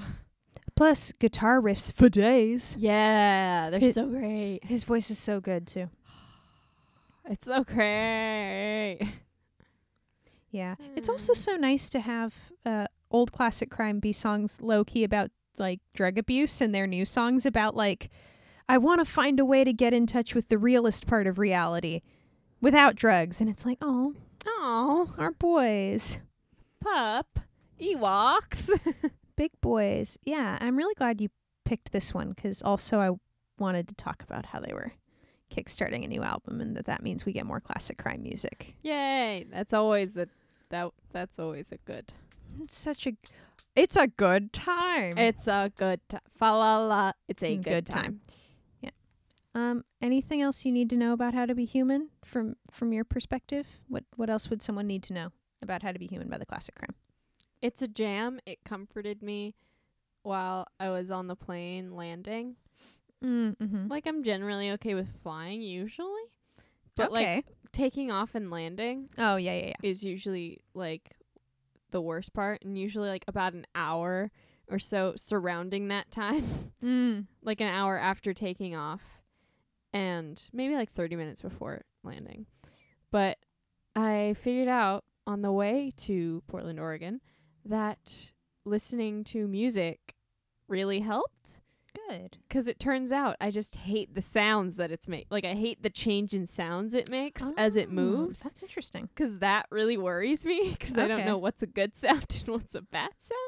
Plus, 0.75 1.11
guitar 1.13 1.59
riffs 1.59 1.91
for 1.91 2.09
days. 2.09 2.75
Yeah, 2.77 3.71
they're 3.71 3.79
His- 3.79 3.95
so 3.95 4.05
great. 4.05 4.59
His 4.63 4.83
voice 4.83 5.09
is 5.09 5.17
so 5.17 5.39
good, 5.39 5.65
too. 5.67 5.89
It's 7.29 7.45
so 7.47 7.63
great. 7.63 8.99
Yeah. 10.51 10.75
It's 10.95 11.09
also 11.09 11.33
so 11.33 11.55
nice 11.55 11.89
to 11.89 12.01
have 12.01 12.33
uh, 12.65 12.85
old 13.09 13.31
classic 13.31 13.71
crime 13.71 13.99
be 13.99 14.11
songs 14.13 14.61
low 14.61 14.83
key 14.83 15.03
about 15.05 15.31
like 15.57 15.79
drug 15.93 16.17
abuse 16.17 16.59
and 16.61 16.75
their 16.75 16.85
new 16.85 17.05
songs 17.05 17.45
about 17.45 17.75
like 17.75 18.09
I 18.69 18.77
want 18.77 18.99
to 18.99 19.05
find 19.05 19.39
a 19.39 19.45
way 19.45 19.63
to 19.63 19.73
get 19.73 19.93
in 19.93 20.05
touch 20.07 20.33
with 20.35 20.49
the 20.49 20.57
realist 20.57 21.05
part 21.07 21.27
of 21.27 21.37
reality 21.37 22.01
without 22.61 22.95
drugs 22.95 23.41
and 23.41 23.49
it's 23.49 23.65
like, 23.65 23.77
"Oh, 23.81 24.13
Oh, 24.45 25.13
our 25.17 25.31
boys, 25.31 26.17
pup. 26.81 27.39
Ewoks. 27.79 28.69
big 29.35 29.51
boys." 29.61 30.17
Yeah, 30.23 30.57
I'm 30.61 30.77
really 30.77 30.93
glad 30.95 31.21
you 31.21 31.29
picked 31.65 31.91
this 31.91 32.13
one 32.13 32.33
cuz 32.33 32.61
also 32.61 32.99
I 32.99 33.11
wanted 33.59 33.87
to 33.89 33.95
talk 33.95 34.23
about 34.23 34.47
how 34.47 34.59
they 34.59 34.73
were 34.73 34.93
kickstarting 35.51 36.03
a 36.03 36.07
new 36.07 36.23
album 36.23 36.59
and 36.61 36.75
that 36.75 36.85
that 36.85 37.03
means 37.03 37.25
we 37.25 37.31
get 37.33 37.45
more 37.45 37.59
classic 37.59 37.97
crime 37.97 38.23
music. 38.23 38.75
Yay. 38.81 39.45
That's 39.51 39.73
always 39.73 40.17
a 40.17 40.27
that 40.69 40.91
that's 41.11 41.37
always 41.39 41.71
a 41.71 41.77
good. 41.85 42.11
It's 42.61 42.75
such 42.75 43.05
a 43.07 43.13
it's 43.75 43.95
a 43.95 44.07
good 44.07 44.53
time. 44.53 45.17
It's 45.17 45.47
a 45.47 45.71
good 45.75 45.99
time. 46.09 46.21
Fa 46.37 46.45
la 46.45 46.77
la. 46.85 47.11
It's 47.27 47.43
a 47.43 47.57
Mm, 47.57 47.63
good, 47.63 47.63
good 47.63 47.85
time. 47.87 48.03
time. 48.03 48.21
Um, 49.55 49.83
anything 50.01 50.41
else 50.41 50.65
you 50.65 50.71
need 50.71 50.89
to 50.89 50.95
know 50.95 51.13
about 51.13 51.33
how 51.33 51.45
to 51.45 51.53
be 51.53 51.65
human 51.65 52.09
from 52.25 52.55
from 52.71 52.91
your 52.91 53.03
perspective? 53.03 53.67
What 53.87 54.03
what 54.15 54.29
else 54.29 54.49
would 54.49 54.61
someone 54.61 54.87
need 54.87 55.03
to 55.03 55.13
know 55.13 55.29
about 55.61 55.83
how 55.83 55.91
to 55.91 55.99
be 55.99 56.07
human 56.07 56.27
by 56.29 56.37
the 56.37 56.45
classic 56.45 56.75
crime? 56.75 56.95
It's 57.61 57.81
a 57.81 57.87
jam. 57.87 58.39
It 58.45 58.63
comforted 58.65 59.21
me 59.21 59.55
while 60.23 60.65
I 60.79 60.89
was 60.89 61.11
on 61.11 61.27
the 61.27 61.35
plane 61.35 61.95
landing. 61.95 62.55
Mm-hmm. 63.23 63.87
Like 63.87 64.05
I'm 64.07 64.23
generally 64.23 64.71
okay 64.71 64.95
with 64.95 65.07
flying 65.21 65.61
usually, 65.61 66.23
but 66.95 67.11
okay. 67.11 67.35
like 67.35 67.45
taking 67.71 68.11
off 68.11 68.35
and 68.35 68.51
landing 68.51 69.09
oh 69.17 69.35
yeah 69.35 69.53
yeah 69.53 69.65
yeah. 69.67 69.73
is 69.81 70.03
usually 70.03 70.61
like 70.73 71.11
the 71.91 72.01
worst 72.01 72.33
part, 72.33 72.63
and 72.65 72.77
usually 72.77 73.07
like 73.07 73.23
about 73.27 73.53
an 73.53 73.65
hour 73.75 74.31
or 74.67 74.79
so 74.79 75.13
surrounding 75.15 75.87
that 75.89 76.09
time, 76.11 76.71
Mm. 76.83 77.27
like 77.43 77.61
an 77.61 77.67
hour 77.67 77.97
after 77.97 78.33
taking 78.33 78.75
off, 78.75 79.01
and 79.93 80.43
maybe 80.51 80.75
like 80.75 80.91
30 80.91 81.15
minutes 81.15 81.41
before 81.41 81.83
landing. 82.03 82.45
But 83.11 83.37
I 83.95 84.35
figured 84.39 84.67
out 84.67 85.03
on 85.27 85.41
the 85.41 85.51
way 85.51 85.91
to 85.97 86.41
Portland, 86.47 86.79
Oregon, 86.79 87.21
that 87.65 88.31
listening 88.65 89.23
to 89.25 89.47
music 89.47 90.15
really 90.67 90.99
helped. 91.01 91.61
Good. 92.09 92.37
Because 92.47 92.67
it 92.67 92.79
turns 92.79 93.11
out 93.11 93.35
I 93.39 93.51
just 93.51 93.75
hate 93.75 94.15
the 94.15 94.21
sounds 94.21 94.77
that 94.77 94.91
it's 94.91 95.07
make. 95.07 95.27
Like 95.29 95.45
I 95.45 95.53
hate 95.53 95.83
the 95.83 95.89
change 95.91 96.33
in 96.33 96.47
sounds 96.47 96.95
it 96.95 97.09
makes 97.09 97.53
as 97.55 97.75
it 97.75 97.87
Oh, 97.89 97.93
moves. 97.93 98.39
That's 98.41 98.63
interesting. 98.63 99.09
'Cause 99.15 99.37
that 99.39 99.67
really 99.69 99.97
worries 99.97 100.43
me. 100.43 100.69
me. 100.71 100.75
'Cause 100.75 100.97
I 100.97 101.07
don't 101.07 101.23
know 101.25 101.37
what's 101.37 101.61
a 101.61 101.67
good 101.67 101.95
sound 101.97 102.41
and 102.45 102.55
what's 102.55 102.73
a 102.75 102.81
bad 102.81 103.11
sound. 103.19 103.39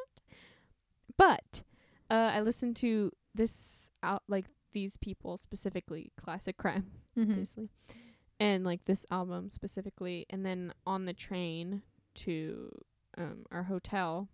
But 1.17 1.63
uh, 2.09 2.31
I 2.33 2.41
listened 2.41 2.75
to 2.77 3.11
this 3.33 3.91
out 4.03 4.23
like 4.27 4.45
these 4.75 4.97
people 4.97 5.37
specifically, 5.39 6.11
classic 6.21 6.57
crime, 6.57 6.91
Mm-hmm. 7.17 7.31
obviously, 7.31 7.69
and 8.39 8.63
like 8.63 8.85
this 8.85 9.05
album 9.09 9.49
specifically, 9.49 10.25
and 10.29 10.45
then 10.45 10.73
on 10.85 11.05
the 11.05 11.13
train 11.13 11.81
to 12.15 12.69
um, 13.17 13.45
our 13.51 13.63
hotel. 13.63 14.27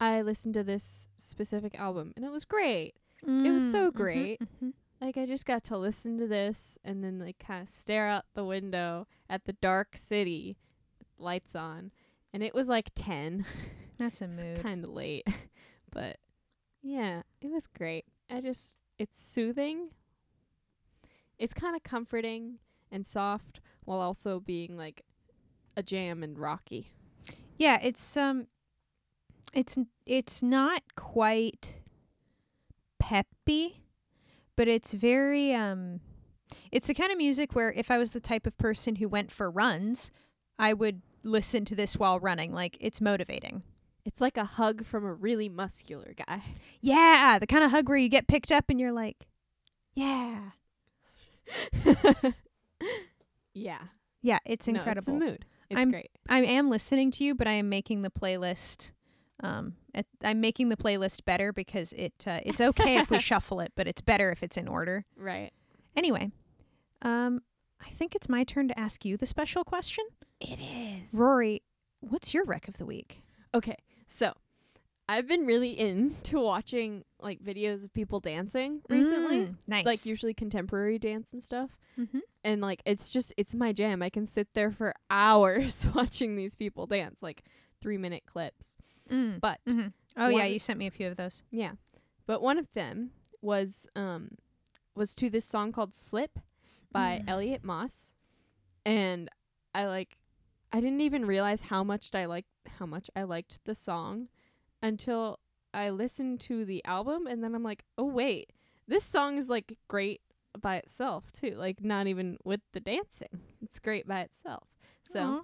I 0.00 0.22
listened 0.22 0.54
to 0.54 0.64
this 0.64 1.08
specific 1.16 1.74
album 1.78 2.12
and 2.16 2.24
it 2.24 2.30
was 2.32 2.44
great. 2.44 2.94
It 3.22 3.50
was 3.52 3.62
so 3.72 3.86
Mm, 3.86 3.92
mhm, 3.92 3.96
great. 3.96 4.40
mhm. 4.62 4.72
Like 5.00 5.16
I 5.16 5.24
just 5.26 5.46
got 5.46 5.62
to 5.64 5.78
listen 5.78 6.18
to 6.18 6.26
this 6.26 6.78
and 6.84 7.02
then 7.02 7.18
like 7.18 7.38
kind 7.38 7.62
of 7.62 7.68
stare 7.68 8.06
out 8.08 8.24
the 8.34 8.44
window 8.44 9.06
at 9.30 9.44
the 9.44 9.52
dark 9.54 9.96
city, 9.96 10.56
with 10.98 11.08
lights 11.18 11.54
on, 11.54 11.90
and 12.32 12.42
it 12.42 12.54
was 12.54 12.68
like 12.68 12.90
ten. 12.94 13.44
That's 13.98 14.20
a 14.20 14.28
mood. 14.28 14.62
kind 14.62 14.84
of 14.84 14.90
late, 14.90 15.26
but 15.92 16.18
yeah, 16.82 17.22
it 17.40 17.50
was 17.50 17.66
great. 17.66 18.04
I 18.34 18.40
just 18.40 18.74
it's 18.98 19.22
soothing. 19.22 19.90
It's 21.38 21.54
kind 21.54 21.76
of 21.76 21.84
comforting 21.84 22.58
and 22.90 23.06
soft 23.06 23.60
while 23.84 24.00
also 24.00 24.40
being 24.40 24.76
like 24.76 25.02
a 25.76 25.84
jam 25.84 26.24
and 26.24 26.36
rocky. 26.36 26.92
Yeah, 27.58 27.78
it's 27.80 28.16
um, 28.16 28.48
it's 29.52 29.78
it's 30.04 30.42
not 30.42 30.82
quite 30.96 31.80
peppy, 32.98 33.84
but 34.56 34.66
it's 34.66 34.94
very 34.94 35.54
um, 35.54 36.00
it's 36.72 36.88
the 36.88 36.94
kind 36.94 37.12
of 37.12 37.18
music 37.18 37.54
where 37.54 37.72
if 37.72 37.88
I 37.88 37.98
was 37.98 38.10
the 38.10 38.20
type 38.20 38.48
of 38.48 38.58
person 38.58 38.96
who 38.96 39.08
went 39.08 39.30
for 39.30 39.48
runs, 39.48 40.10
I 40.58 40.72
would 40.72 41.02
listen 41.22 41.64
to 41.66 41.76
this 41.76 41.96
while 41.96 42.18
running. 42.18 42.52
Like 42.52 42.78
it's 42.80 43.00
motivating. 43.00 43.62
It's 44.04 44.20
like 44.20 44.36
a 44.36 44.44
hug 44.44 44.84
from 44.84 45.04
a 45.04 45.12
really 45.14 45.48
muscular 45.48 46.14
guy. 46.26 46.42
Yeah, 46.80 47.38
the 47.40 47.46
kind 47.46 47.64
of 47.64 47.70
hug 47.70 47.88
where 47.88 47.96
you 47.98 48.08
get 48.08 48.26
picked 48.28 48.52
up 48.52 48.66
and 48.68 48.78
you're 48.78 48.92
like, 48.92 49.26
yeah, 49.94 50.50
yeah, 53.54 53.78
yeah, 54.22 54.38
it's 54.44 54.66
No, 54.68 54.74
incredible. 54.78 54.98
it's 55.00 55.08
a 55.08 55.12
mood. 55.12 55.44
It's 55.70 55.78
I'm- 55.78 55.90
great. 55.90 56.10
I 56.28 56.40
am 56.40 56.70
listening 56.70 57.10
to 57.12 57.24
you, 57.24 57.34
but 57.34 57.46
I 57.46 57.52
am 57.52 57.68
making 57.68 58.02
the 58.02 58.10
playlist 58.10 58.90
Um, 59.42 59.74
it, 59.94 60.06
I'm 60.22 60.40
making 60.40 60.68
the 60.68 60.76
playlist 60.76 61.24
better 61.24 61.52
because 61.52 61.92
it 61.94 62.24
uh, 62.26 62.40
it's 62.44 62.60
okay 62.60 62.96
if 62.98 63.10
we 63.10 63.18
shuffle 63.30 63.60
it, 63.60 63.72
but 63.76 63.86
it's 63.88 64.00
better 64.00 64.30
if 64.30 64.42
it's 64.42 64.56
in 64.56 64.68
order. 64.68 65.04
Right. 65.16 65.50
Anyway, 65.96 66.30
um, 67.02 67.42
I 67.84 67.88
think 67.90 68.14
it's 68.14 68.28
my 68.28 68.44
turn 68.44 68.68
to 68.68 68.78
ask 68.78 69.04
you 69.04 69.16
the 69.16 69.26
special 69.26 69.64
question. 69.64 70.04
It 70.40 70.60
is. 70.60 71.12
Rory, 71.12 71.62
what's 72.00 72.32
your 72.34 72.44
rec 72.44 72.68
of 72.68 72.78
the 72.78 72.86
week? 72.86 73.22
Okay, 73.54 73.76
so 74.06 74.32
I've 75.08 75.26
been 75.28 75.44
really 75.46 75.78
into 75.78 76.40
watching 76.40 77.04
like 77.20 77.42
videos 77.42 77.84
of 77.84 77.92
people 77.92 78.20
dancing 78.20 78.80
recently, 78.88 79.36
Mm, 79.46 79.54
nice. 79.66 79.84
like 79.86 80.06
usually 80.06 80.32
contemporary 80.34 80.98
dance 80.98 81.32
and 81.32 81.42
stuff. 81.42 81.70
mm-hmm. 81.98 82.20
And 82.42 82.60
like 82.62 82.80
it's 82.86 83.10
just 83.10 83.32
it's 83.36 83.54
my 83.54 83.72
jam. 83.72 84.02
I 84.02 84.08
can 84.10 84.26
sit 84.26 84.48
there 84.54 84.70
for 84.70 84.94
hours 85.10 85.86
watching 85.94 86.36
these 86.36 86.54
people 86.54 86.86
dance, 86.86 87.22
like 87.22 87.44
three 87.82 87.98
minute 87.98 88.22
clips. 88.26 88.72
mm. 89.10 89.40
But 89.40 89.60
hmm 89.68 89.88
Oh 90.16 90.28
yeah, 90.28 90.44
you 90.46 90.58
sent 90.60 90.78
me 90.78 90.86
a 90.86 90.90
few 90.92 91.08
of 91.08 91.16
those. 91.16 91.42
yeah, 91.50 91.72
but 92.26 92.40
one 92.40 92.56
of 92.58 92.72
them 92.72 93.10
was 93.42 93.86
um 93.96 94.30
was 94.94 95.14
to 95.16 95.28
this 95.28 95.44
song 95.44 95.72
called 95.72 95.92
"Slip" 95.94 96.38
by 96.92 97.20
Mm. 97.24 97.28
Elliot 97.28 97.64
Moss, 97.64 98.14
and 98.86 99.28
I 99.74 99.86
like 99.86 100.16
I 100.74 100.80
didn't 100.80 101.02
even 101.02 101.24
realize 101.24 101.62
how 101.62 101.84
much 101.84 102.10
I 102.14 102.24
like 102.24 102.46
how 102.78 102.84
much 102.84 103.08
I 103.14 103.22
liked 103.22 103.60
the 103.64 103.76
song 103.76 104.26
until 104.82 105.38
I 105.72 105.90
listened 105.90 106.40
to 106.40 106.64
the 106.64 106.84
album, 106.84 107.28
and 107.28 107.44
then 107.44 107.54
I'm 107.54 107.62
like, 107.62 107.84
oh 107.96 108.06
wait, 108.06 108.52
this 108.88 109.04
song 109.04 109.38
is 109.38 109.48
like 109.48 109.78
great 109.86 110.20
by 110.60 110.76
itself 110.76 111.30
too. 111.30 111.54
Like 111.56 111.82
not 111.82 112.08
even 112.08 112.38
with 112.44 112.60
the 112.72 112.80
dancing, 112.80 113.40
it's 113.62 113.78
great 113.78 114.08
by 114.08 114.20
itself. 114.22 114.68
So. 115.08 115.20
Aw. 115.20 115.40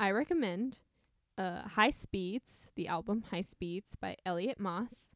I 0.00 0.10
recommend 0.10 0.78
uh 1.36 1.68
High 1.68 1.90
Speeds, 1.90 2.68
the 2.74 2.88
album 2.88 3.24
High 3.30 3.42
Speeds 3.42 3.96
by 4.00 4.16
Elliot 4.24 4.58
Moss. 4.58 5.10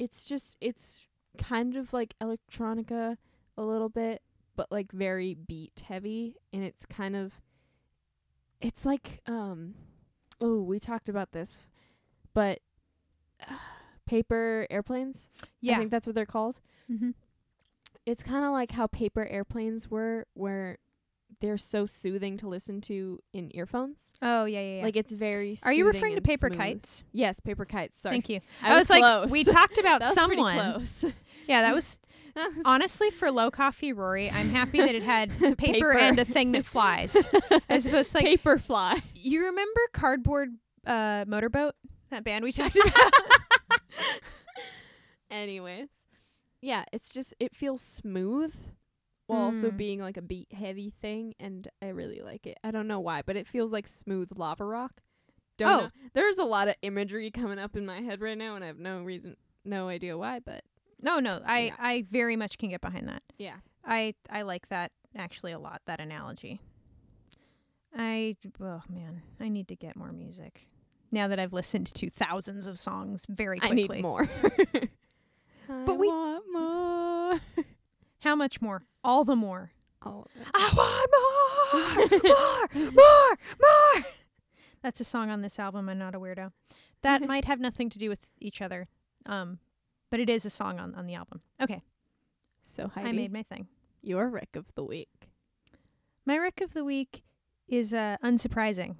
It's 0.00 0.24
just 0.24 0.56
it's 0.60 1.00
kind 1.38 1.76
of 1.76 1.92
like 1.92 2.14
electronica 2.20 3.16
a 3.56 3.62
little 3.62 3.88
bit, 3.88 4.20
but 4.56 4.72
like 4.72 4.90
very 4.90 5.34
beat 5.34 5.84
heavy 5.86 6.34
and 6.52 6.64
it's 6.64 6.84
kind 6.84 7.14
of 7.14 7.40
it's 8.60 8.84
like 8.84 9.20
um 9.26 9.74
oh, 10.40 10.62
we 10.62 10.78
talked 10.78 11.08
about 11.08 11.32
this. 11.32 11.68
But 12.34 12.60
uh, 13.40 13.54
paper 14.06 14.66
airplanes, 14.70 15.30
Yeah. 15.60 15.74
I 15.74 15.78
think 15.78 15.90
that's 15.90 16.06
what 16.06 16.14
they're 16.14 16.26
called. 16.26 16.60
mm-hmm. 16.90 17.10
It's 18.06 18.22
kind 18.22 18.44
of 18.44 18.52
like 18.52 18.72
how 18.72 18.86
paper 18.86 19.26
airplanes 19.26 19.90
were 19.90 20.26
where 20.34 20.78
they're 21.40 21.56
so 21.56 21.86
soothing 21.86 22.36
to 22.38 22.48
listen 22.48 22.80
to 22.82 23.20
in 23.32 23.54
earphones. 23.54 24.12
Oh 24.20 24.46
yeah, 24.46 24.60
yeah, 24.60 24.76
yeah. 24.78 24.82
Like 24.82 24.96
it's 24.96 25.12
very. 25.12 25.56
Are 25.64 25.72
you 25.72 25.86
referring 25.86 26.16
to 26.16 26.22
paper 26.22 26.48
smooth. 26.48 26.58
kites? 26.58 27.04
Yes, 27.12 27.40
paper 27.40 27.64
kites. 27.64 28.00
Sorry, 28.00 28.14
Thank 28.14 28.28
you. 28.28 28.40
I, 28.62 28.76
was, 28.76 28.90
like, 28.90 29.02
close. 29.02 29.30
we 29.30 29.44
talked 29.44 29.78
about 29.78 30.00
was 30.04 30.14
someone. 30.14 30.86
Yeah, 31.50 31.62
that 31.62 31.74
was 31.74 31.98
honestly 32.64 33.10
for 33.10 33.30
low 33.30 33.50
coffee, 33.50 33.92
Rory. 33.92 34.30
I'm 34.30 34.50
happy 34.50 34.78
that 34.78 34.94
it 34.94 35.02
had 35.02 35.30
paper, 35.40 35.54
Paper. 35.56 35.92
and 35.92 36.18
a 36.18 36.24
thing 36.24 36.52
that 36.52 36.64
flies, 36.64 37.16
as 37.68 37.86
opposed 37.86 38.12
to 38.12 38.18
like 38.18 38.26
paper 38.26 38.56
fly. 38.58 39.00
you 39.14 39.44
remember 39.46 39.80
cardboard 39.92 40.50
uh, 40.86 41.24
motorboat 41.26 41.74
that 42.10 42.22
band 42.24 42.44
we 42.44 42.52
talked 42.52 42.76
about. 42.86 43.12
Anyways, 45.30 45.88
yeah, 46.60 46.84
it's 46.92 47.08
just 47.08 47.34
it 47.38 47.54
feels 47.54 47.80
smooth 47.82 48.54
while 49.26 49.40
also 49.42 49.70
Mm. 49.70 49.76
being 49.76 50.00
like 50.00 50.16
a 50.16 50.22
beat 50.22 50.52
heavy 50.52 50.90
thing, 51.00 51.34
and 51.38 51.68
I 51.80 51.88
really 51.88 52.20
like 52.20 52.46
it. 52.46 52.58
I 52.64 52.70
don't 52.72 52.88
know 52.88 52.98
why, 53.00 53.22
but 53.22 53.36
it 53.36 53.46
feels 53.46 53.72
like 53.72 53.86
smooth 53.86 54.28
lava 54.36 54.64
rock. 54.64 55.02
Don't 55.56 55.68
Oh. 55.70 55.80
know. 55.84 55.90
There's 56.14 56.38
a 56.38 56.44
lot 56.44 56.66
of 56.68 56.74
imagery 56.82 57.30
coming 57.30 57.58
up 57.58 57.76
in 57.76 57.86
my 57.86 58.00
head 58.00 58.20
right 58.20 58.36
now, 58.38 58.56
and 58.56 58.64
I 58.64 58.66
have 58.68 58.78
no 58.78 59.02
reason, 59.02 59.36
no 59.64 59.88
idea 59.88 60.18
why, 60.18 60.40
but 60.40 60.64
no, 61.02 61.18
no, 61.20 61.40
I 61.44 61.60
Yeah. 61.60 61.74
I 61.78 62.06
very 62.10 62.36
much 62.36 62.58
can 62.58 62.68
get 62.70 62.80
behind 62.80 63.08
that. 63.08 63.22
yeah. 63.38 63.56
I 63.84 64.14
I 64.28 64.42
like 64.42 64.68
that 64.68 64.92
actually 65.16 65.52
a 65.52 65.58
lot. 65.58 65.80
That 65.86 66.00
analogy. 66.00 66.60
I 67.96 68.36
oh 68.60 68.82
man, 68.88 69.22
I 69.40 69.48
need 69.48 69.68
to 69.68 69.76
get 69.76 69.96
more 69.96 70.12
music. 70.12 70.68
Now 71.10 71.26
that 71.28 71.38
I've 71.40 71.52
listened 71.52 71.86
to 71.94 72.08
thousands 72.10 72.66
of 72.66 72.78
songs 72.78 73.26
very 73.28 73.58
I 73.60 73.66
quickly. 73.68 73.96
need 73.96 74.02
more. 74.02 74.28
But 75.68 75.92
I 75.92 75.96
we- 75.96 76.08
want 76.08 76.44
more. 76.52 77.40
How 78.20 78.34
much 78.34 78.60
more? 78.60 78.82
All 79.04 79.24
the 79.24 79.36
more. 79.36 79.70
All. 80.02 80.26
I 80.52 80.72
want 80.76 82.10
more, 82.22 82.80
more, 82.82 82.90
more, 82.90 83.38
more. 83.62 84.04
That's 84.82 84.98
a 85.00 85.04
song 85.04 85.30
on 85.30 85.42
this 85.42 85.60
album. 85.60 85.88
I'm 85.88 85.98
not 85.98 86.14
a 86.16 86.18
weirdo. 86.18 86.50
That 87.02 87.22
might 87.26 87.44
have 87.44 87.60
nothing 87.60 87.88
to 87.90 87.98
do 88.00 88.08
with 88.08 88.18
each 88.40 88.60
other, 88.60 88.88
um, 89.26 89.58
but 90.10 90.20
it 90.20 90.28
is 90.28 90.44
a 90.44 90.50
song 90.50 90.78
on, 90.78 90.94
on 90.94 91.06
the 91.06 91.14
album. 91.14 91.40
Okay, 91.62 91.82
So 92.66 92.88
Heidi, 92.88 93.08
I 93.08 93.12
made 93.12 93.32
my 93.32 93.42
thing. 93.42 93.66
your 94.02 94.28
wreck 94.28 94.54
of 94.56 94.66
the 94.74 94.84
week. 94.84 95.28
My 96.26 96.36
rec 96.38 96.60
of 96.60 96.74
the 96.74 96.84
week 96.84 97.22
is 97.68 97.92
uh, 97.94 98.16
unsurprising. 98.22 98.96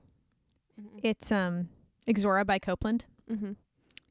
It's 1.03 1.31
um, 1.31 1.69
Ixora 2.09 2.47
by 2.47 2.59
Copeland, 2.59 3.05
Mm-hmm. 3.31 3.53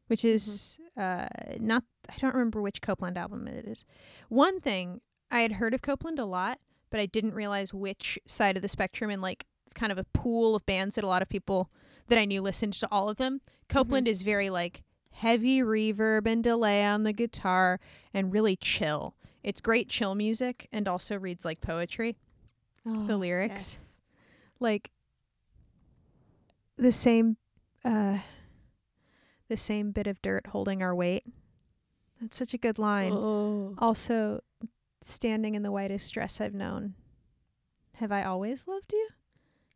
which 0.07 0.23
is 0.23 0.79
uh, 0.95 1.27
not. 1.59 1.83
I 2.07 2.13
don't 2.19 2.33
remember 2.33 2.61
which 2.61 2.81
Copeland 2.81 3.17
album 3.17 3.47
it 3.47 3.65
is. 3.65 3.85
One 4.29 4.59
thing 4.61 5.01
I 5.29 5.41
had 5.41 5.53
heard 5.53 5.73
of 5.73 5.81
Copeland 5.81 6.19
a 6.19 6.25
lot, 6.25 6.59
but 6.89 6.99
I 6.99 7.05
didn't 7.05 7.33
realize 7.33 7.73
which 7.73 8.17
side 8.25 8.55
of 8.55 8.61
the 8.61 8.67
spectrum 8.69 9.09
and 9.11 9.21
like 9.21 9.45
kind 9.75 9.91
of 9.91 9.97
a 9.97 10.05
pool 10.13 10.55
of 10.55 10.65
bands 10.65 10.95
that 10.95 11.03
a 11.03 11.07
lot 11.07 11.21
of 11.21 11.29
people 11.29 11.69
that 12.07 12.17
I 12.17 12.25
knew 12.25 12.41
listened 12.41 12.73
to 12.73 12.87
all 12.91 13.09
of 13.09 13.17
them. 13.17 13.41
Copeland 13.67 14.07
is 14.07 14.21
very 14.23 14.49
like 14.49 14.83
heavy 15.19 15.59
reverb 15.59 16.25
and 16.25 16.41
delay 16.41 16.83
on 16.83 17.03
the 17.03 17.11
guitar 17.11 17.79
and 18.13 18.31
really 18.31 18.55
chill. 18.55 19.15
It's 19.43 19.59
great 19.59 19.89
chill 19.89 20.15
music 20.15 20.67
and 20.71 20.87
also 20.87 21.17
reads 21.17 21.43
like 21.43 21.59
poetry. 21.59 22.15
the 22.85 23.17
lyrics. 23.17 24.01
Like 24.59 24.91
the 26.77 26.91
same 26.93 27.35
uh 27.83 28.19
the 29.49 29.57
same 29.57 29.91
bit 29.91 30.07
of 30.07 30.21
dirt 30.21 30.47
holding 30.47 30.81
our 30.81 30.95
weight. 30.95 31.23
That's 32.21 32.37
such 32.37 32.53
a 32.53 32.57
good 32.57 32.79
line. 32.79 33.11
Oh. 33.13 33.75
Also, 33.77 34.41
standing 35.01 35.55
in 35.55 35.63
the 35.63 35.71
whitest 35.71 36.13
dress 36.13 36.39
I've 36.39 36.53
known. 36.53 36.93
Have 37.95 38.11
I 38.11 38.23
always 38.23 38.67
loved 38.67 38.93
you? 38.93 39.09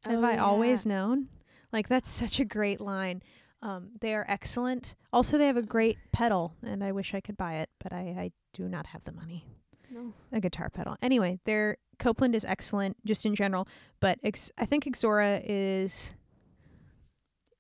Have 0.04 0.24
Oh, 0.24 0.28
I 0.28 0.38
always 0.38 0.86
known? 0.86 1.28
Like 1.74 1.90
that's 1.90 2.10
such 2.10 2.40
a 2.40 2.46
great 2.46 2.80
line. 2.80 3.22
Um, 3.64 3.92
they 4.02 4.14
are 4.14 4.26
excellent. 4.28 4.94
Also, 5.14 5.38
they 5.38 5.48
have 5.48 5.56
a 5.58 5.62
great 5.62 5.98
pedal, 6.12 6.54
and 6.64 6.84
I 6.84 6.92
wish 6.92 7.14
I 7.14 7.22
could 7.22 7.38
buy 7.38 7.56
it, 7.56 7.70
but 7.82 7.94
I, 7.94 8.00
I 8.20 8.32
do 8.54 8.68
not 8.68 8.88
have 8.88 9.04
the 9.04 9.14
money. 9.14 9.46
No. 9.90 10.14
A 10.34 10.42
guitar 10.42 10.70
pedal. 10.70 10.98
Anyway, 11.02 11.40
their 11.46 11.78
Copeland 11.98 12.36
is 12.36 12.44
excellent 12.44 12.98
just 13.06 13.26
in 13.26 13.36
general, 13.36 13.68
but 14.02 14.20
ex- 14.24 14.52
I 14.58 14.66
think 14.66 14.84
Ixora 14.84 15.42
is. 15.46 16.12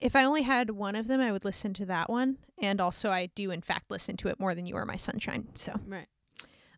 If 0.02 0.16
I 0.18 0.26
only 0.26 0.42
had 0.42 0.72
one 0.72 0.96
of 0.98 1.08
them, 1.08 1.22
I 1.22 1.32
would 1.32 1.46
listen 1.46 1.74
to 1.76 1.86
that 1.86 2.10
one, 2.10 2.38
and 2.62 2.82
also 2.82 3.10
I 3.10 3.28
do 3.28 3.52
in 3.52 3.62
fact 3.62 3.90
listen 3.90 4.18
to 4.18 4.28
it 4.28 4.40
more 4.40 4.54
than 4.54 4.66
You 4.66 4.76
Are 4.76 4.86
My 4.86 4.98
Sunshine. 4.98 5.48
So 5.56 5.74
Right. 5.88 6.08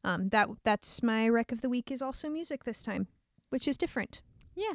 um, 0.03 0.29
that 0.29 0.49
that's 0.63 1.01
my 1.01 1.27
rec 1.27 1.51
of 1.51 1.61
the 1.61 1.69
week 1.69 1.89
is 1.89 2.03
also 2.03 2.29
music 2.29 2.63
this 2.65 2.83
time, 2.83 3.07
which 3.49 3.67
is 3.67 3.77
different. 3.77 4.21
Yeah. 4.53 4.73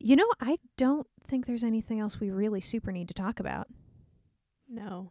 You 0.00 0.14
know, 0.14 0.30
I 0.40 0.58
don't 0.76 1.08
think 1.26 1.46
there's 1.46 1.64
anything 1.64 1.98
else 1.98 2.20
we 2.20 2.30
really 2.30 2.60
super 2.60 2.92
need 2.92 3.08
to 3.08 3.14
talk 3.14 3.40
about. 3.40 3.66
No. 4.68 5.10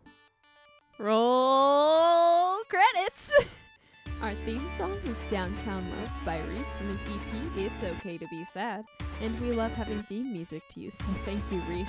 Roll 0.98 2.60
credits. 2.70 3.32
Our 4.22 4.34
theme 4.46 4.66
song 4.78 4.94
is 5.06 5.22
Downtown 5.30 5.86
Love 5.92 6.10
by 6.26 6.40
Reese 6.40 6.74
from 6.76 6.88
his 6.88 7.02
EP 7.02 7.58
It's 7.58 7.84
Okay 7.84 8.18
to 8.18 8.26
Be 8.30 8.46
Sad. 8.54 8.86
And 9.22 9.38
we 9.42 9.52
love 9.52 9.74
having 9.74 10.04
theme 10.04 10.32
music 10.32 10.64
to 10.70 10.80
use, 10.80 10.96
so 10.96 11.08
thank 11.26 11.44
you, 11.52 11.60
Reese. 11.70 11.88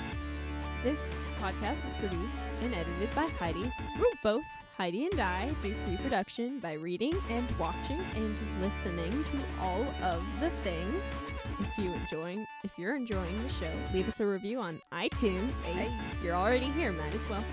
This 0.83 1.21
podcast 1.41 1.83
was 1.85 1.93
produced 1.93 2.37
and 2.61 2.75
edited 2.75 3.15
by 3.15 3.27
Heidi. 3.39 3.71
Both 4.21 4.43
Heidi 4.77 5.07
and 5.07 5.19
I 5.19 5.49
do 5.63 5.73
pre-production 5.85 6.59
by 6.59 6.73
reading 6.73 7.13
and 7.29 7.47
watching 7.57 7.99
and 8.15 8.37
listening 8.61 9.11
to 9.11 9.37
all 9.61 9.85
of 10.03 10.23
the 10.41 10.49
things. 10.63 11.09
If 11.59 11.77
you 11.77 11.93
enjoying 11.93 12.45
if 12.63 12.77
you're 12.77 12.95
enjoying 12.95 13.43
the 13.43 13.49
show, 13.49 13.71
leave 13.93 14.07
us 14.07 14.19
a 14.19 14.25
review 14.25 14.59
on 14.59 14.81
iTunes. 14.91 15.53
Hey, 15.63 15.89
you're 16.23 16.35
already 16.35 16.69
here, 16.71 16.91
might 16.91 17.15
as 17.15 17.27
well. 17.29 17.43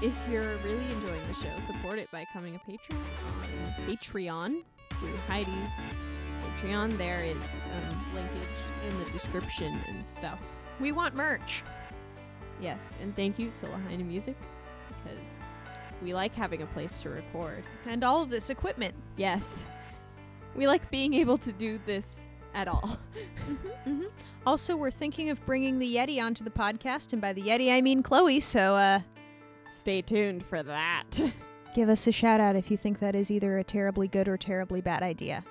If 0.00 0.14
you're 0.30 0.56
really 0.58 0.84
enjoying 0.84 1.26
the 1.26 1.34
show, 1.34 1.60
support 1.66 1.98
it 1.98 2.08
by 2.12 2.24
becoming 2.24 2.54
a 2.54 2.58
patron 2.60 3.00
on 3.26 3.84
Patreon 3.86 4.62
through 4.94 5.16
Heidi's 5.26 5.54
Patreon. 6.62 6.96
There 6.96 7.24
is 7.24 7.36
um, 7.36 8.14
linkage 8.14 8.48
in 8.88 8.98
the 9.00 9.10
description 9.10 9.76
and 9.88 10.06
stuff. 10.06 10.40
We 10.78 10.92
want 10.92 11.16
merch. 11.16 11.64
Yes, 12.60 12.96
and 13.02 13.14
thank 13.16 13.40
you 13.40 13.50
to 13.56 13.66
Lahaina 13.66 14.04
Music 14.04 14.36
because 15.02 15.42
we 16.00 16.14
like 16.14 16.32
having 16.32 16.62
a 16.62 16.66
place 16.66 16.96
to 16.98 17.10
record. 17.10 17.64
And 17.86 18.04
all 18.04 18.22
of 18.22 18.30
this 18.30 18.50
equipment. 18.50 18.94
Yes, 19.16 19.66
we 20.54 20.68
like 20.68 20.88
being 20.92 21.14
able 21.14 21.38
to 21.38 21.52
do 21.52 21.80
this 21.86 22.30
at 22.54 22.68
all. 22.68 22.98
hmm 23.84 24.04
Also, 24.46 24.76
we're 24.76 24.90
thinking 24.90 25.30
of 25.30 25.44
bringing 25.46 25.78
the 25.78 25.96
Yeti 25.96 26.22
onto 26.22 26.44
the 26.44 26.50
podcast, 26.50 27.12
and 27.12 27.22
by 27.22 27.32
the 27.32 27.42
Yeti, 27.42 27.72
I 27.72 27.80
mean 27.80 28.02
Chloe. 28.02 28.40
So, 28.40 28.76
uh, 28.76 29.00
Stay 29.64 30.00
tuned 30.02 30.44
for 30.46 30.62
that. 30.62 31.20
give 31.74 31.88
us 31.88 32.06
a 32.06 32.12
shout 32.12 32.40
out 32.40 32.56
if 32.56 32.70
you 32.70 32.76
think 32.76 32.98
that 33.00 33.14
is 33.14 33.30
either 33.30 33.58
a 33.58 33.64
terribly 33.64 34.08
good 34.08 34.28
or 34.28 34.36
terribly 34.36 34.80
bad 34.80 35.02
idea. 35.02 35.44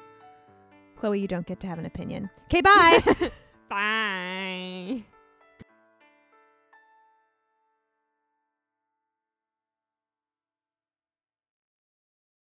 Chloe, 0.96 1.20
you 1.20 1.28
don't 1.28 1.46
get 1.46 1.60
to 1.62 1.68
have 1.68 1.78
an 1.80 1.86
opinion. 1.86 2.30
Okay, 2.46 2.62
bye. 2.62 3.04
Bye. 3.70 5.04